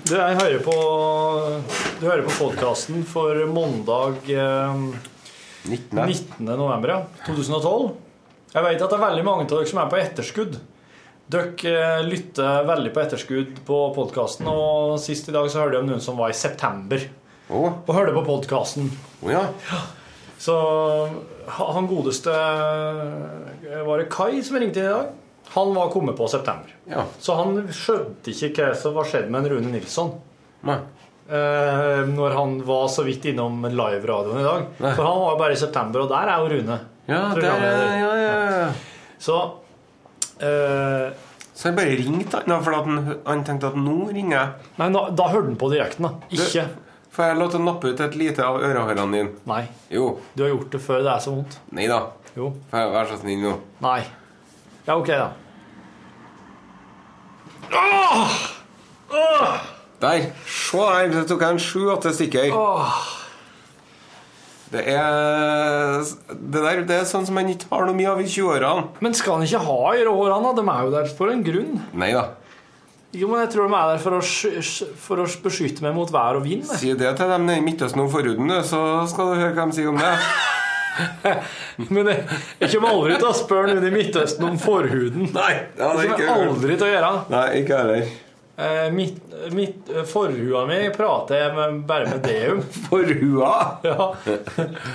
Du, 0.07 0.15
jeg 0.15 0.39
hører 0.39 0.63
på 0.63 0.77
Du 1.99 2.07
hører 2.07 2.23
på 2.23 2.37
podkasten 2.37 3.03
for 3.09 3.35
mandag 3.51 4.31
eh, 4.31 4.79
19. 5.67 5.99
19. 5.99 6.47
november, 6.47 6.95
ja. 6.95 7.03
2012. 7.27 7.91
Jeg 8.55 8.63
vet 8.69 8.87
at 8.87 8.93
det 8.93 8.97
er 9.01 9.07
veldig 9.09 9.27
mange 9.27 9.49
av 9.49 9.51
dere 9.57 9.67
som 9.73 9.83
er 9.83 9.91
på 9.91 9.99
etterskudd. 9.99 10.61
Dere 11.35 11.75
eh, 11.75 12.07
lytter 12.07 12.63
veldig 12.71 12.95
på 12.95 13.03
etterskudd 13.03 13.63
på 13.67 13.85
podkasten, 13.99 14.47
og 14.47 15.01
sist 15.03 15.27
i 15.27 15.35
dag 15.35 15.51
så 15.51 15.65
hørte 15.65 15.81
jeg 15.81 15.83
om 15.89 15.91
noen 15.97 16.05
som 16.05 16.23
var 16.23 16.31
i 16.31 16.39
september 16.47 17.03
Å, 17.47 17.61
og 17.87 17.93
hørte 17.95 18.15
på 18.17 18.25
podkasten. 18.27 18.89
Oh, 19.23 19.31
ja. 19.31 19.45
Så 20.43 20.55
han 21.47 21.87
godeste 21.89 22.33
eh, 22.35 23.85
Var 23.87 24.03
det 24.03 24.09
Kai 24.13 24.43
som 24.45 24.59
ringte 24.61 24.83
i 24.83 24.89
dag? 24.91 25.13
Han 25.55 25.71
var 25.77 25.93
kommet 25.95 26.17
på 26.19 26.27
september. 26.29 26.73
Ja. 26.91 27.05
Så 27.23 27.37
han 27.39 27.61
skjønte 27.71 28.33
ikke 28.35 28.51
hva 28.57 28.71
som 28.77 28.97
var 28.97 29.07
skjedd 29.09 29.31
med 29.33 29.47
Rune 29.53 29.71
Nilsson. 29.71 30.11
Nei. 30.67 30.81
Eh, 31.31 32.03
når 32.11 32.35
han 32.35 32.57
var 32.67 32.89
så 32.91 33.05
vidt 33.07 33.29
innom 33.31 33.63
live-radioen 33.71 34.43
i 34.43 34.47
dag. 34.47 34.67
Nei. 34.83 34.91
For 34.99 35.07
han 35.07 35.21
var 35.23 35.37
jo 35.37 35.39
bare 35.45 35.55
i 35.55 35.61
september, 35.61 36.03
og 36.03 36.11
der 36.11 36.33
er 36.33 36.43
jo 36.43 36.51
Rune. 36.51 36.81
Ja, 37.07 37.21
der, 37.39 37.63
ja, 37.63 38.11
ja, 38.19 38.35
ja. 38.51 38.67
Så 39.23 39.37
eh, 40.43 41.15
Så 41.55 41.69
han 41.69 41.79
bare 41.79 41.95
ringte 41.95 42.43
han, 42.43 42.57
for 42.67 42.75
han, 42.75 43.15
han 43.23 43.47
tenkte 43.47 43.71
at 43.71 43.79
nå 43.79 44.11
ringer 44.11 44.35
jeg. 44.35 44.73
Nei, 44.83 44.91
da, 44.99 45.05
da 45.23 45.29
hørte 45.31 45.53
han 45.53 45.61
på 45.63 45.71
direkten, 45.73 46.09
da. 46.11 46.35
Ikke 46.35 46.67
Får 47.17 47.31
jeg 47.31 47.37
lov 47.41 47.49
til 47.49 47.63
å 47.63 47.65
nappe 47.65 47.89
ut 47.89 48.01
et 48.05 48.17
lite 48.21 48.45
av 48.45 48.59
ørehårene 48.61 49.07
dine? 49.17 49.31
Nei. 49.49 49.63
Jo. 49.89 50.19
Du 50.37 50.43
har 50.45 50.51
gjort 50.53 50.75
det 50.75 50.81
før 50.85 51.01
det 51.01 51.15
er 51.15 51.23
så 51.25 51.33
vondt. 51.33 51.55
Nei 51.73 51.87
da. 51.89 52.03
Jo. 52.37 52.51
Får 52.69 52.83
jeg 52.83 52.93
være 52.93 53.09
så 53.09 53.17
snill 53.23 53.41
nå? 53.41 53.53
Nei. 53.87 54.01
Ja, 54.85 54.99
OK, 54.99 55.09
da. 55.09 55.31
Åh! 57.73 58.37
Der. 60.03 60.27
Se 60.45 60.77
der, 60.83 61.09
det 61.15 61.25
tok 61.31 61.41
jeg 61.47 61.57
en 61.57 61.63
sju-åtte 61.63 62.13
stykker. 62.13 62.53
Det 64.67 64.83
er 64.93 66.03
Det 66.29 66.61
der 66.61 66.83
det 66.85 66.97
er 67.01 67.09
sånn 67.09 67.25
som 67.25 67.39
en 67.41 67.49
ikke 67.55 67.71
har 67.71 67.87
noe 67.89 67.97
mye 67.97 68.13
av 68.13 68.21
i 68.21 68.29
20-årene. 68.29 68.91
Men 69.01 69.17
skal 69.17 69.39
han 69.39 69.47
ikke 69.47 69.65
ha 69.65 69.79
i 69.97 70.05
råhårene? 70.05 70.53
De 70.59 70.65
er 70.69 70.83
jo 70.85 70.93
der 70.99 71.09
for 71.17 71.33
en 71.33 71.45
grunn. 71.47 71.81
Nei 71.97 72.13
da. 72.13 72.27
Jo, 73.15 73.29
men 73.31 73.45
jeg 73.45 73.53
tror 73.55 73.71
de 73.71 73.77
er 73.79 73.93
der 73.93 74.03
for 74.03 74.19
å, 74.19 74.21
for 75.07 75.23
å 75.23 75.29
beskytte 75.45 75.85
meg 75.87 75.95
mot 75.97 76.11
vær 76.13 76.41
og 76.41 76.45
vind. 76.45 76.67
Si 76.67 76.91
det 76.99 77.15
til 77.17 77.31
dem 77.33 77.47
i 77.55 77.61
Midtøsten 77.65 78.03
om 78.03 78.11
forhuden, 78.13 78.51
så 78.67 78.81
skal 79.09 79.31
du 79.33 79.41
høre 79.41 79.55
hva 79.57 79.67
de 79.71 79.77
sier 79.79 79.93
om 79.93 80.01
det. 80.01 80.13
Men 81.93 82.09
jeg, 82.09 82.23
jeg 82.61 82.71
kommer 82.73 82.93
aldri 82.93 83.17
til 83.21 83.29
å 83.29 83.35
spørre 83.37 83.75
noen 83.77 83.89
i 83.89 83.95
Midtøsten 83.95 84.47
om 84.49 84.59
forhuden. 84.61 85.31
Nei, 85.35 85.53
Det 85.77 85.91
kommer 86.09 86.25
jeg 86.25 86.47
aldri 86.51 86.77
til 86.77 86.87
å 86.89 86.93
gjøre. 86.93 87.11
Nei, 87.33 87.45
ikke 87.63 87.81
heller. 87.83 88.15
Eh, 88.57 88.87
mitt, 88.93 89.19
mitt, 89.53 89.91
eh, 89.93 90.05
forhua 90.09 90.63
mi 90.69 90.79
prater 90.97 91.43
jeg 91.43 91.57
med, 91.59 91.81
bare 91.89 92.09
med 92.09 92.25
deum. 92.25 92.63
Forhua? 92.89 93.53
Ja. 93.85 94.11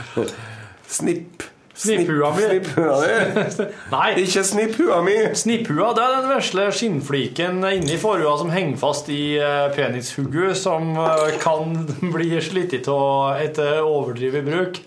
Snipp. 0.98 1.46
Snipphua 1.82 2.30
mi. 2.36 2.42
Snipphua 2.42 3.02
di. 3.02 3.66
Nei. 3.92 4.10
Ikke 4.22 4.44
snipphua 4.46 5.02
mi. 5.02 5.16
Snipphua 5.34 5.90
det 5.98 6.04
er 6.06 6.16
den 6.20 6.30
vesle 6.30 6.68
skinnfliken 6.78 7.64
inni 7.72 7.98
forhua 8.02 8.36
som 8.38 8.52
henger 8.54 8.78
fast 8.78 9.10
i 9.10 9.40
eh, 9.42 9.66
penishugget, 9.74 10.60
som 10.62 10.92
eh, 11.02 11.40
kan 11.42 11.74
bli 12.16 12.36
slitt 12.44 12.76
av 12.86 13.42
etter 13.42 13.82
overdrevet 13.82 14.46
bruk. 14.46 14.78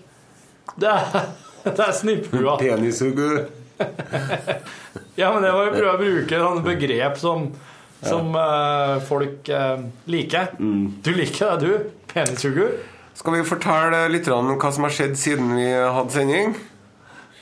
Det 0.79 0.91
er, 0.93 1.25
det 1.67 1.75
er 1.75 1.91
snipphua. 1.99 2.55
Penishugget. 2.61 3.51
Ja, 5.19 5.33
men 5.33 5.43
det 5.43 5.51
var 5.51 5.67
jo 5.67 5.73
prøve 5.73 5.91
å 5.91 5.99
bruke 5.99 6.39
sånne 6.39 6.63
begrep 6.63 7.19
som, 7.19 7.49
som 8.07 8.37
eh, 8.39 8.93
folk 9.09 9.51
liker. 10.07 10.55
Du 10.55 11.11
liker 11.11 11.59
det, 11.59 11.67
du. 11.67 12.05
Penishugger. 12.13 12.71
Skal 13.15 13.35
vi 13.35 13.43
fortelle 13.47 13.99
litt 14.11 14.27
om 14.31 14.53
hva 14.55 14.71
som 14.75 14.87
har 14.87 14.95
skjedd 14.95 15.19
siden 15.19 15.51
vi 15.55 15.67
hadde 15.75 16.15
sending? 16.15 16.55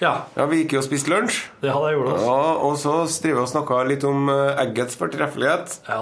Ja. 0.04 0.14
Ja, 0.36 0.45
Vi 0.51 0.62
gikk 0.64 0.76
jo 0.76 0.82
og 0.82 0.88
spiste 0.88 1.12
lunsj. 1.14 1.38
Det 1.64 1.72
hadde 1.72 1.91
jeg 1.91 1.99
gjort. 1.99 2.24
Ja, 2.26 2.39
og 2.68 2.74
så 2.82 2.95
driver 3.08 3.39
vi 3.39 3.45
og 3.45 3.51
snakka 3.54 3.82
litt 3.88 4.04
om 4.08 4.32
eh, 4.34 4.64
eggets 4.66 4.97
fortreffelighet. 4.99 5.78
Ja. 5.88 6.01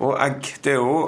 Og 0.00 0.14
egg, 0.24 0.54
det 0.64 0.76
er 0.76 0.80
jo 0.80 1.00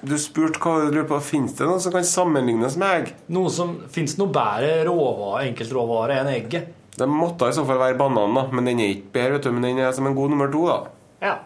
Du 0.00 0.14
spurte 0.16 0.56
hva 0.64 0.78
du 0.80 0.94
lurer 0.94 1.06
på. 1.10 1.18
Fins 1.20 1.52
det 1.58 1.66
noe 1.68 1.80
som 1.84 1.92
kan 1.92 2.06
sammenlignes 2.08 2.78
med 2.80 2.94
egg? 2.96 3.10
Noe 3.36 3.50
som, 3.52 3.74
Fins 3.92 4.16
det 4.16 4.22
noe 4.22 4.32
bedre 4.32 4.78
råvare, 4.88 5.42
enkeltråvare 5.50 6.16
enn 6.22 6.30
egget? 6.32 6.70
Det 6.96 7.06
måtte 7.08 7.50
i 7.50 7.54
så 7.56 7.66
fall 7.68 7.78
være 7.80 7.98
banan, 8.00 8.32
da. 8.36 8.46
Men 8.52 8.66
den 8.68 8.80
er 8.80 8.94
ikke 8.94 9.12
bedre, 9.14 9.36
vet 9.36 9.46
du. 9.46 9.52
Men 9.54 9.68
den 9.68 9.82
er 9.84 9.92
som 9.96 10.08
en 10.08 10.16
god 10.16 10.32
nummer 10.32 10.48
to, 10.52 10.64
da. 10.70 10.78
Ja. 11.20 11.36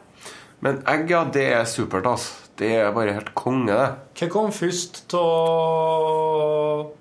Men 0.64 0.80
egg, 0.88 1.10
ja, 1.10 1.24
det 1.34 1.44
er 1.52 1.66
supert, 1.68 2.06
altså. 2.08 2.40
Det 2.54 2.70
er 2.78 2.92
bare 2.94 3.16
helt 3.16 3.32
konge, 3.34 3.74
det. 3.74 3.88
Hva 4.20 4.28
kom 4.30 4.52
først 4.54 5.02
til 5.10 6.92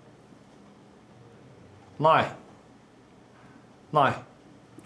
Nei. 2.02 2.24
Nei. 3.94 4.12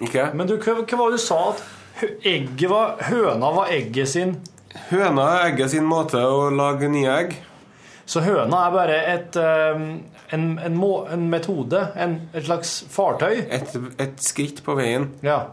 Ikke? 0.03 0.29
Men 0.37 0.49
du, 0.49 0.57
hva, 0.61 0.77
hva 0.83 0.99
var 0.99 1.13
det 1.13 1.19
du 1.19 1.23
sa 1.23 1.39
at 1.53 1.63
egget 2.27 2.69
var, 2.69 2.97
høna 3.07 3.51
var 3.55 3.73
egget 3.73 4.11
sin 4.11 4.37
Høna 4.91 5.23
er 5.33 5.45
egget 5.47 5.71
sin 5.73 5.87
måte 5.89 6.19
å 6.21 6.51
lage 6.53 6.85
nye 6.91 7.09
egg. 7.09 7.31
Så 8.05 8.21
høna 8.21 8.59
er 8.67 8.73
bare 8.75 8.97
et, 9.09 9.37
eh, 9.41 9.79
en, 10.35 10.43
en, 10.61 10.75
må, 10.77 10.91
en 11.09 11.23
metode, 11.31 11.79
en, 11.97 12.13
et 12.29 12.45
slags 12.45 12.75
fartøy. 12.93 13.39
Et, 13.49 13.73
et 13.97 14.21
skritt 14.21 14.61
på 14.63 14.75
veien. 14.77 15.09
Ja. 15.25 15.47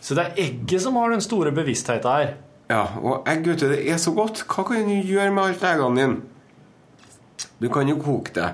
Så 0.00 0.16
det 0.16 0.24
er 0.24 0.40
egget 0.46 0.86
som 0.86 0.96
har 0.96 1.12
den 1.12 1.20
store 1.22 1.52
bevisstheten 1.52 2.08
her. 2.08 2.32
Ja, 2.72 2.86
og 3.02 3.28
egg, 3.28 3.46
vet 3.50 3.66
det 3.68 3.82
er 3.84 4.00
så 4.00 4.14
godt. 4.16 4.46
Hva 4.48 4.64
kan 4.70 4.88
du 4.88 4.96
gjøre 4.96 5.28
med 5.34 5.44
alt 5.44 5.68
eggene 5.68 6.00
dine? 6.00 7.46
Du 7.60 7.68
kan 7.74 7.90
jo 7.90 7.98
koke 8.00 8.32
det. 8.34 8.48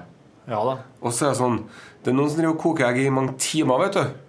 Ja 0.50 0.60
da. 0.66 0.76
Og 1.00 1.14
så 1.14 1.28
er 1.28 1.32
det 1.32 1.40
sånn 1.40 1.60
Det 2.04 2.12
er 2.12 2.16
noen 2.18 2.28
som 2.30 2.40
driver 2.40 2.54
og 2.54 2.60
koker 2.60 2.90
egg 2.90 3.00
i 3.00 3.10
mange 3.12 3.36
timer, 3.40 3.80
vet 3.86 3.96
du. 3.96 4.20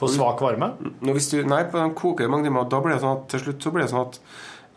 På 0.00 0.08
svak 0.12 0.40
varme? 0.44 0.70
Du, 0.80 1.12
nei, 1.48 1.62
på 1.68 1.80
de 1.80 1.88
koker 1.96 2.26
i 2.26 2.30
mange 2.32 2.48
timer, 2.48 2.68
da 2.72 2.80
blir 2.84 2.96
det 2.96 3.02
sånn 3.04 3.18
at 3.18 3.26
til 3.32 3.42
slutt 3.44 3.64
så 3.66 3.72
blir 3.72 3.84
det 3.84 3.92
sånn 3.92 4.06
at 4.06 4.18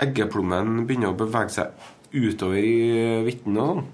eggeplommen 0.06 0.84
begynner 0.88 1.12
å 1.14 1.18
bevege 1.20 1.52
seg 1.56 1.88
utover 2.16 2.60
i 2.60 2.76
hvitten 3.28 3.58
og 3.60 3.72
sånn. 3.72 3.88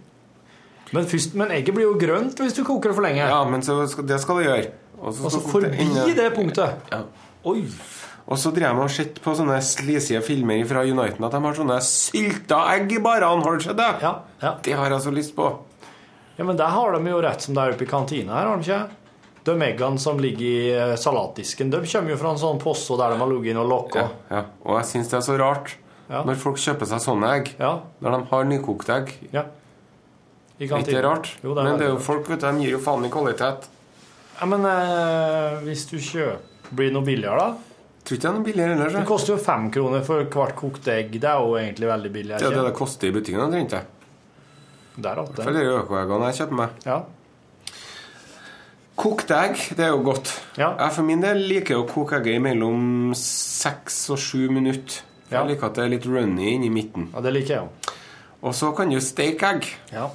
Men, 0.94 1.08
først, 1.10 1.34
men 1.38 1.52
egget 1.54 1.76
blir 1.76 1.88
jo 1.88 1.96
grønt 2.00 2.40
hvis 2.40 2.56
du 2.56 2.62
koker 2.66 2.92
det 2.92 2.98
for 2.98 3.06
lenge. 3.06 3.26
Ja, 3.26 3.42
men 3.50 3.66
så 3.66 3.78
skal, 3.90 4.06
det 4.10 4.20
skal 4.22 4.42
det 4.42 4.48
gjøre. 4.48 4.74
Og 5.02 5.08
Og 5.12 5.32
så 5.34 5.42
forbi 5.44 5.88
det, 5.92 6.14
det 6.18 6.28
punktet. 6.36 6.92
Ja. 6.94 7.02
Oi. 7.50 7.66
Og 8.26 8.40
så 8.42 8.50
driver 8.54 8.72
jeg 8.80 8.86
og 8.88 8.94
sett 8.94 9.18
på 9.22 9.34
sånne 9.38 9.58
slisige 9.62 10.22
filmer 10.26 10.64
fra 10.66 10.82
Uniten 10.86 11.26
at 11.28 11.34
de 11.36 11.42
har 11.44 11.58
sånne 11.58 11.78
sylta 11.86 12.64
egg 12.74 12.96
i 12.96 13.02
barene. 13.04 13.44
Har 13.46 13.58
du 13.60 13.66
sett 13.66 13.78
det? 13.78 13.90
Ja, 14.02 14.14
ja. 14.42 14.54
Det 14.66 14.74
har 14.78 14.94
jeg 14.94 15.04
så 15.06 15.14
lyst 15.14 15.36
på. 15.38 15.50
Ja, 16.38 16.44
men 16.44 16.58
der 16.60 16.72
har 16.74 16.92
de 16.98 17.10
jo 17.10 17.22
rett 17.24 17.42
som 17.46 17.56
det 17.56 17.64
er 17.64 17.74
oppe 17.76 17.86
i 17.86 17.90
kantina 17.90 18.34
her, 18.36 18.50
har 18.52 18.58
de 18.60 18.66
ikke? 18.68 19.02
De 19.46 19.54
eggene 19.62 20.02
som 20.02 20.18
ligger 20.20 20.46
i 20.46 20.72
eh, 20.74 20.96
salatdisken, 20.98 21.70
de 21.72 21.84
kommer 21.86 22.12
jo 22.16 22.18
fra 22.18 22.32
en 22.34 22.42
sånn 22.42 22.58
posse 22.60 22.96
der 22.98 23.14
de 23.14 23.20
har 23.22 23.30
ligget 23.30 23.54
inn 23.54 23.60
og 23.62 23.70
lokka. 23.70 24.08
Ja, 24.08 24.40
ja. 24.40 24.42
Og 24.66 24.80
jeg 24.82 24.90
syns 24.90 25.12
det 25.14 25.20
er 25.22 25.26
så 25.28 25.38
rart 25.40 25.76
Ja. 26.10 26.24
når 26.26 26.36
folk 26.42 26.58
kjøper 26.62 26.86
seg 26.90 27.02
sånne 27.02 27.30
egg. 27.38 27.54
Ja. 27.60 27.80
Når 28.02 28.12
de 28.18 28.20
har 28.32 28.44
nykokte 28.50 28.94
egg. 28.98 29.14
Ja. 29.34 29.46
I 30.60 30.68
kantina. 30.70 30.98
ikke 30.98 31.06
rart? 31.06 31.30
Jo, 31.44 31.54
det 31.58 31.64
Men 31.64 31.78
det 31.80 31.88
er 31.88 31.94
jo 31.94 31.98
folk, 32.00 32.28
vet 32.30 32.40
du, 32.42 32.46
de 32.48 32.64
gir 32.66 32.76
jo 32.78 32.82
faen 32.84 33.06
i 33.06 33.10
kvalitet. 33.12 33.66
Ja, 34.40 34.46
men 34.52 34.66
eh, 34.66 35.56
hvis 35.66 35.86
du 35.90 35.98
kjøper 35.98 36.52
Blir 36.76 36.90
det 36.90 36.96
noe 36.96 37.06
billigere, 37.06 37.38
da? 37.38 37.76
Tror 38.06 38.18
ikke 38.18 38.22
det 38.24 38.30
er 38.30 38.34
noe 38.38 38.46
billigere 38.46 38.74
ellers. 38.76 38.94
Det 38.94 39.00
jeg. 39.04 39.08
koster 39.10 39.34
jo 39.36 39.38
fem 39.42 39.68
kroner 39.74 40.02
for 40.06 40.24
hvert 40.34 40.56
kokt 40.58 40.88
egg. 40.90 41.12
Det 41.22 41.30
er 41.30 41.42
jo 41.42 41.54
egentlig 41.60 41.88
veldig 41.90 42.12
billig. 42.14 42.38
Det 42.42 42.48
er 42.50 42.56
det 42.58 42.64
det 42.66 42.74
koster 42.78 43.10
i 43.10 43.14
butikken. 43.14 43.42
omtrent, 43.42 43.76
det. 44.96 45.04
Der 45.04 45.22
alt 45.22 45.36
det. 45.36 45.46
det 45.54 45.64
er 45.64 45.78
økoeggene 45.82 46.32
jeg 46.32 46.40
kjøper 46.42 46.60
meg. 46.62 46.70
Ja. 46.86 47.00
Kokte 48.96 49.36
egg, 49.36 49.58
det 49.76 49.84
er 49.84 49.92
jo 49.92 50.04
godt. 50.08 50.32
Ja. 50.56 50.70
Jeg 50.80 50.96
for 50.96 51.04
min 51.08 51.24
del 51.24 51.42
liker 51.50 51.82
å 51.82 51.88
koke 51.90 52.22
egget 52.22 52.40
i 52.40 52.44
mellom 52.46 53.12
seks 53.20 54.06
og 54.16 54.22
sju 54.24 54.48
minutter. 54.56 55.02
Ja. 55.28 55.42
Jeg 55.42 55.56
liker 55.56 55.68
at 55.68 55.76
det 55.76 55.84
er 55.84 55.92
litt 55.98 56.08
runny 56.08 56.54
inni 56.54 56.70
midten. 56.72 57.10
ja, 57.12 57.24
det 57.26 57.34
liker 57.36 57.56
jeg 57.56 57.66
jo. 57.66 57.94
Og 58.46 58.54
så 58.54 58.70
kan 58.78 58.92
du 58.94 59.00
steke 59.02 59.48
egg. 59.56 59.68
Ja. 59.92 60.06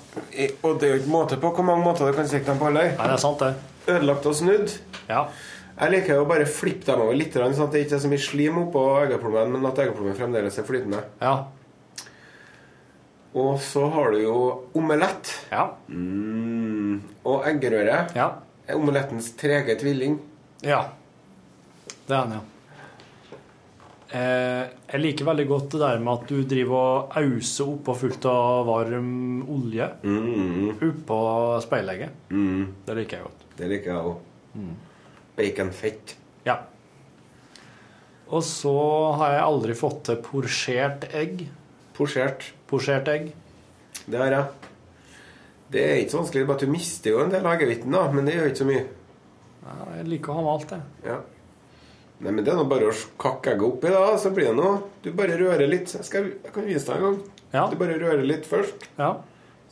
Og 0.63 0.79
det 0.81 0.87
er 0.87 0.95
jo 0.95 1.01
ikke 1.03 1.13
måte 1.13 1.39
på 1.43 1.51
hvor 1.51 1.67
mange 1.67 1.85
måter 1.85 2.07
du 2.09 2.15
kan 2.17 2.29
steke 2.31 2.47
dem 2.47 2.61
på 2.61 2.69
heller. 2.71 2.93
Nei, 2.95 3.09
det 3.11 3.17
er 3.17 3.23
sant, 3.25 3.43
det. 3.43 3.55
Ødelagt 3.91 4.29
og 4.31 4.37
snudd. 4.39 4.77
Ja. 5.11 5.25
Jeg 5.81 5.95
liker 5.97 6.21
jo 6.21 6.27
bare 6.29 6.47
flippe 6.49 6.87
dem 6.87 7.03
over 7.03 7.17
litt, 7.17 7.35
sånn 7.35 7.67
at 7.67 7.75
det 7.75 7.87
ikke 7.87 7.97
er 7.97 8.03
så 8.05 8.11
mye 8.13 8.23
slim 8.23 8.61
oppå 8.67 8.85
eggeplommen, 9.01 9.55
men 9.57 9.69
at 9.69 9.81
eggeplommen 9.83 10.17
fremdeles 10.17 10.59
er 10.61 10.67
flytende. 10.69 11.03
Ja. 11.21 11.35
Og 13.35 13.59
så 13.63 13.85
har 13.95 14.11
du 14.11 14.19
jo 14.25 14.37
omelett. 14.75 15.29
Ja. 15.53 15.69
Mm. 15.89 17.01
Og 17.25 17.45
eggerøre 17.47 18.09
Ja. 18.17 18.31
omelettens 18.75 19.33
trege 19.37 19.77
tvilling. 19.79 20.19
ja. 20.63 20.89
Det 22.07 22.17
er 22.17 22.25
han, 22.27 22.33
ja. 22.33 22.41
Eh, 24.13 24.65
jeg 24.91 25.01
liker 25.01 25.25
veldig 25.29 25.45
godt 25.47 25.69
det 25.71 25.79
der 25.85 26.01
med 26.03 26.13
at 26.17 26.25
du 26.27 26.41
driver 26.43 26.75
og 26.75 27.13
auser 27.21 27.69
oppå 27.71 27.95
fullt 27.95 28.25
av 28.27 28.65
varm 28.67 29.45
olje 29.47 29.87
Mm. 30.03 30.73
oppå 30.83 31.19
speilegget. 31.63 32.11
Mm. 32.31 32.67
Det 32.87 32.97
liker 32.97 33.17
jeg 33.19 33.23
godt. 33.29 33.45
Det 33.57 33.69
liker 33.71 33.93
jeg 33.95 34.03
òg. 34.11 34.17
Baconfett. 35.37 36.17
Ja. 36.45 36.57
Og 38.31 38.43
så 38.43 38.75
har 39.17 39.33
jeg 39.37 39.43
aldri 39.47 39.75
fått 39.79 40.03
til 40.05 40.17
porsjert 40.17 41.07
egg. 41.15 41.47
Posjert. 42.01 42.47
Posjert 42.71 43.09
egg. 43.13 43.27
Det 44.07 44.17
har 44.17 44.33
jeg. 44.33 44.71
Det 45.71 45.83
er 45.85 45.99
ikke 46.01 46.15
så 46.15 46.21
vanskelig, 46.23 46.47
bare 46.49 46.57
at 46.57 46.63
du 46.65 46.73
mister 46.73 47.13
jo 47.13 47.19
en 47.21 47.33
del 47.33 47.45
av 47.45 47.53
eggehviten, 47.59 47.93
da, 47.93 48.07
men 48.15 48.25
det 48.25 48.39
gjør 48.39 48.47
ikke 48.49 48.61
så 48.63 48.69
mye. 48.71 48.85
Ja, 49.61 49.75
jeg 49.99 50.07
liker 50.09 50.33
å 50.33 50.37
ha 50.39 50.45
med 50.47 50.53
alt, 50.55 50.73
det. 50.73 50.79
Ja. 51.05 51.19
Nei, 52.21 52.33
men 52.33 52.47
Det 52.47 52.53
er 52.53 52.57
nå 52.57 52.65
bare 52.71 52.89
å 52.89 52.95
kakke 53.21 53.53
egget 53.53 53.67
oppi, 53.69 53.91
da, 53.93 54.15
så 54.21 54.33
blir 54.33 54.49
det 54.49 54.55
noe. 54.57 54.79
Du 55.05 55.11
bare 55.17 55.37
rører 55.41 55.69
litt. 55.69 55.93
Jeg, 55.93 56.07
skal, 56.09 56.31
jeg 56.41 56.55
kan 56.55 56.67
vise 56.67 56.89
deg 56.89 56.97
en 56.97 57.05
gang. 57.07 57.21
Ja. 57.53 57.67
Du 57.69 57.77
bare 57.83 57.99
rører 58.01 58.25
litt 58.25 58.49
først, 58.49 58.89
Ja. 58.97 59.11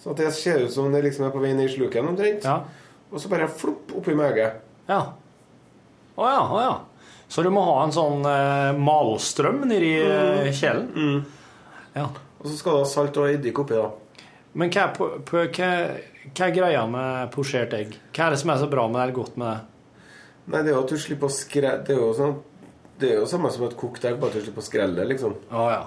så 0.02 0.12
at 0.12 0.20
det 0.20 0.34
ser 0.36 0.66
ut 0.66 0.74
som 0.74 0.92
det 0.92 1.00
liksom 1.08 1.26
er 1.26 1.32
på 1.32 1.40
vei 1.42 1.54
ned 1.56 1.70
i 1.70 1.72
sluken 1.78 2.12
omtrent. 2.12 2.44
Ja. 2.44 2.60
Og 3.08 3.24
så 3.24 3.32
bare 3.32 3.48
flopp 3.48 3.96
oppi 3.96 4.12
med 4.12 4.34
egget. 4.34 4.60
Ja. 4.90 5.00
Å 6.18 6.28
ja, 6.28 6.44
å 6.44 6.60
ja. 6.60 6.76
Så 7.28 7.40
du 7.44 7.48
må 7.52 7.64
ha 7.64 7.80
en 7.86 7.96
sånn 7.96 8.20
eh, 8.28 8.76
malstrøm 8.76 9.64
nedi 9.68 9.96
mm. 10.04 10.52
kjelen? 10.60 11.24
Ja. 11.98 12.08
Og 12.38 12.46
så 12.46 12.54
skal 12.58 12.76
du 12.76 12.82
ha 12.84 12.88
salt 12.88 13.18
og 13.18 13.30
eddik 13.32 13.58
oppi, 13.58 13.78
da. 13.78 13.90
Men 14.58 14.70
hva 14.74 14.88
på, 14.94 15.08
på, 15.26 15.42
hva, 15.54 15.70
hva 16.30 16.46
er 16.46 16.54
greia 16.54 16.84
med 16.90 17.32
posjert 17.34 17.74
egg? 17.76 17.98
Hva 18.14 18.28
er 18.28 18.34
det 18.34 18.40
som 18.42 18.54
er 18.54 18.62
så 18.62 18.70
bra 18.70 18.86
med 18.88 19.00
det, 19.00 19.04
eller 19.06 19.18
godt 19.18 19.38
med 19.40 19.50
det? 19.50 20.06
Nei, 20.48 20.62
det 20.62 20.72
er 20.72 20.76
jo 20.76 20.82
at 20.84 20.94
du 20.94 21.00
slipper 21.02 21.28
å 21.28 21.34
skre... 21.34 21.74
Det 21.84 21.92
er 21.92 22.00
jo 22.00 22.08
sånn 22.16 22.38
Det 22.98 23.10
er 23.12 23.18
jo 23.20 23.28
samme 23.28 23.50
som 23.52 23.66
et 23.66 23.76
kokt 23.78 24.06
egg, 24.08 24.16
bare 24.18 24.32
at 24.32 24.40
du 24.40 24.46
slipper 24.46 24.64
å 24.64 24.66
skrelle 24.66 24.96
det, 24.96 25.06
liksom. 25.12 25.36
Ah, 25.52 25.70
ja. 25.74 25.82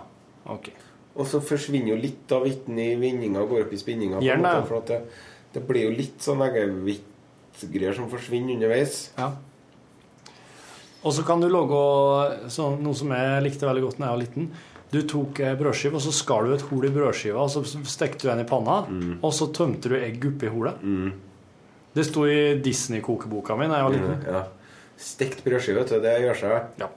okay. 0.53 0.75
Og 1.11 1.27
så 1.27 1.41
forsvinner 1.43 1.91
jo 1.91 1.99
litt 1.99 2.31
av 2.31 2.45
hvitten 2.45 2.77
i 2.79 2.91
vinninga 2.99 3.41
og 3.41 3.55
går 3.55 3.65
opp 3.65 3.73
i 3.75 3.79
spinninga. 3.81 4.21
For 4.69 4.85
det, 4.87 5.01
det 5.51 5.63
blir 5.67 5.89
jo 5.89 5.95
litt 5.97 6.23
sånn 6.23 6.43
eggehvittgreier 6.45 7.97
som 7.97 8.07
forsvinner 8.11 8.55
underveis. 8.55 9.09
Ja. 9.17 9.33
Og 11.01 11.15
så 11.17 11.25
kan 11.25 11.41
du 11.41 11.49
lage 11.49 11.81
noe 12.79 12.95
som 12.95 13.11
jeg 13.11 13.43
likte 13.43 13.67
veldig 13.67 13.83
godt 13.87 13.99
da 13.99 14.05
jeg 14.05 14.13
var 14.13 14.21
liten. 14.21 14.51
Du 14.91 15.01
tok 15.07 15.39
ei 15.39 15.55
brødskive, 15.55 15.95
og 15.95 16.03
så 16.03 16.11
skar 16.11 16.43
du 16.43 16.53
et 16.55 16.63
hull 16.67 16.85
i 16.87 16.91
brødskiva, 16.91 17.45
og 17.45 17.51
så 17.53 17.63
stekte 17.87 18.25
du 18.25 18.31
den 18.31 18.43
i 18.43 18.47
panna, 18.49 18.81
og 19.21 19.31
så 19.33 19.47
tømte 19.55 19.91
du 19.91 19.95
egg 19.95 20.25
oppi 20.27 20.49
hullet. 20.51 20.81
Det 21.95 22.03
sto 22.07 22.25
i 22.27 22.57
Disney-kokeboka 22.63 23.55
mi 23.59 23.67
da 23.67 23.79
jeg 23.79 23.87
var 23.87 23.95
liten. 23.95 24.25
Ja. 24.27 24.43
Stekt 25.01 25.43
brødskive, 25.43 25.81
vet 25.81 25.93
du. 25.95 26.01
Det 26.03 26.17
gjør 26.23 26.37
seg. 26.41 26.67
Ja. 26.79 26.91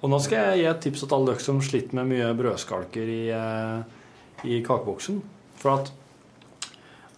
Og 0.00 0.08
nå 0.08 0.18
skal 0.24 0.50
jeg 0.50 0.62
gi 0.62 0.68
et 0.70 0.82
tips 0.86 1.04
til 1.04 1.14
alle 1.16 1.34
dere 1.34 1.44
som 1.44 1.60
sliter 1.64 1.96
med 1.98 2.08
mye 2.08 2.32
brødskalker 2.38 3.12
i, 3.12 3.22
eh, 3.36 3.80
i 4.48 4.60
kakeboksen. 4.64 5.20
For 5.60 5.76
at 5.76 5.92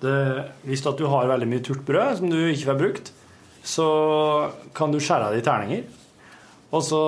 det, 0.03 0.51
hvis 0.67 0.83
at 0.87 0.99
du 0.99 1.07
har 1.07 1.31
veldig 1.31 1.47
mye 1.47 1.63
turt 1.63 1.85
brød 1.87 2.19
som 2.19 2.31
du 2.31 2.41
ikke 2.43 2.73
får 2.73 2.81
brukt, 2.81 3.13
så 3.63 3.87
kan 4.75 4.91
du 4.91 4.99
skjære 4.99 5.31
det 5.31 5.45
i 5.45 5.47
terninger. 5.47 5.85
Og 6.73 6.81
så 6.87 6.99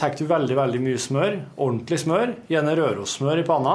tar 0.00 0.16
du 0.18 0.24
veldig 0.26 0.56
veldig 0.58 0.80
mye 0.82 0.98
smør, 0.98 1.36
ordentlig 1.62 2.00
smør, 2.02 2.32
gjerne 2.50 2.72
rørosmør 2.80 3.40
i 3.44 3.46
panna, 3.46 3.74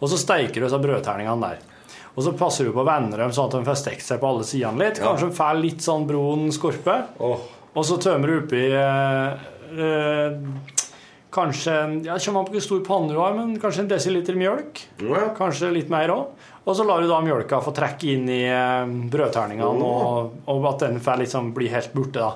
og 0.00 0.10
så 0.10 0.18
steiker 0.18 0.58
du 0.58 0.66
disse 0.66 0.80
brødterningene 0.82 1.50
der. 1.52 1.60
Og 2.16 2.24
så 2.24 2.32
passer 2.32 2.64
du 2.66 2.72
på 2.72 2.80
å 2.82 2.88
vende 2.88 3.18
dem 3.20 3.30
sånn 3.36 3.50
at 3.50 3.58
de 3.58 3.66
får 3.68 3.76
stekt 3.78 4.02
seg 4.06 4.18
på 4.22 4.26
alle 4.30 4.46
sidene 4.48 4.80
litt. 4.86 4.98
Kanskje 5.04 5.28
de 5.28 5.36
får 5.36 5.58
litt 5.60 5.84
sånn 5.84 6.06
brun 6.08 6.48
skorpe. 6.56 6.96
Og 7.76 7.84
så 7.84 7.98
tømmer 8.00 8.32
du 8.32 8.38
oppi 8.40 8.62
eh, 8.72 9.44
eh, 9.76 10.38
Kanskje 11.36 11.72
ja, 12.06 12.14
kommer 12.24 12.40
an 12.40 12.46
på 12.48 12.54
hvor 12.54 12.62
stor 12.64 12.80
panne 12.86 13.12
du 13.12 13.18
har, 13.20 13.34
men 13.36 13.58
kanskje 13.60 13.82
en 13.84 13.90
desiliter 13.90 14.38
mjølk. 14.40 14.80
Kanskje 15.36 15.68
litt 15.74 15.90
mer 15.92 16.08
òg. 16.14 16.30
Og 16.64 16.72
så 16.78 16.86
lar 16.88 17.04
du 17.04 17.10
da 17.10 17.18
mjølka 17.22 17.58
få 17.62 17.74
trekke 17.76 18.08
inn 18.14 18.24
i 18.32 18.40
eh, 18.48 18.88
brødterningene, 19.12 19.90
og, 19.92 20.40
og 20.48 20.68
at 20.72 20.86
den 20.86 20.96
får 21.04 21.20
liksom 21.26 21.52
bli 21.54 21.68
helt 21.74 21.92
borte. 21.92 22.24
da. 22.24 22.32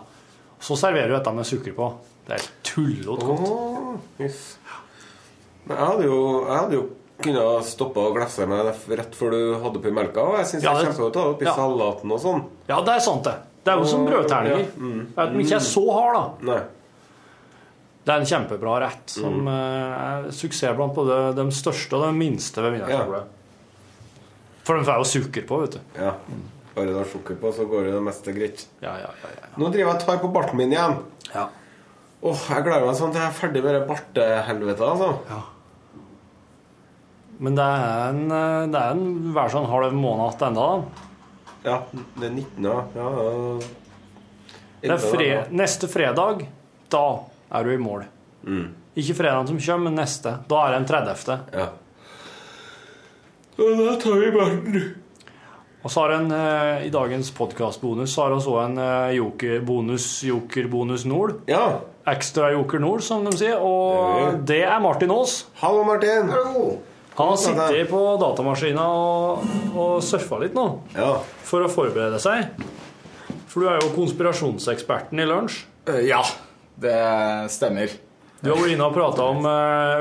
Så 0.60 0.76
serverer 0.76 1.08
du 1.08 1.16
dette 1.16 1.32
med 1.32 1.48
sukker 1.48 1.72
på. 1.78 1.88
Det 2.30 2.38
er 2.38 2.48
tullete 2.62 3.26
godt. 3.26 3.44
Åh, 3.50 4.22
yes. 4.22 4.40
Men 5.66 5.76
jeg 5.76 5.86
hadde 5.90 6.08
jo, 6.08 6.18
jeg 6.46 6.56
hadde 6.56 6.76
jo 6.76 6.82
kunnet 7.20 7.68
stoppe 7.68 8.02
og 8.02 8.16
glefse 8.16 8.46
meg 8.48 8.68
rett 8.96 9.16
før 9.18 9.34
du 9.34 9.40
hadde 9.60 9.80
oppi 9.80 9.92
melka. 9.94 10.24
Og 10.24 10.38
jeg 10.40 10.50
syns 10.52 10.66
Ja, 10.66 10.74
det 10.76 10.84
er 10.84 10.90
kjempegodt 10.90 11.18
oppi 11.24 11.48
ja. 11.48 11.54
salaten 11.58 12.14
og 12.14 12.20
sånn. 12.22 12.44
Ja, 12.70 12.78
det 12.86 12.94
er 12.94 13.02
sant, 13.04 13.26
det. 13.26 13.34
Det 13.60 13.72
er 13.72 13.82
jo 13.82 13.88
som 13.90 14.06
brødterninger. 14.08 14.62
ja, 14.62 14.76
mm. 14.78 15.00
At 15.16 15.34
den 15.34 15.42
ikke 15.42 15.58
er 15.58 15.66
så 15.66 15.82
hard, 15.92 16.14
da. 16.16 16.52
Nei. 16.52 16.60
Det 18.00 18.14
er 18.14 18.22
en 18.22 18.30
kjempebra 18.30 18.78
rett 18.80 19.12
som 19.12 19.42
mm. 19.44 19.50
er 19.52 20.30
suksess 20.32 20.78
blant 20.78 20.96
både 20.96 21.18
de 21.36 21.44
største 21.52 21.98
og 21.98 22.06
de 22.06 22.14
minste 22.16 22.64
ved 22.64 22.78
middagsbordet. 22.78 23.26
For 24.64 24.78
de 24.78 24.86
får 24.86 25.02
jo 25.02 25.10
sukker 25.10 25.44
på, 25.50 25.60
vet 25.64 25.76
du. 25.76 26.00
Ja. 26.00 26.14
Bare 26.72 26.88
du 26.88 26.96
har 26.96 27.08
sukker 27.10 27.36
på, 27.36 27.52
så 27.52 27.66
går 27.68 27.90
jo 27.90 27.94
det 27.98 28.02
meste 28.06 28.32
greit. 28.32 28.64
Ja, 28.80 28.94
ja, 29.02 29.10
ja, 29.24 29.32
ja. 29.36 29.50
Nå 29.58 29.68
driver 29.74 29.90
jeg 29.90 29.98
og 29.98 30.04
tar 30.06 30.20
på 30.22 30.30
barten 30.32 30.60
min 30.60 30.72
igjen. 30.72 30.96
Ja. 31.34 31.48
Åh, 32.20 32.40
Jeg 32.52 32.64
gleder 32.66 32.84
meg 32.84 32.96
sånn 32.98 33.12
til 33.14 33.22
jeg 33.22 33.30
er 33.30 33.36
ferdig 33.38 33.62
med 33.64 33.76
det 33.78 33.84
bartehelvetet. 33.88 34.82
Altså. 34.84 35.10
Ja. 35.30 35.40
Men 37.40 37.56
det 37.56 37.64
er 37.64 38.10
en, 38.10 38.24
det 38.74 38.80
er 38.80 38.90
en 38.92 39.06
hver 39.32 39.52
sånn 39.52 39.68
halv 39.70 39.94
måned 39.96 40.34
igjen 40.36 40.58
da. 40.58 40.66
Ja, 41.64 41.76
det 41.92 42.26
er 42.28 42.34
19. 42.34 42.66
Ja. 42.66 42.76
ja. 42.96 43.08
Det 44.80 44.92
er 44.92 45.02
fre 45.04 45.28
neste 45.52 45.88
fredag, 45.92 46.44
da 46.92 47.04
er 47.56 47.64
du 47.64 47.72
i 47.72 47.80
mål. 47.80 48.04
Mm. 48.44 48.66
Ikke 49.00 49.16
fredagen 49.16 49.48
som 49.48 49.60
kommer, 49.60 49.88
men 49.88 50.00
neste. 50.00 50.34
Da 50.50 50.60
er 50.66 50.74
det 50.74 50.80
en 50.82 50.88
30. 50.92 51.38
Ja. 51.56 51.68
Og 53.60 53.80
da 53.80 53.94
tar 54.00 54.20
vi 54.20 54.30
barten. 54.36 54.80
Og 55.80 55.88
så 55.88 56.02
har 56.02 56.12
en 56.18 56.32
eh, 56.36 56.86
i 56.86 56.90
dagens 56.92 57.30
podkastbonus 57.32 58.12
så 58.12 58.26
har 58.26 58.34
vi 58.34 58.36
også 58.40 58.56
en 58.66 58.74
eh, 58.84 59.14
jokerbonus, 59.16 60.08
jokerbonus 60.28 61.06
Nord. 61.08 61.38
Ja. 61.48 61.80
Ekstra 62.10 62.50
Joker 62.52 62.82
Nord, 62.82 63.00
som 63.06 63.24
de 63.24 63.32
sier. 63.40 63.56
Og 63.64 64.42
det 64.48 64.60
er 64.66 64.80
Martin 64.84 65.12
Aas. 65.14 65.38
Hallo, 65.62 65.84
Martin. 65.88 66.28
Hallo. 66.32 66.66
Han 67.16 67.32
har 67.32 67.40
sittet 67.40 67.88
på 67.90 68.00
datamaskina 68.20 68.84
og, 68.96 69.48
og 69.76 69.96
surfa 70.04 70.38
litt 70.40 70.54
nå 70.56 70.66
Ja. 70.96 71.14
for 71.44 71.64
å 71.66 71.72
forberede 71.72 72.20
seg. 72.22 72.52
For 73.50 73.64
du 73.64 73.68
er 73.72 73.80
jo 73.82 73.90
konspirasjonseksperten 73.96 75.20
i 75.20 75.26
lunsj. 75.28 75.62
Eh, 75.90 76.04
Ja, 76.08 76.20
det 76.80 76.96
stemmer. 77.56 77.92
Du 78.40 78.48
har 78.52 78.56
vært 78.60 78.72
inne 78.76 78.86
og 78.88 78.94
prata 78.96 79.26
om 79.32 79.44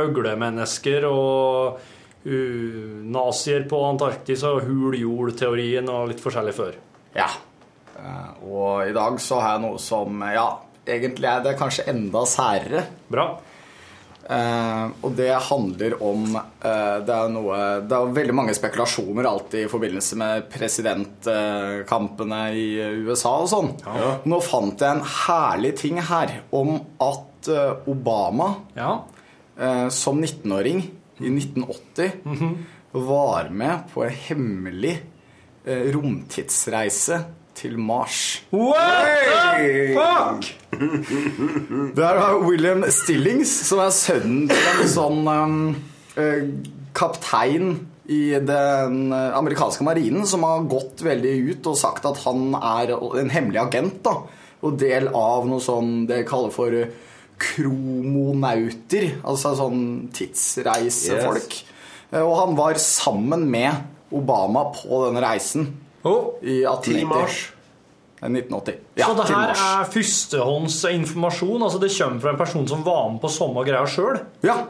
øglemennesker 0.05 1.07
og 1.09 1.79
uh, 2.25 3.03
nazier 3.09 3.63
på 3.69 3.79
Antarktis 3.89 4.43
og 4.47 4.63
hul 4.67 4.97
jord-teorien 4.99 5.87
og 5.89 6.09
litt 6.11 6.23
forskjellig 6.23 6.55
før. 6.57 6.73
Ja. 7.15 7.29
Eh, 7.99 8.31
Og 8.47 8.87
i 8.87 8.93
dag 8.95 9.19
så 9.19 9.39
har 9.41 9.57
jeg 9.57 9.63
noe 9.67 9.79
som 9.81 10.21
Ja, 10.31 10.47
egentlig 10.87 11.27
er 11.27 11.41
det 11.43 11.57
kanskje 11.59 11.87
enda 11.91 12.21
særere. 12.29 12.85
Bra. 13.11 13.29
Uh, 14.29 14.91
og 15.01 15.15
det 15.17 15.31
handler 15.41 15.95
om 16.05 16.35
uh, 16.37 16.99
Det 17.01 17.15
er 17.15 17.31
noe 17.33 17.55
Det 17.81 17.95
er 17.97 18.11
veldig 18.13 18.35
mange 18.37 18.53
spekulasjoner 18.53 19.25
alltid 19.25 19.63
i 19.65 19.71
forbindelse 19.71 20.19
med 20.21 20.45
presidentkampene 20.53 22.41
i 22.53 22.67
USA 23.07 23.31
og 23.41 23.49
sånn. 23.49 23.71
Nå 24.29 24.39
fant 24.45 24.79
jeg 24.85 24.99
en 24.99 25.01
herlig 25.25 25.73
ting 25.81 25.97
her 26.11 26.35
om 26.55 26.75
at 27.01 27.49
eh, 27.49 27.89
Obama 27.89 28.51
Ja. 28.77 28.99
eh, 29.57 29.87
som 29.89 30.21
19-åring 30.21 30.83
i 31.19 31.31
1980 31.31 32.11
var 32.91 33.49
med 33.51 33.89
på 33.93 34.03
en 34.05 34.15
hemmelig 34.27 34.95
eh, 35.65 35.89
romtidsreise 35.93 37.19
til 37.59 37.77
Mars. 37.79 38.41
What 38.53 39.59
the 39.59 39.93
fuck?! 39.97 40.49
Det 41.95 42.05
er 42.05 42.19
da 42.19 42.27
William 42.39 42.85
Stillings, 42.93 43.51
som 43.67 43.81
er 43.83 43.93
sønnen 43.93 44.47
til 44.49 44.69
en 44.71 44.91
sånn 44.93 45.27
um, 45.27 45.57
eh, 46.15 46.45
kaptein 46.95 47.73
i 48.09 48.23
den 48.41 49.11
eh, 49.13 49.37
amerikanske 49.37 49.85
marinen, 49.85 50.25
som 50.27 50.45
har 50.47 50.65
gått 50.71 51.03
veldig 51.05 51.35
ut 51.51 51.69
og 51.69 51.77
sagt 51.77 52.07
at 52.09 52.23
han 52.25 52.55
er 52.57 52.95
en 52.95 53.33
hemmelig 53.33 53.61
agent. 53.67 53.99
da, 54.07 54.15
Og 54.65 54.79
del 54.79 55.11
av 55.13 55.45
noe 55.49 55.61
sånn 55.63 56.07
det 56.09 56.23
kaller 56.29 56.55
for 56.55 56.79
kromonauter. 57.39 59.11
Altså 59.27 59.53
sånn 59.57 59.83
tidsreisefolk. 60.15 61.59
Yes. 61.61 62.17
Og 62.23 62.33
han 62.39 62.55
var 62.57 62.79
sammen 62.81 63.45
med 63.51 63.85
Obama 64.15 64.67
på 64.73 65.05
denne 65.07 65.21
reisen 65.25 65.71
Oh. 66.07 66.37
i 66.41 66.61
1890. 66.63 66.83
Til 66.87 67.07
Mars. 67.09 67.37
Eh, 68.21 68.29
1980. 68.29 68.75
Ja, 68.95 69.05
Så 69.09 69.15
det 69.17 69.25
her 69.35 69.49
er 69.51 69.89
førstehånds 69.91 70.77
informasjon? 70.93 71.61
Altså 71.65 71.79
det 71.79 71.89
kommer 71.97 72.21
fra 72.23 72.29
en 72.31 72.37
person 72.39 72.67
som 72.67 72.83
var 72.85 73.09
med 73.11 73.19
på 73.21 73.29
samme 73.29 73.65
greia 73.67 73.85
sjøl? 73.87 74.19
Ja, 74.43 74.65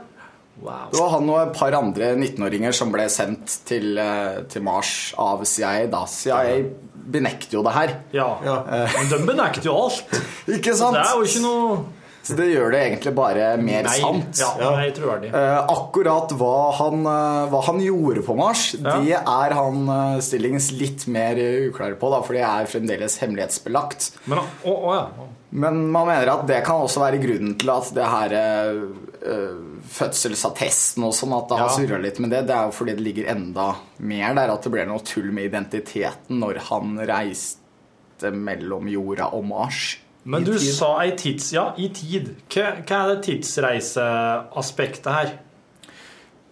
Wow. 0.60 0.90
Det 0.92 1.00
var 1.00 1.10
han 1.14 1.30
og 1.30 1.38
et 1.40 1.54
par 1.56 1.72
andre 1.72 2.08
19-åringer 2.20 2.74
som 2.76 2.90
ble 2.92 3.06
sendt 3.08 3.62
til, 3.66 3.94
eh, 3.98 4.42
til 4.52 4.62
Mars 4.62 5.14
av 5.18 5.46
CIA. 5.46 5.86
da. 5.88 6.02
CIA 6.06 6.66
benekter 6.94 7.54
jo 7.54 7.64
det 7.64 7.72
her. 7.72 7.94
Ja. 8.12 8.34
Men 8.44 9.08
de 9.08 9.20
benekter 9.26 9.64
jo 9.70 9.78
alt. 9.86 10.04
Ikke 10.50 10.74
sant? 10.76 10.98
Det 10.98 11.06
er 11.06 11.16
jo 11.16 11.24
ikke 11.24 11.44
noe 11.46 11.86
Så 12.30 12.38
det 12.38 12.46
gjør 12.52 12.72
det 12.76 12.80
egentlig 12.86 13.14
bare 13.18 13.48
mer 13.58 13.88
Nei. 13.88 13.96
sant. 14.00 14.38
Ja, 14.38 14.70
nei, 14.78 14.90
troverdig. 14.94 15.32
Eh, 15.34 15.58
akkurat 15.74 16.32
hva 16.38 16.54
han, 16.78 17.02
eh, 17.10 17.48
hva 17.50 17.64
han 17.66 17.82
gjorde 17.82 18.22
på 18.28 18.36
Mars, 18.38 18.68
det 18.78 19.18
er 19.18 19.58
han 19.58 19.82
eh, 19.90 20.20
Stillings 20.22 20.70
litt 20.78 21.08
mer 21.10 21.42
uklar 21.70 21.98
på, 22.00 22.14
da, 22.14 22.22
for 22.26 22.38
det 22.38 22.46
er 22.46 22.70
fremdeles 22.70 23.18
hemmelighetsbelagt. 23.24 24.12
Men, 24.30 24.44
å, 24.64 24.76
å, 24.78 24.96
ja. 24.96 25.28
Men 25.50 25.80
man 25.90 26.06
mener 26.12 26.30
at 26.30 26.44
det 26.46 26.60
kan 26.68 26.84
også 26.86 27.02
være 27.02 27.18
grunnen 27.24 27.56
til 27.58 27.72
at 27.74 27.88
det 27.98 28.06
her 28.06 28.36
eh, 28.38 29.54
fødselsattesten 29.90 31.04
og 31.08 31.16
sånn, 31.18 31.34
at 31.38 31.48
det 31.50 31.58
har 31.58 31.70
Ja. 31.72 31.78
surra 31.78 31.98
litt 32.02 32.20
med 32.22 32.30
det. 32.32 32.44
Det 32.48 32.56
er 32.56 32.68
jo 32.70 32.76
fordi 32.78 32.96
det 32.96 33.04
ligger 33.08 33.32
enda 33.34 33.76
mer 34.00 34.36
der, 34.38 34.52
at 34.54 34.62
det 34.64 34.72
ble 34.72 34.86
noe 34.86 35.02
tull 35.02 35.32
med 35.34 35.50
identiteten 35.50 36.40
når 36.40 36.62
han 36.70 36.98
reiste 37.10 38.32
mellom 38.36 38.88
jorda 38.92 39.32
og 39.34 39.46
Mars. 39.50 39.98
Men 40.30 40.46
du 40.46 40.54
tid. 40.54 40.72
sa 40.76 40.94
ei 41.04 41.14
tids... 41.18 41.52
Ja, 41.56 41.72
i 41.78 41.90
tid. 41.96 42.34
Hva, 42.54 42.74
hva 42.84 43.04
er 43.04 43.14
det 43.16 43.22
tidsreiseaspektet 43.26 45.10
her? 45.14 45.38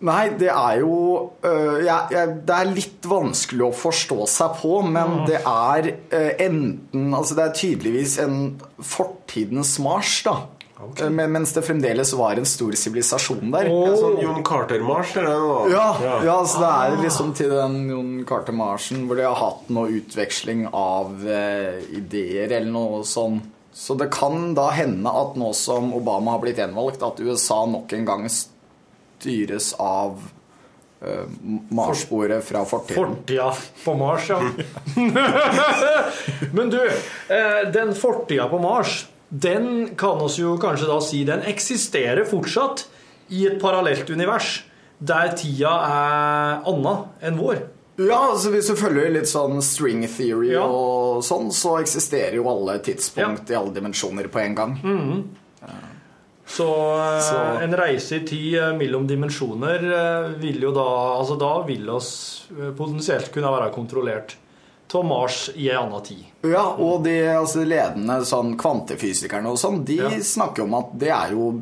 Nei, 0.08 0.28
det 0.38 0.50
er 0.54 0.76
jo 0.84 0.98
øh, 1.42 1.80
jeg, 1.82 2.02
jeg, 2.14 2.34
Det 2.46 2.54
er 2.54 2.68
litt 2.70 3.08
vanskelig 3.10 3.64
å 3.66 3.72
forstå 3.74 4.28
seg 4.30 4.60
på, 4.60 4.76
men 4.86 5.24
det 5.26 5.40
er 5.42 5.90
øh, 5.90 6.34
enten 6.46 7.16
Altså, 7.18 7.38
det 7.38 7.48
er 7.48 7.58
tydeligvis 7.64 8.20
en 8.22 8.38
fortidens 8.78 9.74
marsj, 9.82 10.20
da. 10.28 10.38
Okay. 10.78 11.10
Men, 11.10 11.32
mens 11.34 11.56
det 11.56 11.64
fremdeles 11.66 12.12
var 12.14 12.38
en 12.38 12.46
stor 12.46 12.76
sivilisasjon 12.78 13.50
der. 13.50 13.72
Ja, 13.74 13.96
sånn 13.98 14.20
Jon 14.22 14.44
Carter-Mars, 14.46 15.16
eller 15.18 15.40
noe? 15.42 15.64
Ja, 15.74 15.88
ja, 16.22 16.36
så 16.46 16.62
det 16.62 16.70
er 16.70 16.98
liksom 17.02 17.32
til 17.38 17.50
den 17.50 17.80
Jon 17.90 18.12
Carter-marsjen 18.30 19.08
hvor 19.10 19.18
de 19.18 19.26
har 19.26 19.40
hatt 19.40 19.72
noe 19.74 19.90
utveksling 19.98 20.68
av 20.70 21.26
eh, 21.26 21.82
ideer 21.98 22.54
eller 22.60 22.70
noe 22.70 23.02
sånn. 23.10 23.40
Så 23.78 23.94
det 23.94 24.08
kan 24.10 24.56
da 24.58 24.72
hende 24.74 25.12
at 25.14 25.36
nå 25.38 25.52
som 25.54 25.92
Obama 25.94 26.34
har 26.34 26.42
blitt 26.42 26.58
gjenvalgt, 26.58 27.04
at 27.06 27.20
USA 27.22 27.60
nok 27.70 27.94
en 27.94 28.08
gang 28.08 28.24
styres 28.34 29.68
av 29.78 30.16
uh, 31.06 31.36
Mars-sporet 31.70 32.42
fra 32.48 32.64
fortiden. 32.66 33.14
Fortida 33.20 33.52
på 33.84 33.94
Mars, 34.00 34.32
ja. 34.34 34.40
Men 36.58 36.74
du, 36.74 36.82
eh, 36.82 37.62
den 37.74 37.94
fortida 37.94 38.50
på 38.50 38.58
Mars, 38.66 39.04
den 39.30 39.94
kan 40.00 40.26
oss 40.26 40.40
jo 40.42 40.56
kanskje 40.58 40.90
da 40.90 40.98
si 41.06 41.22
den 41.30 41.46
eksisterer 41.46 42.26
fortsatt 42.26 42.88
i 43.30 43.46
et 43.46 43.62
parallelt 43.62 44.10
univers 44.10 44.64
der 44.98 45.36
tida 45.38 45.78
er 45.86 46.70
anna 46.74 46.98
enn 47.22 47.38
vår. 47.38 47.62
Ja, 47.98 48.20
altså 48.32 48.52
Hvis 48.54 48.68
du 48.70 48.76
følger 48.78 49.10
litt 49.10 49.26
sånn 49.30 49.62
string 49.66 50.04
theory 50.08 50.52
Ja. 50.54 50.64
og 50.70 51.24
sånn, 51.26 51.50
så 51.52 51.80
eksisterer 51.82 52.36
jo 52.38 52.48
alle 52.52 52.78
tidspunkt 52.86 53.50
i 53.50 53.56
alle 53.58 53.74
dimensjoner 53.74 54.28
på 54.30 54.39
en 54.43 54.56
gang. 54.56 54.76
Så, 56.48 56.64
ja. 56.64 57.20
Så- 57.22 57.62
en 57.64 57.74
reise 57.76 58.16
i 58.16 58.26
tid 58.26 58.56
eh, 58.56 58.74
mellom 58.78 59.08
dimensjoner 59.08 59.84
eh, 59.84 60.30
vil 60.39 60.62
jo 60.64 60.72
da 60.72 60.86
Altså 61.20 61.36
da 61.38 61.64
vil 61.68 61.89
oss 61.89 62.45
eh, 62.58 62.70
potensielt 62.78 63.32
kunne 63.34 63.52
være 63.52 63.74
kontrollert 63.74 64.36
av 64.95 65.04
Mars 65.04 65.50
i 65.56 65.68
en 65.70 65.78
annen 65.89 66.02
tid. 66.06 66.24
Ja, 66.48 66.62
og 66.80 67.04
de 67.04 67.18
altså, 67.28 67.66
ledende 67.68 68.22
sånn 68.26 68.54
kvantefysikerne 68.58 69.50
og 69.52 69.58
sånn, 69.60 69.82
de 69.84 69.98
Ja. 69.98 70.10
snakker 70.10 70.64
om 70.64 70.74
at 70.76 70.93
det 70.98 71.10
er 71.10 71.32
jo 71.36 71.62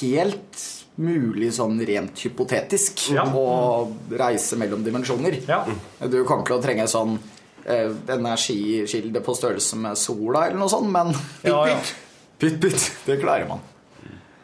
helt 0.00 0.75
mulig 0.96 1.50
sånn 1.52 1.76
rent 1.86 2.18
hypotetisk 2.24 3.10
Ja. 3.14 3.24
å 3.28 3.88
reise 4.16 4.56
mellom 4.56 4.84
dimensjoner. 4.84 5.36
Ja. 5.48 5.64
Du 6.08 6.22
kommer 6.24 6.46
til 6.48 6.56
å 6.56 6.62
trenge 6.64 6.86
sånn 6.88 7.18
eh, 7.66 7.90
energikilde 8.08 9.20
på 9.20 9.34
størrelse 9.36 9.76
med 9.76 9.98
sola 9.98 10.46
eller 10.46 10.58
noe 10.60 10.68
sånt, 10.72 10.88
men 10.92 11.12
pytt, 11.42 11.92
pytt, 12.38 12.60
pytt, 12.62 12.86
det 13.06 13.18
klarer 13.20 13.48
man. 13.50 13.60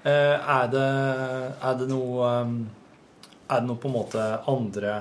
Eh, 0.05 0.37
Er 0.59 0.69
det, 0.69 0.87
er 1.63 1.75
det 1.79 1.87
noe 1.89 2.31
um, 2.43 2.55
Er 3.49 3.61
det 3.61 3.69
noe 3.69 3.79
på 3.79 3.87
en 3.89 3.95
måte 3.95 4.25
andre 4.51 4.97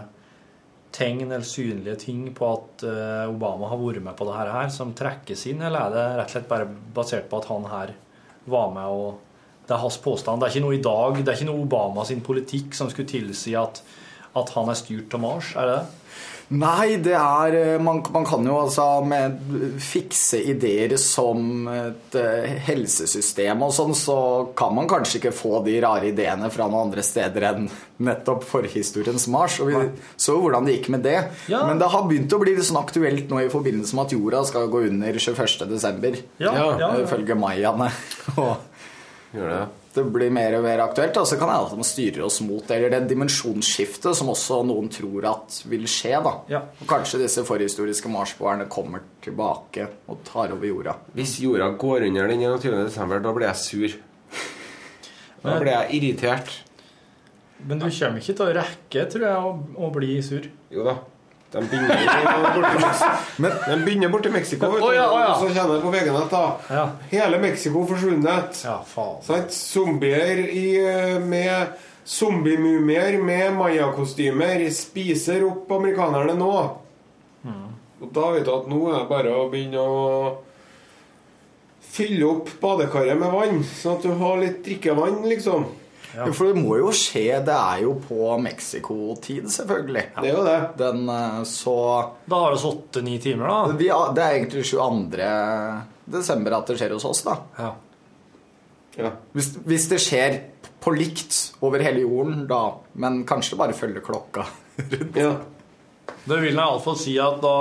tegn 0.92 1.24
eller 1.32 1.48
synlige 1.48 1.96
ting 2.04 2.34
på 2.36 2.46
at 2.52 2.84
eh, 2.84 3.30
Obama 3.32 3.70
har 3.72 3.80
vært 3.80 4.04
med 4.04 4.16
på 4.20 4.26
det 4.28 4.34
her 4.36 4.70
som 4.70 4.92
trekkes 4.94 5.46
inn, 5.48 5.62
eller 5.64 5.88
er 5.88 5.94
det 5.96 6.06
rett 6.20 6.28
og 6.28 6.34
slett 6.36 6.50
bare 6.50 6.68
basert 6.94 7.30
på 7.32 7.40
at 7.40 7.48
han 7.48 7.64
her 7.72 7.94
var 8.52 8.74
med 8.76 8.86
og 8.92 9.20
Det 9.72 9.78
er 9.78 9.86
hans 9.86 10.02
påstand. 10.04 10.42
Det 10.42 10.50
er 10.50 10.56
ikke 10.58 10.66
noe 10.66 10.76
i 10.76 10.84
dag, 10.84 11.22
det 11.22 11.32
er 11.32 11.38
ikke 11.40 11.48
noe 11.48 11.64
Obama 11.64 12.04
sin 12.04 12.20
politikk 12.26 12.76
som 12.76 12.90
skulle 12.92 13.08
tilsi 13.08 13.56
at, 13.56 13.80
at 14.36 14.52
han 14.58 14.68
er 14.68 14.76
styrt 14.76 15.16
av 15.16 15.24
Mars, 15.24 15.54
er 15.56 15.70
det 15.70 15.78
det? 15.80 16.02
Nei, 16.52 16.98
det 17.00 17.14
er 17.16 17.56
eh, 17.56 17.78
Man, 17.80 18.02
man 18.12 18.26
kan 18.28 18.44
jo 18.44 18.58
altså 18.60 18.86
med 19.08 19.38
fikse 19.80 20.42
ideer 20.52 20.98
som 21.00 21.70
et 21.72 22.18
eh, 22.20 22.58
helsesystem 22.68 23.64
og 23.64 23.72
sånn, 23.76 23.94
så 23.96 24.18
kan 24.58 24.76
man 24.76 24.90
kanskje 24.92 25.22
ikke 25.22 25.34
få 25.36 25.62
de 25.64 25.78
rare 25.84 26.10
ideene 26.12 26.52
fra 26.52 26.68
noen 26.68 26.90
andre 26.90 27.06
steder 27.08 27.48
enn 27.54 27.70
nettopp 28.04 28.44
forhistoriens 28.50 29.30
Mars. 29.32 29.62
Og 29.64 29.72
vi 29.72 29.86
så 30.20 30.36
jo 30.36 30.44
hvordan 30.44 30.68
det 30.68 30.76
gikk 30.80 30.92
med 30.98 31.06
det. 31.08 31.20
Ja. 31.52 31.64
Men 31.70 31.80
det 31.80 31.92
har 31.94 32.04
begynt 32.10 32.36
å 32.36 32.42
bli 32.42 32.58
litt 32.58 32.68
sånn 32.68 32.82
aktuelt 32.82 33.32
nå 33.32 33.46
i 33.46 33.52
forbindelse 33.54 33.96
med 33.96 34.10
at 34.10 34.18
jorda 34.18 34.44
skal 34.50 34.68
gå 34.74 34.84
under 34.90 35.22
21.12. 35.24 36.20
Ja, 36.42 36.52
ja, 36.52 36.68
ja. 36.82 36.92
Ifølge 37.06 37.40
mayaene. 37.40 37.92
Og 38.42 38.71
Gjør 39.32 39.48
det. 39.48 39.60
det 39.96 40.04
blir 40.12 40.32
mer 40.36 40.58
og 40.58 40.66
mer 40.66 40.82
aktuelt. 40.84 41.18
Og 41.22 41.28
så 41.30 41.38
kan 41.40 41.48
det 41.48 41.56
hende 41.56 41.70
at 41.72 41.80
man 41.80 41.88
styrer 41.88 42.26
oss 42.26 42.40
mot 42.44 42.66
det, 42.68 42.78
eller 42.78 42.94
det 42.94 43.12
dimensjonsskiftet 43.12 44.18
som 44.18 44.32
også 44.34 44.62
noen 44.68 44.90
tror 44.92 45.28
at 45.30 45.62
vil 45.72 45.86
skje. 45.90 46.18
da. 46.26 46.34
Ja. 46.52 46.64
Og 46.82 46.90
kanskje 46.90 47.22
disse 47.24 47.46
forhistoriske 47.48 48.12
marsboerne 48.12 48.68
kommer 48.72 49.06
tilbake 49.24 49.88
og 50.12 50.20
tar 50.28 50.52
over 50.56 50.68
jorda. 50.68 50.98
Hvis 51.16 51.38
jorda 51.44 51.72
går 51.80 52.10
under 52.10 52.28
den 52.28 52.44
21. 52.44 52.84
desember, 52.90 53.24
da 53.24 53.32
blir 53.36 53.48
jeg 53.52 53.64
sur. 53.64 53.98
Da 55.42 55.56
blir 55.58 55.72
jeg 55.74 55.96
irritert. 55.98 56.52
Men 57.66 57.80
du 57.80 57.88
kommer 57.88 58.20
ikke 58.22 58.36
til 58.36 58.48
å 58.48 58.54
rekke, 58.58 59.08
tror 59.14 59.26
jeg, 59.28 59.48
å, 59.48 59.52
å 59.86 59.90
bli 59.94 60.16
sur. 60.26 60.46
Jo 60.74 60.86
da. 60.86 60.96
De 61.52 61.62
begynner 63.86 64.10
borti 64.10 64.30
Mexico. 64.32 64.70
Vet 64.72 64.80
du. 64.80 64.88
Å 64.88 64.92
ja, 64.96 65.08
oh, 65.12 65.20
ja. 65.20 65.32
og 65.34 65.42
så 65.42 65.50
kommer 65.52 65.76
det 65.76 65.82
på 65.84 65.94
VG-nett. 65.94 66.32
da. 66.32 66.44
Ja. 66.72 66.86
Hele 67.12 67.40
Mexico 67.44 67.86
forsvunnet. 67.90 68.62
Ja, 68.64 68.78
faen. 68.88 69.50
Zombier 69.52 70.46
i, 70.48 70.68
eh, 70.80 71.18
med 71.20 71.76
Zombiemumier 72.08 73.20
med 73.22 73.58
mayakostymer 73.60 74.64
spiser 74.74 75.44
opp 75.48 75.72
amerikanerne 75.76 76.34
nå. 76.40 76.56
Og 78.02 78.10
da 78.14 78.32
vet 78.34 78.48
du 78.48 78.54
at 78.54 78.70
nå 78.70 78.80
er 78.90 78.98
det 78.98 79.10
bare 79.12 79.34
å 79.38 79.50
begynne 79.52 79.82
å 79.82 80.00
fylle 81.92 82.26
opp 82.26 82.50
badekaret 82.62 83.20
med 83.20 83.34
vann, 83.34 83.62
sånn 83.68 84.00
at 84.00 84.08
du 84.08 84.16
har 84.18 84.40
litt 84.42 84.62
drikkevann, 84.66 85.22
liksom. 85.30 85.68
Ja. 86.16 86.26
For 86.36 86.52
det 86.52 86.62
må 86.62 86.78
jo 86.80 86.92
skje. 86.96 87.40
Det 87.46 87.56
er 87.56 87.84
jo 87.86 87.94
på 88.04 88.34
Mexico-tid, 88.44 89.48
selvfølgelig. 89.52 90.04
Det 90.18 90.32
er 90.32 90.36
jo 90.36 90.44
det. 90.48 90.58
Den, 90.82 91.06
eh, 91.10 91.38
så 91.48 91.76
Da 92.26 92.42
har 92.44 92.56
vi 92.56 92.68
åtte-ni 92.72 93.18
timer, 93.24 93.48
da. 93.48 93.78
vi, 93.80 93.88
Det 93.88 94.24
er 94.26 94.36
egentlig 94.40 94.66
22. 94.68 95.30
desember 96.12 96.58
at 96.58 96.68
det 96.68 96.78
skjer 96.82 96.98
hos 96.98 97.08
oss, 97.08 97.24
da. 97.28 97.38
Ja. 97.58 97.72
Ja. 99.00 99.12
Hvis, 99.32 99.54
hvis 99.64 99.88
det 99.88 100.02
skjer 100.04 100.42
på 100.84 100.92
likt 100.96 101.38
over 101.64 101.80
hele 101.80 102.04
jorden, 102.04 102.46
da. 102.50 102.64
Men 102.94 103.24
kanskje 103.30 103.58
bare 103.60 103.74
følge 103.78 104.04
klokka. 104.04 104.46
rundt. 104.92 105.16
ja. 105.16 105.36
Det 106.22 106.38
vil 106.38 106.54
iallfall 106.54 106.98
si 107.00 107.16
at 107.22 107.40
da 107.42 107.56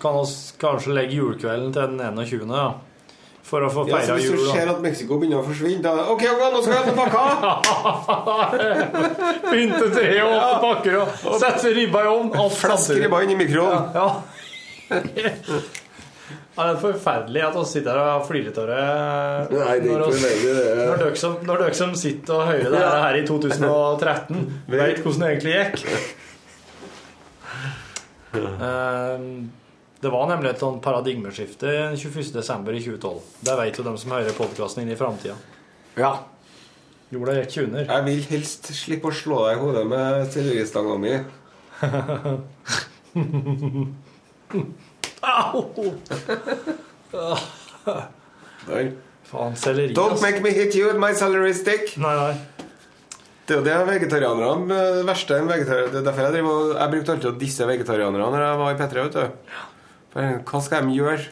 kan 0.00 0.14
vi 0.20 0.26
kanskje 0.62 0.94
legge 0.96 1.18
julekvelden 1.18 1.72
til 1.74 1.98
den 1.98 2.16
21. 2.22 2.46
Ja. 2.56 2.70
For 3.52 3.60
å 3.66 3.68
få 3.68 3.82
Ja, 3.90 3.98
så 4.06 4.14
hvis 4.16 4.30
du 4.32 4.46
ser 4.48 4.70
at 4.72 4.78
Mexico 4.80 5.18
begynner 5.20 5.42
å 5.42 5.44
forsvinne, 5.44 5.82
da 5.84 6.06
OK, 6.08 6.22
ok, 6.24 6.40
nå 6.54 6.60
skal 6.64 6.72
jeg 6.72 6.84
hente 6.86 6.96
pakka! 6.96 7.22
Pynte 9.52 9.90
tre 9.92 10.08
og 10.24 10.32
åtte 10.38 10.56
pakker 10.62 10.96
og 11.02 11.36
sette 11.42 11.72
ribba 11.76 12.06
i 12.06 12.08
ovnen. 12.14 12.32
Flaske 12.56 12.96
ribba 13.02 13.20
inn 13.26 13.34
i 13.34 13.36
mikroen. 13.42 13.92
Ja. 13.92 14.06
Ja, 14.92 15.00
det 16.62 16.64
er 16.64 16.80
forferdelig 16.80 17.42
at 17.50 17.54
vi 17.58 17.64
sitter 17.74 17.92
her 18.00 18.10
og 18.22 18.26
flirer 18.30 18.56
av 18.62 18.66
det. 18.72 18.80
Nei, 19.58 19.76
det 19.84 19.92
er 19.92 20.00
når 20.00 20.02
oss- 20.08 20.24
Når 20.24 20.96
dere 21.04 21.20
som, 21.26 21.36
når 21.48 21.62
dere 21.66 21.76
som 21.82 21.92
sitter 21.96 22.32
og 22.38 22.48
hører 22.54 22.72
det 22.78 22.82
her, 22.88 23.14
i 23.20 23.24
2013, 23.28 24.42
vet 24.72 25.00
hvordan 25.04 25.20
det 25.26 25.32
egentlig 25.36 25.54
gikk. 25.60 25.76
Eh, 28.32 29.20
Det 30.02 30.10
var 30.10 30.26
nemlig 30.26 30.50
et 30.50 30.58
sånt 30.58 30.82
paradigmeskifte 30.82 31.94
21.12. 31.94 32.34
i 32.74 32.80
2012. 32.82 33.18
Det 33.46 33.54
vet 33.60 33.76
jo 33.78 33.84
de 33.86 33.92
som 34.02 34.10
hører 34.16 34.34
podkasten 34.34 34.82
inn 34.82 34.90
i 34.90 34.98
framtida. 34.98 35.36
Ja. 35.94 36.10
Jorda 37.12 37.36
gikk 37.38 37.68
under. 37.68 37.84
Jeg 37.86 38.06
vil 38.08 38.22
helst 38.32 38.66
slippe 38.74 39.12
å 39.12 39.14
slå 39.14 39.44
deg 39.46 39.54
i 39.54 39.62
hodet 39.62 39.84
med 39.86 40.26
selleristanga 40.34 40.96
mi. 40.98 41.14
Au! 45.22 45.70
Faen, 49.30 49.54
selleri. 49.54 49.94
Don't 49.94 50.18
ass. 50.18 50.22
make 50.24 50.42
me 50.42 50.50
hit 50.50 50.74
you 50.74 50.88
with 50.90 50.98
my 50.98 51.12
celery 51.14 51.54
stick. 51.54 51.94
Nei, 52.02 52.16
nei. 52.18 52.34
Det 53.46 53.54
er 53.54 53.60
jo 53.60 53.66
det 53.66 53.78
vegetarianerne 53.86 55.04
verste 55.06 55.38
enn 55.38 55.48
vegetarianere 55.50 55.98
er 55.98 56.04
derfor 56.06 56.22
jeg 56.24 56.34
driver 56.36 56.76
Jeg 56.78 56.90
brukte 56.92 57.14
alltid 57.14 57.30
å 57.30 57.38
disse 57.40 57.66
vegetarianerne 57.66 58.28
når 58.34 58.42
jeg 58.46 58.58
var 58.60 58.70
i 58.70 58.78
P3. 58.78 59.06
vet 59.06 59.16
du 59.18 59.71
Hva 60.14 60.60
skal 60.62 60.86
de 60.88 60.96
gjøre? 60.98 61.26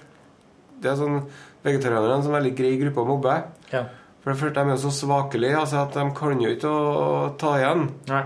Det 0.81 0.91
er 0.93 0.97
sånn 0.97 1.23
Vegetarianerne 1.61 2.15
er 2.15 2.17
en 2.17 2.23
sånn 2.25 2.33
veldig 2.39 2.55
grei 2.57 2.77
gruppe 2.81 3.03
å 3.03 3.09
mobbe. 3.11 3.33
Ja. 3.71 3.83
For 4.25 4.33
det 4.33 4.39
første, 4.41 4.55
de 4.57 4.71
er 4.73 4.77
jo 4.79 4.85
så 4.89 4.93
svakelige 4.97 5.59
altså 5.61 5.83
at 5.83 5.93
de 5.93 6.05
kan 6.17 6.41
jo 6.41 6.49
ikke 6.55 6.71
å 6.73 7.37
ta 7.41 7.51
igjen. 7.61 7.83
Nei. 8.09 8.23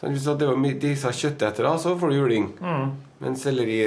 Så 0.00 0.10
hvis 0.12 0.26
det 0.36 0.48
var 0.50 0.66
disse 0.82 1.12
kjøttetere, 1.16 1.72
så 1.80 1.94
får 1.96 2.12
du 2.12 2.16
juling. 2.18 2.50
Mm. 2.60 2.90
Men 3.22 3.36
selleri 3.40 3.78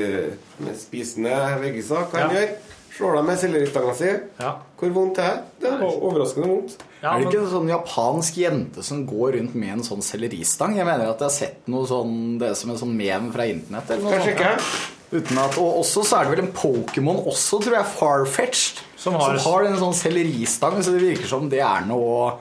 med 0.66 0.78
spisende 0.82 1.36
veggiser, 1.62 2.08
hva 2.10 2.24
Ja. 2.24 2.28
de 2.28 2.36
gjør? 2.40 2.56
Slår 2.96 3.16
dem 3.20 3.26
med 3.28 3.38
selleristanga 3.38 3.94
si. 3.94 4.10
Ja. 4.40 4.52
Hvor 4.80 4.90
vondt 4.96 5.18
er 5.20 5.30
det? 5.36 5.44
Det 5.62 5.72
er 5.74 5.82
overraskende 5.84 6.48
vondt. 6.48 6.78
Ja, 7.04 7.12
er 7.14 7.20
det 7.20 7.28
ikke 7.34 7.42
en 7.44 7.52
sånn 7.52 7.70
japansk 7.70 8.38
jente 8.40 8.82
som 8.84 9.06
går 9.06 9.34
rundt 9.38 9.54
med 9.54 9.70
en 9.74 9.84
sånn 9.84 10.02
selleristang? 10.02 10.78
Jeg 10.78 10.86
mener 10.88 11.10
at 11.12 11.20
jeg 11.20 11.28
har 11.28 11.38
sett 11.38 11.68
noe 11.68 11.86
sånn 11.86 12.40
Det 12.40 12.56
som 12.58 12.72
en 12.72 12.78
sånn 12.78 12.96
mem 12.98 13.32
fra 13.34 13.44
internett. 13.46 13.92
Eller 13.92 14.04
noe 14.04 14.12
Kanskje 14.14 14.38
sånt. 14.38 14.40
ikke? 14.40 14.95
Uten 15.12 15.38
at, 15.38 15.58
og 15.62 15.82
også 15.84 16.01
så 16.03 16.18
er 16.20 16.26
det 16.30 16.34
vel 16.36 16.45
en 16.47 16.53
Pokémon 16.56 17.20
også, 17.30 17.60
tror 17.64 17.76
jeg, 17.78 17.86
Farfetched, 17.97 18.80
Som 18.97 19.14
som 19.14 19.22
har- 19.22 19.38
har, 19.39 19.64
en 19.70 19.78
sånn 19.78 19.93
selleristang. 19.93 20.82
Så 20.84 20.91
det 20.95 21.01
virker 21.03 21.28
som 21.30 21.49
det 21.49 21.60
er 21.62 21.86
noe, 21.86 22.34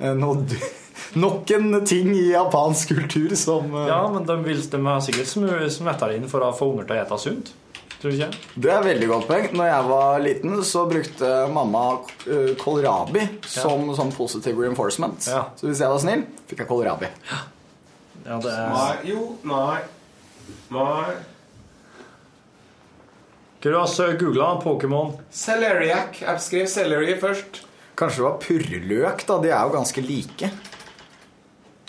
eh, 0.00 0.12
noe 0.14 0.44
Nok 1.16 1.50
en 1.56 1.84
ting 1.84 2.12
i 2.14 2.28
japansk 2.30 2.92
kultur 2.94 3.32
som 3.34 3.72
eh, 3.74 3.86
Ja, 3.88 4.02
men 4.12 4.22
de, 4.28 4.36
vil, 4.44 4.60
de 4.70 4.78
har 4.84 5.00
sikkert 5.00 5.26
smette 5.26 5.70
smetta 5.72 6.06
det 6.08 6.20
inn 6.20 6.28
for 6.30 6.44
å 6.44 6.52
få 6.54 6.68
unger 6.74 6.86
til 6.86 6.96
å 6.96 7.00
ete 7.02 7.18
sunt. 7.18 7.50
Tror 8.00 8.12
du 8.12 8.16
ikke? 8.16 8.28
Det 8.54 8.70
er 8.72 8.84
veldig 8.84 9.08
godt 9.10 9.26
poeng. 9.28 9.48
Når 9.58 9.66
jeg 9.72 9.88
var 9.88 10.20
liten, 10.24 10.54
så 10.64 10.84
brukte 10.88 11.32
mamma 11.52 11.82
eh, 12.28 12.52
kålrabi 12.60 13.24
som 13.44 13.90
som 13.96 14.12
positive 14.14 14.60
reinforcement. 14.62 15.26
Ja. 15.28 15.42
Så 15.56 15.66
hvis 15.68 15.80
jeg 15.82 15.88
var 15.90 15.98
snill, 16.04 16.22
fikk 16.48 16.62
jeg 16.62 16.68
kålrabi. 16.70 17.10
Ja, 18.28 18.38
det 18.38 18.52
er 18.54 18.70
Nei, 18.70 18.94
jo, 19.10 19.26
nei. 19.42 19.80
Nei. 20.70 21.12
Hva 23.60 23.68
du 23.68 23.76
har 23.76 24.12
du 24.12 24.18
googla? 24.24 24.54
Pokémon? 24.62 25.10
Celeriac. 25.30 26.22
Jeg 26.22 26.40
skrev 26.40 26.66
celery 26.72 27.12
først. 27.20 27.58
Kanskje 27.92 28.22
det 28.22 28.24
var 28.24 28.38
purreløk, 28.40 29.24
da. 29.28 29.34
De 29.42 29.50
er 29.52 29.66
jo 29.66 29.72
ganske 29.74 30.00
like. 30.00 30.48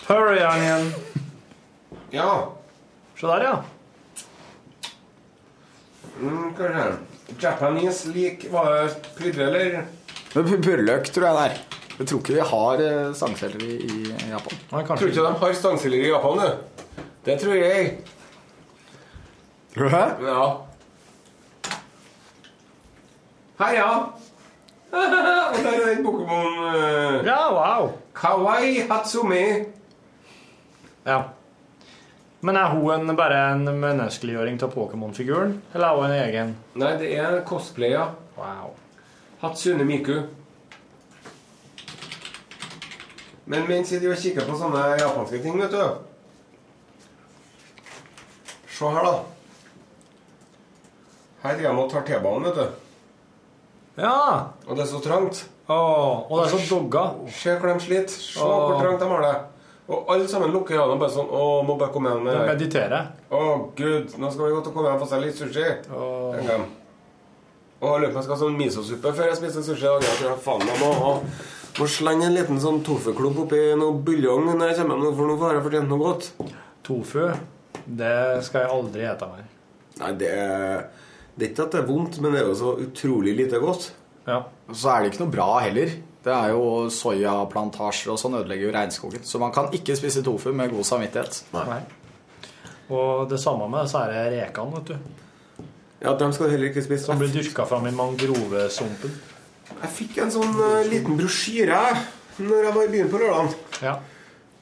Hurry, 0.10 0.42
onion. 0.44 0.90
Ja. 2.12 2.34
Se 3.16 3.28
der, 3.30 3.46
ja. 3.48 3.54
Mm, 6.20 6.50
kanskje. 6.58 6.90
Japanese 7.40 8.12
lik 8.12 8.44
Var 8.52 8.68
det 8.76 9.14
purre, 9.16 9.46
eller? 9.48 9.86
Purreløk 10.34 11.08
tror 11.16 11.28
jeg 11.30 11.38
det 11.38 11.46
er. 11.46 11.62
Jeg 12.02 12.10
tror 12.10 12.20
ikke 12.20 12.36
vi 12.36 12.50
har 12.50 12.84
eh, 12.84 13.14
stangselleri 13.16 13.78
i 13.78 14.02
Japan. 14.34 14.60
Nei, 14.74 14.84
Tror 14.90 15.08
ikke 15.08 15.24
de 15.24 15.32
har 15.46 15.56
stangselleri 15.56 16.10
i 16.10 16.12
Japan, 16.12 16.44
du. 16.44 17.06
Det 17.30 17.38
tror 17.40 17.56
jeg. 17.56 17.96
Tror 19.72 19.88
du 19.88 19.96
det? 19.96 20.04
Ja. 20.28 20.44
Heia! 23.62 23.90
Og 24.92 25.60
der 25.64 25.72
er 25.72 25.96
den 25.96 26.06
Pokémon 26.06 26.48
uh, 26.60 27.26
Ja, 27.26 27.44
wow. 27.54 27.92
Kawaii 28.16 28.88
Hatsumi. 28.90 29.44
Ja. 31.06 31.22
Men 32.42 32.56
er 32.58 32.74
hun 32.74 33.10
en, 33.10 33.16
bare 33.16 33.52
en 33.54 33.70
menneskeliggjøring 33.80 34.58
av 34.64 34.74
Pokémon-figuren, 34.74 35.60
eller 35.74 35.88
er 35.88 35.96
hun 35.96 36.06
en 36.10 36.18
egen? 36.18 36.56
Nei, 36.74 36.92
det 36.98 37.14
er 37.14 37.44
cosplay, 37.46 37.94
ja. 37.94 38.08
Wow. 38.38 38.74
Hatsune 39.44 39.86
Miku. 39.86 40.24
Men 43.46 43.68
mens 43.70 43.94
jeg 43.94 44.02
kikker 44.02 44.48
på 44.48 44.58
sånne 44.58 44.96
japanske 44.98 45.42
ting, 45.44 45.62
vet 45.62 45.74
du 45.76 45.84
Se 48.72 48.90
her, 48.90 49.06
da. 49.06 49.18
Her 51.44 51.60
driver 51.60 51.76
de 51.76 51.84
og 51.84 51.92
tar 51.92 52.08
T-banen, 52.08 52.50
vet 52.50 52.58
du. 52.58 52.81
Ja! 54.00 54.54
Og 54.68 54.76
det 54.78 54.86
er 54.86 54.90
så 54.92 55.02
trangt. 55.04 55.44
Åh, 55.72 56.28
og 56.28 56.34
det 56.38 56.46
er 56.48 56.54
så 56.58 56.76
dogga. 56.76 57.04
Se 57.32 57.56
hvor 57.58 57.72
de 57.72 57.84
sliter. 57.84 58.16
Se 58.16 58.44
Åh. 58.44 58.52
hvor 58.68 58.82
trangt 58.82 59.02
de 59.04 59.10
har 59.12 59.26
det. 59.28 59.34
Og 59.92 60.12
alle 60.14 60.28
sammen 60.32 60.54
lukker 60.54 60.78
øynene 60.78 61.00
bare 61.02 61.12
sånn 61.12 61.28
Å, 61.36 61.46
må 61.68 61.74
bare 61.76 61.92
komme 61.92 62.14
hjem 62.14 62.22
med 62.24 62.38
De 62.38 62.44
mediterer. 62.48 63.10
Å, 63.34 63.42
gud, 63.76 64.14
nå 64.22 64.30
skal 64.32 64.46
vi 64.48 64.54
godt 64.56 64.70
komme 64.72 64.88
hjem 64.88 65.00
og 65.00 65.04
få 65.04 65.10
seg 65.12 65.26
litt 65.26 65.40
sushi. 65.40 65.66
Åh. 65.92 66.38
En 66.40 66.52
gang. 66.52 66.68
Og 67.82 67.88
jeg 67.90 68.04
lurer 68.04 68.12
på 68.12 68.14
om 68.14 68.20
jeg 68.22 68.28
skal 68.28 68.36
ha 68.38 68.42
sånn 68.44 68.60
misosuppe 68.60 69.12
før 69.18 69.32
jeg 69.32 69.40
spiser 69.42 69.66
sushi. 69.66 69.90
Og 69.90 70.06
jeg 70.06 70.20
tror 70.20 70.32
jeg 70.32 70.44
faen 70.46 70.70
jeg 70.70 70.80
må 70.84 71.18
må 71.80 71.88
slenge 71.88 72.26
en 72.28 72.36
liten 72.36 72.60
sånn 72.60 72.82
tofuklump 72.84 73.46
oppi 73.46 73.60
noe 73.80 73.96
buljong 74.04 74.50
når 74.58 74.74
jeg 74.74 74.82
kommer 74.82 74.98
hjem, 75.00 75.16
for 75.16 75.30
nå 75.30 75.38
har 75.40 75.56
jeg 75.56 75.64
fortjent 75.68 75.92
noe 75.92 76.02
godt. 76.02 76.28
Tofu, 76.84 77.30
det 77.86 78.16
skal 78.44 78.66
jeg 78.66 78.74
aldri 78.76 79.06
ete 79.08 79.30
mer. 79.32 79.46
Nei, 80.02 80.10
det 80.20 80.32
er, 80.36 80.82
det 81.36 81.46
er 81.46 81.52
ikke 81.54 81.66
at 81.68 81.76
det 81.76 81.82
er 81.82 81.90
vondt, 81.90 82.20
men 82.22 82.34
det 82.34 82.42
er 82.42 82.50
jo 82.50 82.56
så 82.60 82.76
utrolig 82.84 83.36
lite 83.38 83.60
godt. 83.62 83.92
Ja. 84.28 84.44
Og 84.70 84.78
så 84.78 84.92
er 84.94 85.04
det 85.04 85.14
ikke 85.14 85.24
noe 85.24 85.34
bra 85.34 85.50
heller. 85.64 85.96
Det 86.22 86.34
er 86.36 86.52
jo 86.54 86.66
soyaplantasjer 86.94 88.12
og 88.14 88.20
sånn 88.22 88.38
ødelegger 88.38 88.68
jo 88.68 88.76
regnskogen. 88.76 89.24
Så 89.26 89.42
man 89.42 89.54
kan 89.56 89.72
ikke 89.74 89.96
spise 89.98 90.22
tofu 90.26 90.52
med 90.54 90.74
god 90.74 90.86
samvittighet. 90.86 91.42
Nei. 91.56 91.80
Og 92.92 93.26
det 93.32 93.40
samme 93.42 93.70
med 93.72 93.88
disse 93.88 94.04
det 94.12 94.28
rekene, 94.36 94.78
vet 94.78 94.92
du. 94.92 95.66
Ja, 96.02 96.14
de 96.18 96.28
skal 96.34 96.50
du 96.50 96.56
heller 96.56 96.70
ikke 96.70 96.84
spise. 96.86 97.06
Som 97.08 97.22
blir 97.22 97.32
dyrka 97.34 97.66
fram 97.70 97.88
i 97.90 97.96
mangrovesumpen. 97.96 99.18
Jeg 99.72 99.94
fikk 99.96 100.18
en 100.22 100.34
sånn 100.34 100.56
uh, 100.60 100.82
liten 100.90 101.18
brosjyre 101.18 101.80
når 102.42 102.66
jeg 102.68 102.76
var 102.76 102.86
i 102.86 102.92
byen 102.92 103.12
på 103.12 103.22
lørdag. 103.22 103.56
Ja. 103.86 103.96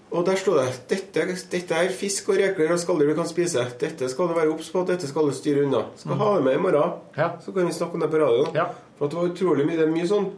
Og 0.10 0.26
der 0.26 0.40
sto 0.42 0.56
det 0.58 0.66
dette, 0.90 1.26
dette 1.52 1.78
er 1.78 1.92
fisk 1.94 2.32
og 2.32 2.40
reker 2.42 2.72
og 2.74 2.80
skaller 2.82 3.12
du 3.12 3.14
kan 3.18 3.28
spise. 3.30 3.62
Dette 3.82 4.08
skal 4.10 4.32
du 4.32 4.34
være 4.34 4.50
obs 4.50 4.72
på, 4.74 4.82
dette 4.88 5.08
skal 5.10 5.30
du 5.30 5.36
styre 5.38 5.68
unna. 5.68 5.84
Skal 6.00 6.18
ha 6.18 6.32
det 6.38 6.48
med 6.48 6.58
i 6.58 6.64
morgen. 6.64 6.98
Ja. 7.18 7.30
Så 7.44 7.54
kan 7.54 7.70
vi 7.70 7.76
snakke 7.78 8.00
om 8.00 8.02
det 8.06 8.10
på 8.10 8.22
radioen. 8.24 8.58
Ja. 8.58 8.66
For 8.98 9.06
at 9.06 9.14
det 9.14 9.20
var 9.22 9.30
utrolig 9.30 9.68
mye, 9.68 9.78
det 9.78 9.86
er 9.86 9.94
mye 9.94 10.10
sånn 10.10 10.32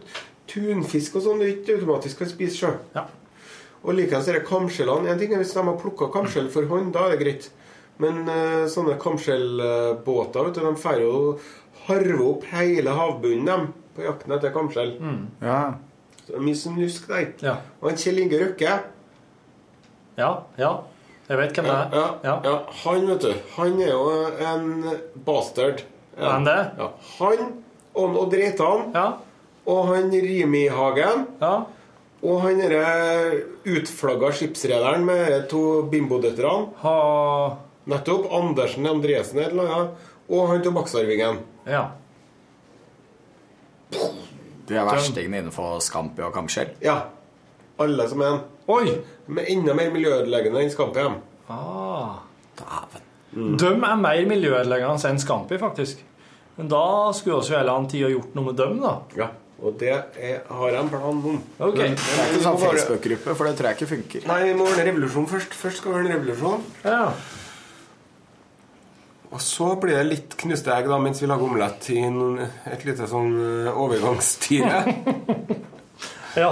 tunfisk 0.51 1.15
og 1.15 1.23
sånn 1.23 1.39
du 1.39 1.47
ikke 1.47 1.77
automatisk 1.77 2.19
kan 2.19 2.31
spise 2.33 2.59
sjøl. 2.59 2.77
Ja. 2.97 3.07
Og 3.81 3.95
likeens 3.97 4.27
disse 4.27 4.43
kamskjellene. 4.45 5.09
En 5.09 5.21
ting 5.21 5.31
er 5.31 5.39
hvis 5.41 5.55
de 5.55 5.63
har 5.63 5.79
plukka 5.79 6.11
kamskjell 6.13 6.51
for 6.53 6.67
hånd, 6.69 6.91
da 6.93 7.07
er 7.07 7.15
det 7.15 7.23
greit. 7.23 7.49
Men 8.01 8.25
uh, 8.27 8.67
sånne 8.71 8.99
kamskjellbåter, 8.99 10.47
vet 10.47 10.57
du, 10.57 10.63
de 10.67 10.77
får 10.83 10.99
jo 11.05 11.15
harve 11.87 12.23
opp 12.27 12.47
hele 12.51 12.93
havbunnen 12.97 13.47
dem 13.47 13.69
på 13.95 14.03
jakten 14.03 14.35
etter 14.35 14.53
kamskjell. 14.53 14.97
Ja. 15.39 15.61
Så 16.21 16.33
det 16.33 16.41
er 16.41 16.45
mye 16.45 16.59
snusk 16.59 17.07
der. 17.09 17.29
Ja. 17.43 17.61
Og 17.79 17.91
en 17.91 18.01
Kjell 18.01 18.21
Inge 18.21 18.39
Røkke 18.41 18.75
Ja. 20.21 20.31
ja. 20.61 20.71
Jeg 21.31 21.39
vet 21.39 21.55
hvem 21.57 21.67
det 21.69 21.73
er. 21.73 21.93
ja, 21.95 22.05
Ja. 22.27 22.35
ja, 22.45 22.55
Han, 22.83 23.05
vet 23.07 23.21
du, 23.25 23.33
han 23.55 23.81
er 23.81 23.91
jo 23.91 24.05
en 24.51 24.65
bastard. 25.25 25.83
Er 26.17 26.29
han 26.35 26.43
det? 26.47 26.57
Ja. 26.77 26.89
Han 27.19 27.45
og 27.95 28.17
Odd 28.25 28.33
Reitan 28.39 28.91
Ja. 28.95 29.05
og 29.65 29.87
han 29.91 30.11
Rimi-Hagen 30.11 31.25
Ja. 31.41 31.53
og 32.23 32.41
han 32.43 32.59
derre 32.59 33.41
utflagga 33.65 34.31
skipsrederen 34.35 35.05
med 35.07 35.25
de 35.31 35.41
to 35.51 35.63
bimbodøtrene. 35.91 36.69
Ha... 36.83 36.97
Nettopp. 37.91 38.27
Andersen 38.31 38.85
Andresen 38.85 39.39
eller 39.41 39.63
noe. 39.63 39.87
Og 40.29 40.47
han 40.51 40.61
tobakksarvingen. 40.61 41.39
Ja. 41.65 41.87
Det 43.91 44.77
er 44.77 44.85
verstingen 44.87 45.33
innenfor 45.41 45.79
Scampi 45.83 46.21
og 46.23 46.31
kamskjell. 46.35 46.69
Ja. 46.83 46.99
Alle 47.81 48.07
som 48.09 48.23
en. 48.25 48.39
Oi! 48.71 48.95
Med 49.31 49.49
enda 49.51 49.75
mer 49.77 49.91
miljøødeleggende 49.93 50.63
enn 50.63 50.71
Scampi. 50.73 51.03
dem. 51.03 51.19
Mm. 53.31 53.57
De 53.57 53.67
er 53.67 53.99
mer 53.99 54.25
miljøødeleggende 54.27 55.11
enn 55.11 55.19
Scampi, 55.19 55.59
faktisk. 55.61 56.03
Men 56.57 56.67
da 56.71 57.11
skulle 57.15 57.39
vi 57.39 57.47
hele 57.47 57.57
heller 57.61 57.77
ha 57.77 57.83
en 57.83 57.87
tid 57.89 58.05
og 58.05 58.11
gjort 58.17 58.35
noe 58.37 58.49
med 58.49 58.59
dem, 58.59 58.81
da. 58.83 58.95
Ja. 59.17 59.29
Og 59.61 59.75
det 59.77 59.91
er, 59.93 60.39
har 60.49 60.71
jeg 60.73 60.79
en 60.81 60.89
plan 60.89 61.03
om. 61.21 61.37
Okay. 61.59 61.91
Det 61.93 62.15
er 62.17 62.31
ikke 62.31 62.41
sånn 62.47 62.57
Facebook-gruppe, 62.63 63.35
for 63.37 63.45
det 63.45 63.53
tror 63.59 63.69
jeg 63.69 63.77
ikke 63.77 63.89
funker. 63.91 64.25
Nei, 64.31 64.39
vi 64.47 64.55
må 64.57 64.65
ordne 64.65 64.87
revolusjon 64.87 65.27
først. 65.29 65.53
Først 65.53 65.81
skal 65.81 65.93
vi 65.93 65.99
ordne 65.99 66.15
revolusjon. 66.15 66.63
Ja. 66.85 67.03
Og 69.31 69.39
så 69.45 69.69
blir 69.79 69.95
det 69.99 70.07
litt 70.09 70.33
knuste 70.41 70.73
egg 70.75 70.89
da, 70.91 70.97
mens 70.99 71.21
vi 71.21 71.29
lager 71.29 71.45
omelett 71.45 71.87
i 71.93 72.01
en, 72.03 72.41
et 72.67 72.81
lite 72.87 73.05
sånn 73.07 73.37
eh, 73.37 73.69
overgangsstyre. 73.85 74.81
ja. 76.43 76.51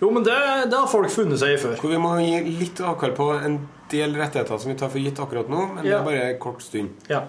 Jo, 0.00 0.10
men 0.12 0.24
det, 0.26 0.36
det 0.70 0.76
har 0.76 0.90
folk 0.90 1.08
funnet 1.12 1.40
seg 1.40 1.54
i 1.54 1.60
før. 1.60 1.76
Hvor 1.80 1.92
vi 1.94 2.00
må 2.00 2.12
gi 2.20 2.56
litt 2.60 2.82
avkall 2.84 3.14
på 3.16 3.30
en 3.38 3.58
del 3.92 4.16
rettigheter 4.18 4.60
som 4.60 4.72
vi 4.72 4.76
tar 4.78 4.90
for 4.92 5.00
gitt 5.00 5.20
akkurat 5.22 5.48
nå, 5.48 5.62
men 5.74 5.86
det 5.86 5.94
er 5.96 6.04
bare 6.04 6.24
en 6.32 6.40
kort 6.42 6.64
stund. 6.64 6.92
Ja. 7.08 7.22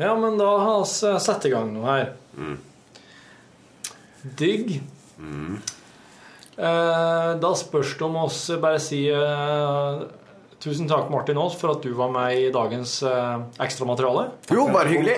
Ja, 0.00 0.12
men 0.18 0.36
da 0.40 0.48
har 0.58 0.84
vi 0.84 1.12
satt 1.24 1.46
i 1.48 1.52
gang 1.52 1.72
noe 1.74 1.86
her. 1.88 2.12
Digg. 4.38 4.74
Eh, 6.52 7.30
da 7.42 7.52
spørs 7.56 7.94
det 7.98 8.04
om 8.06 8.18
oss 8.26 8.42
bare 8.60 8.80
sier 8.82 9.16
eh, 9.24 10.02
tusen 10.62 10.88
takk, 10.90 11.08
Martin 11.12 11.40
Aas, 11.40 11.56
for 11.58 11.74
at 11.74 11.84
du 11.84 11.94
var 11.96 12.12
med 12.12 12.36
i 12.38 12.50
dagens 12.54 12.98
eh, 13.08 13.38
ekstramateriale. 13.64 14.28
Jo, 14.52 14.68
bare 14.74 14.92
hyggelig. 14.92 15.16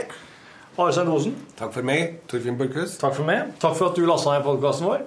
Are 0.75 0.91
Osen, 0.91 1.35
Takk 1.55 1.71
for 1.71 1.87
meg, 1.87 2.17
Torfinn 2.27 2.57
Borchhus. 2.59 2.97
takk 2.99 3.15
for 3.15 3.23
meg. 3.29 3.53
Takk 3.63 3.77
for 3.79 3.93
at 3.93 3.99
du 3.99 4.07
lasta 4.09 4.33
ned 4.35 4.43
podkasten 4.43 4.89
vår. 4.89 5.05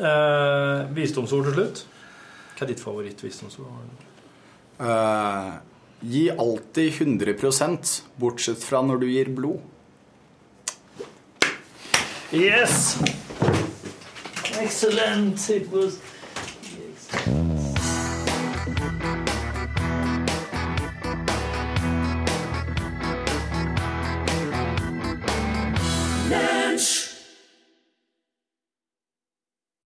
Eh, 0.00 0.86
visdomsord 0.96 1.50
til 1.50 1.58
slutt. 1.58 1.84
Hva 2.56 2.64
er 2.64 2.70
ditt 2.72 2.80
favoritt-visdomsord? 2.80 3.90
Eh, 4.80 5.52
gi 6.02 6.24
alltid 6.30 6.92
100% 6.92 7.98
bortsett 8.20 8.64
fra 8.64 8.80
når 8.86 9.02
du 9.02 9.06
gir 9.10 9.32
blod. 9.34 9.60
Yes! 12.32 12.96
Excellent. 14.62 15.50
It 15.50 15.70
was 15.72 15.98
Lunch. 17.26 17.41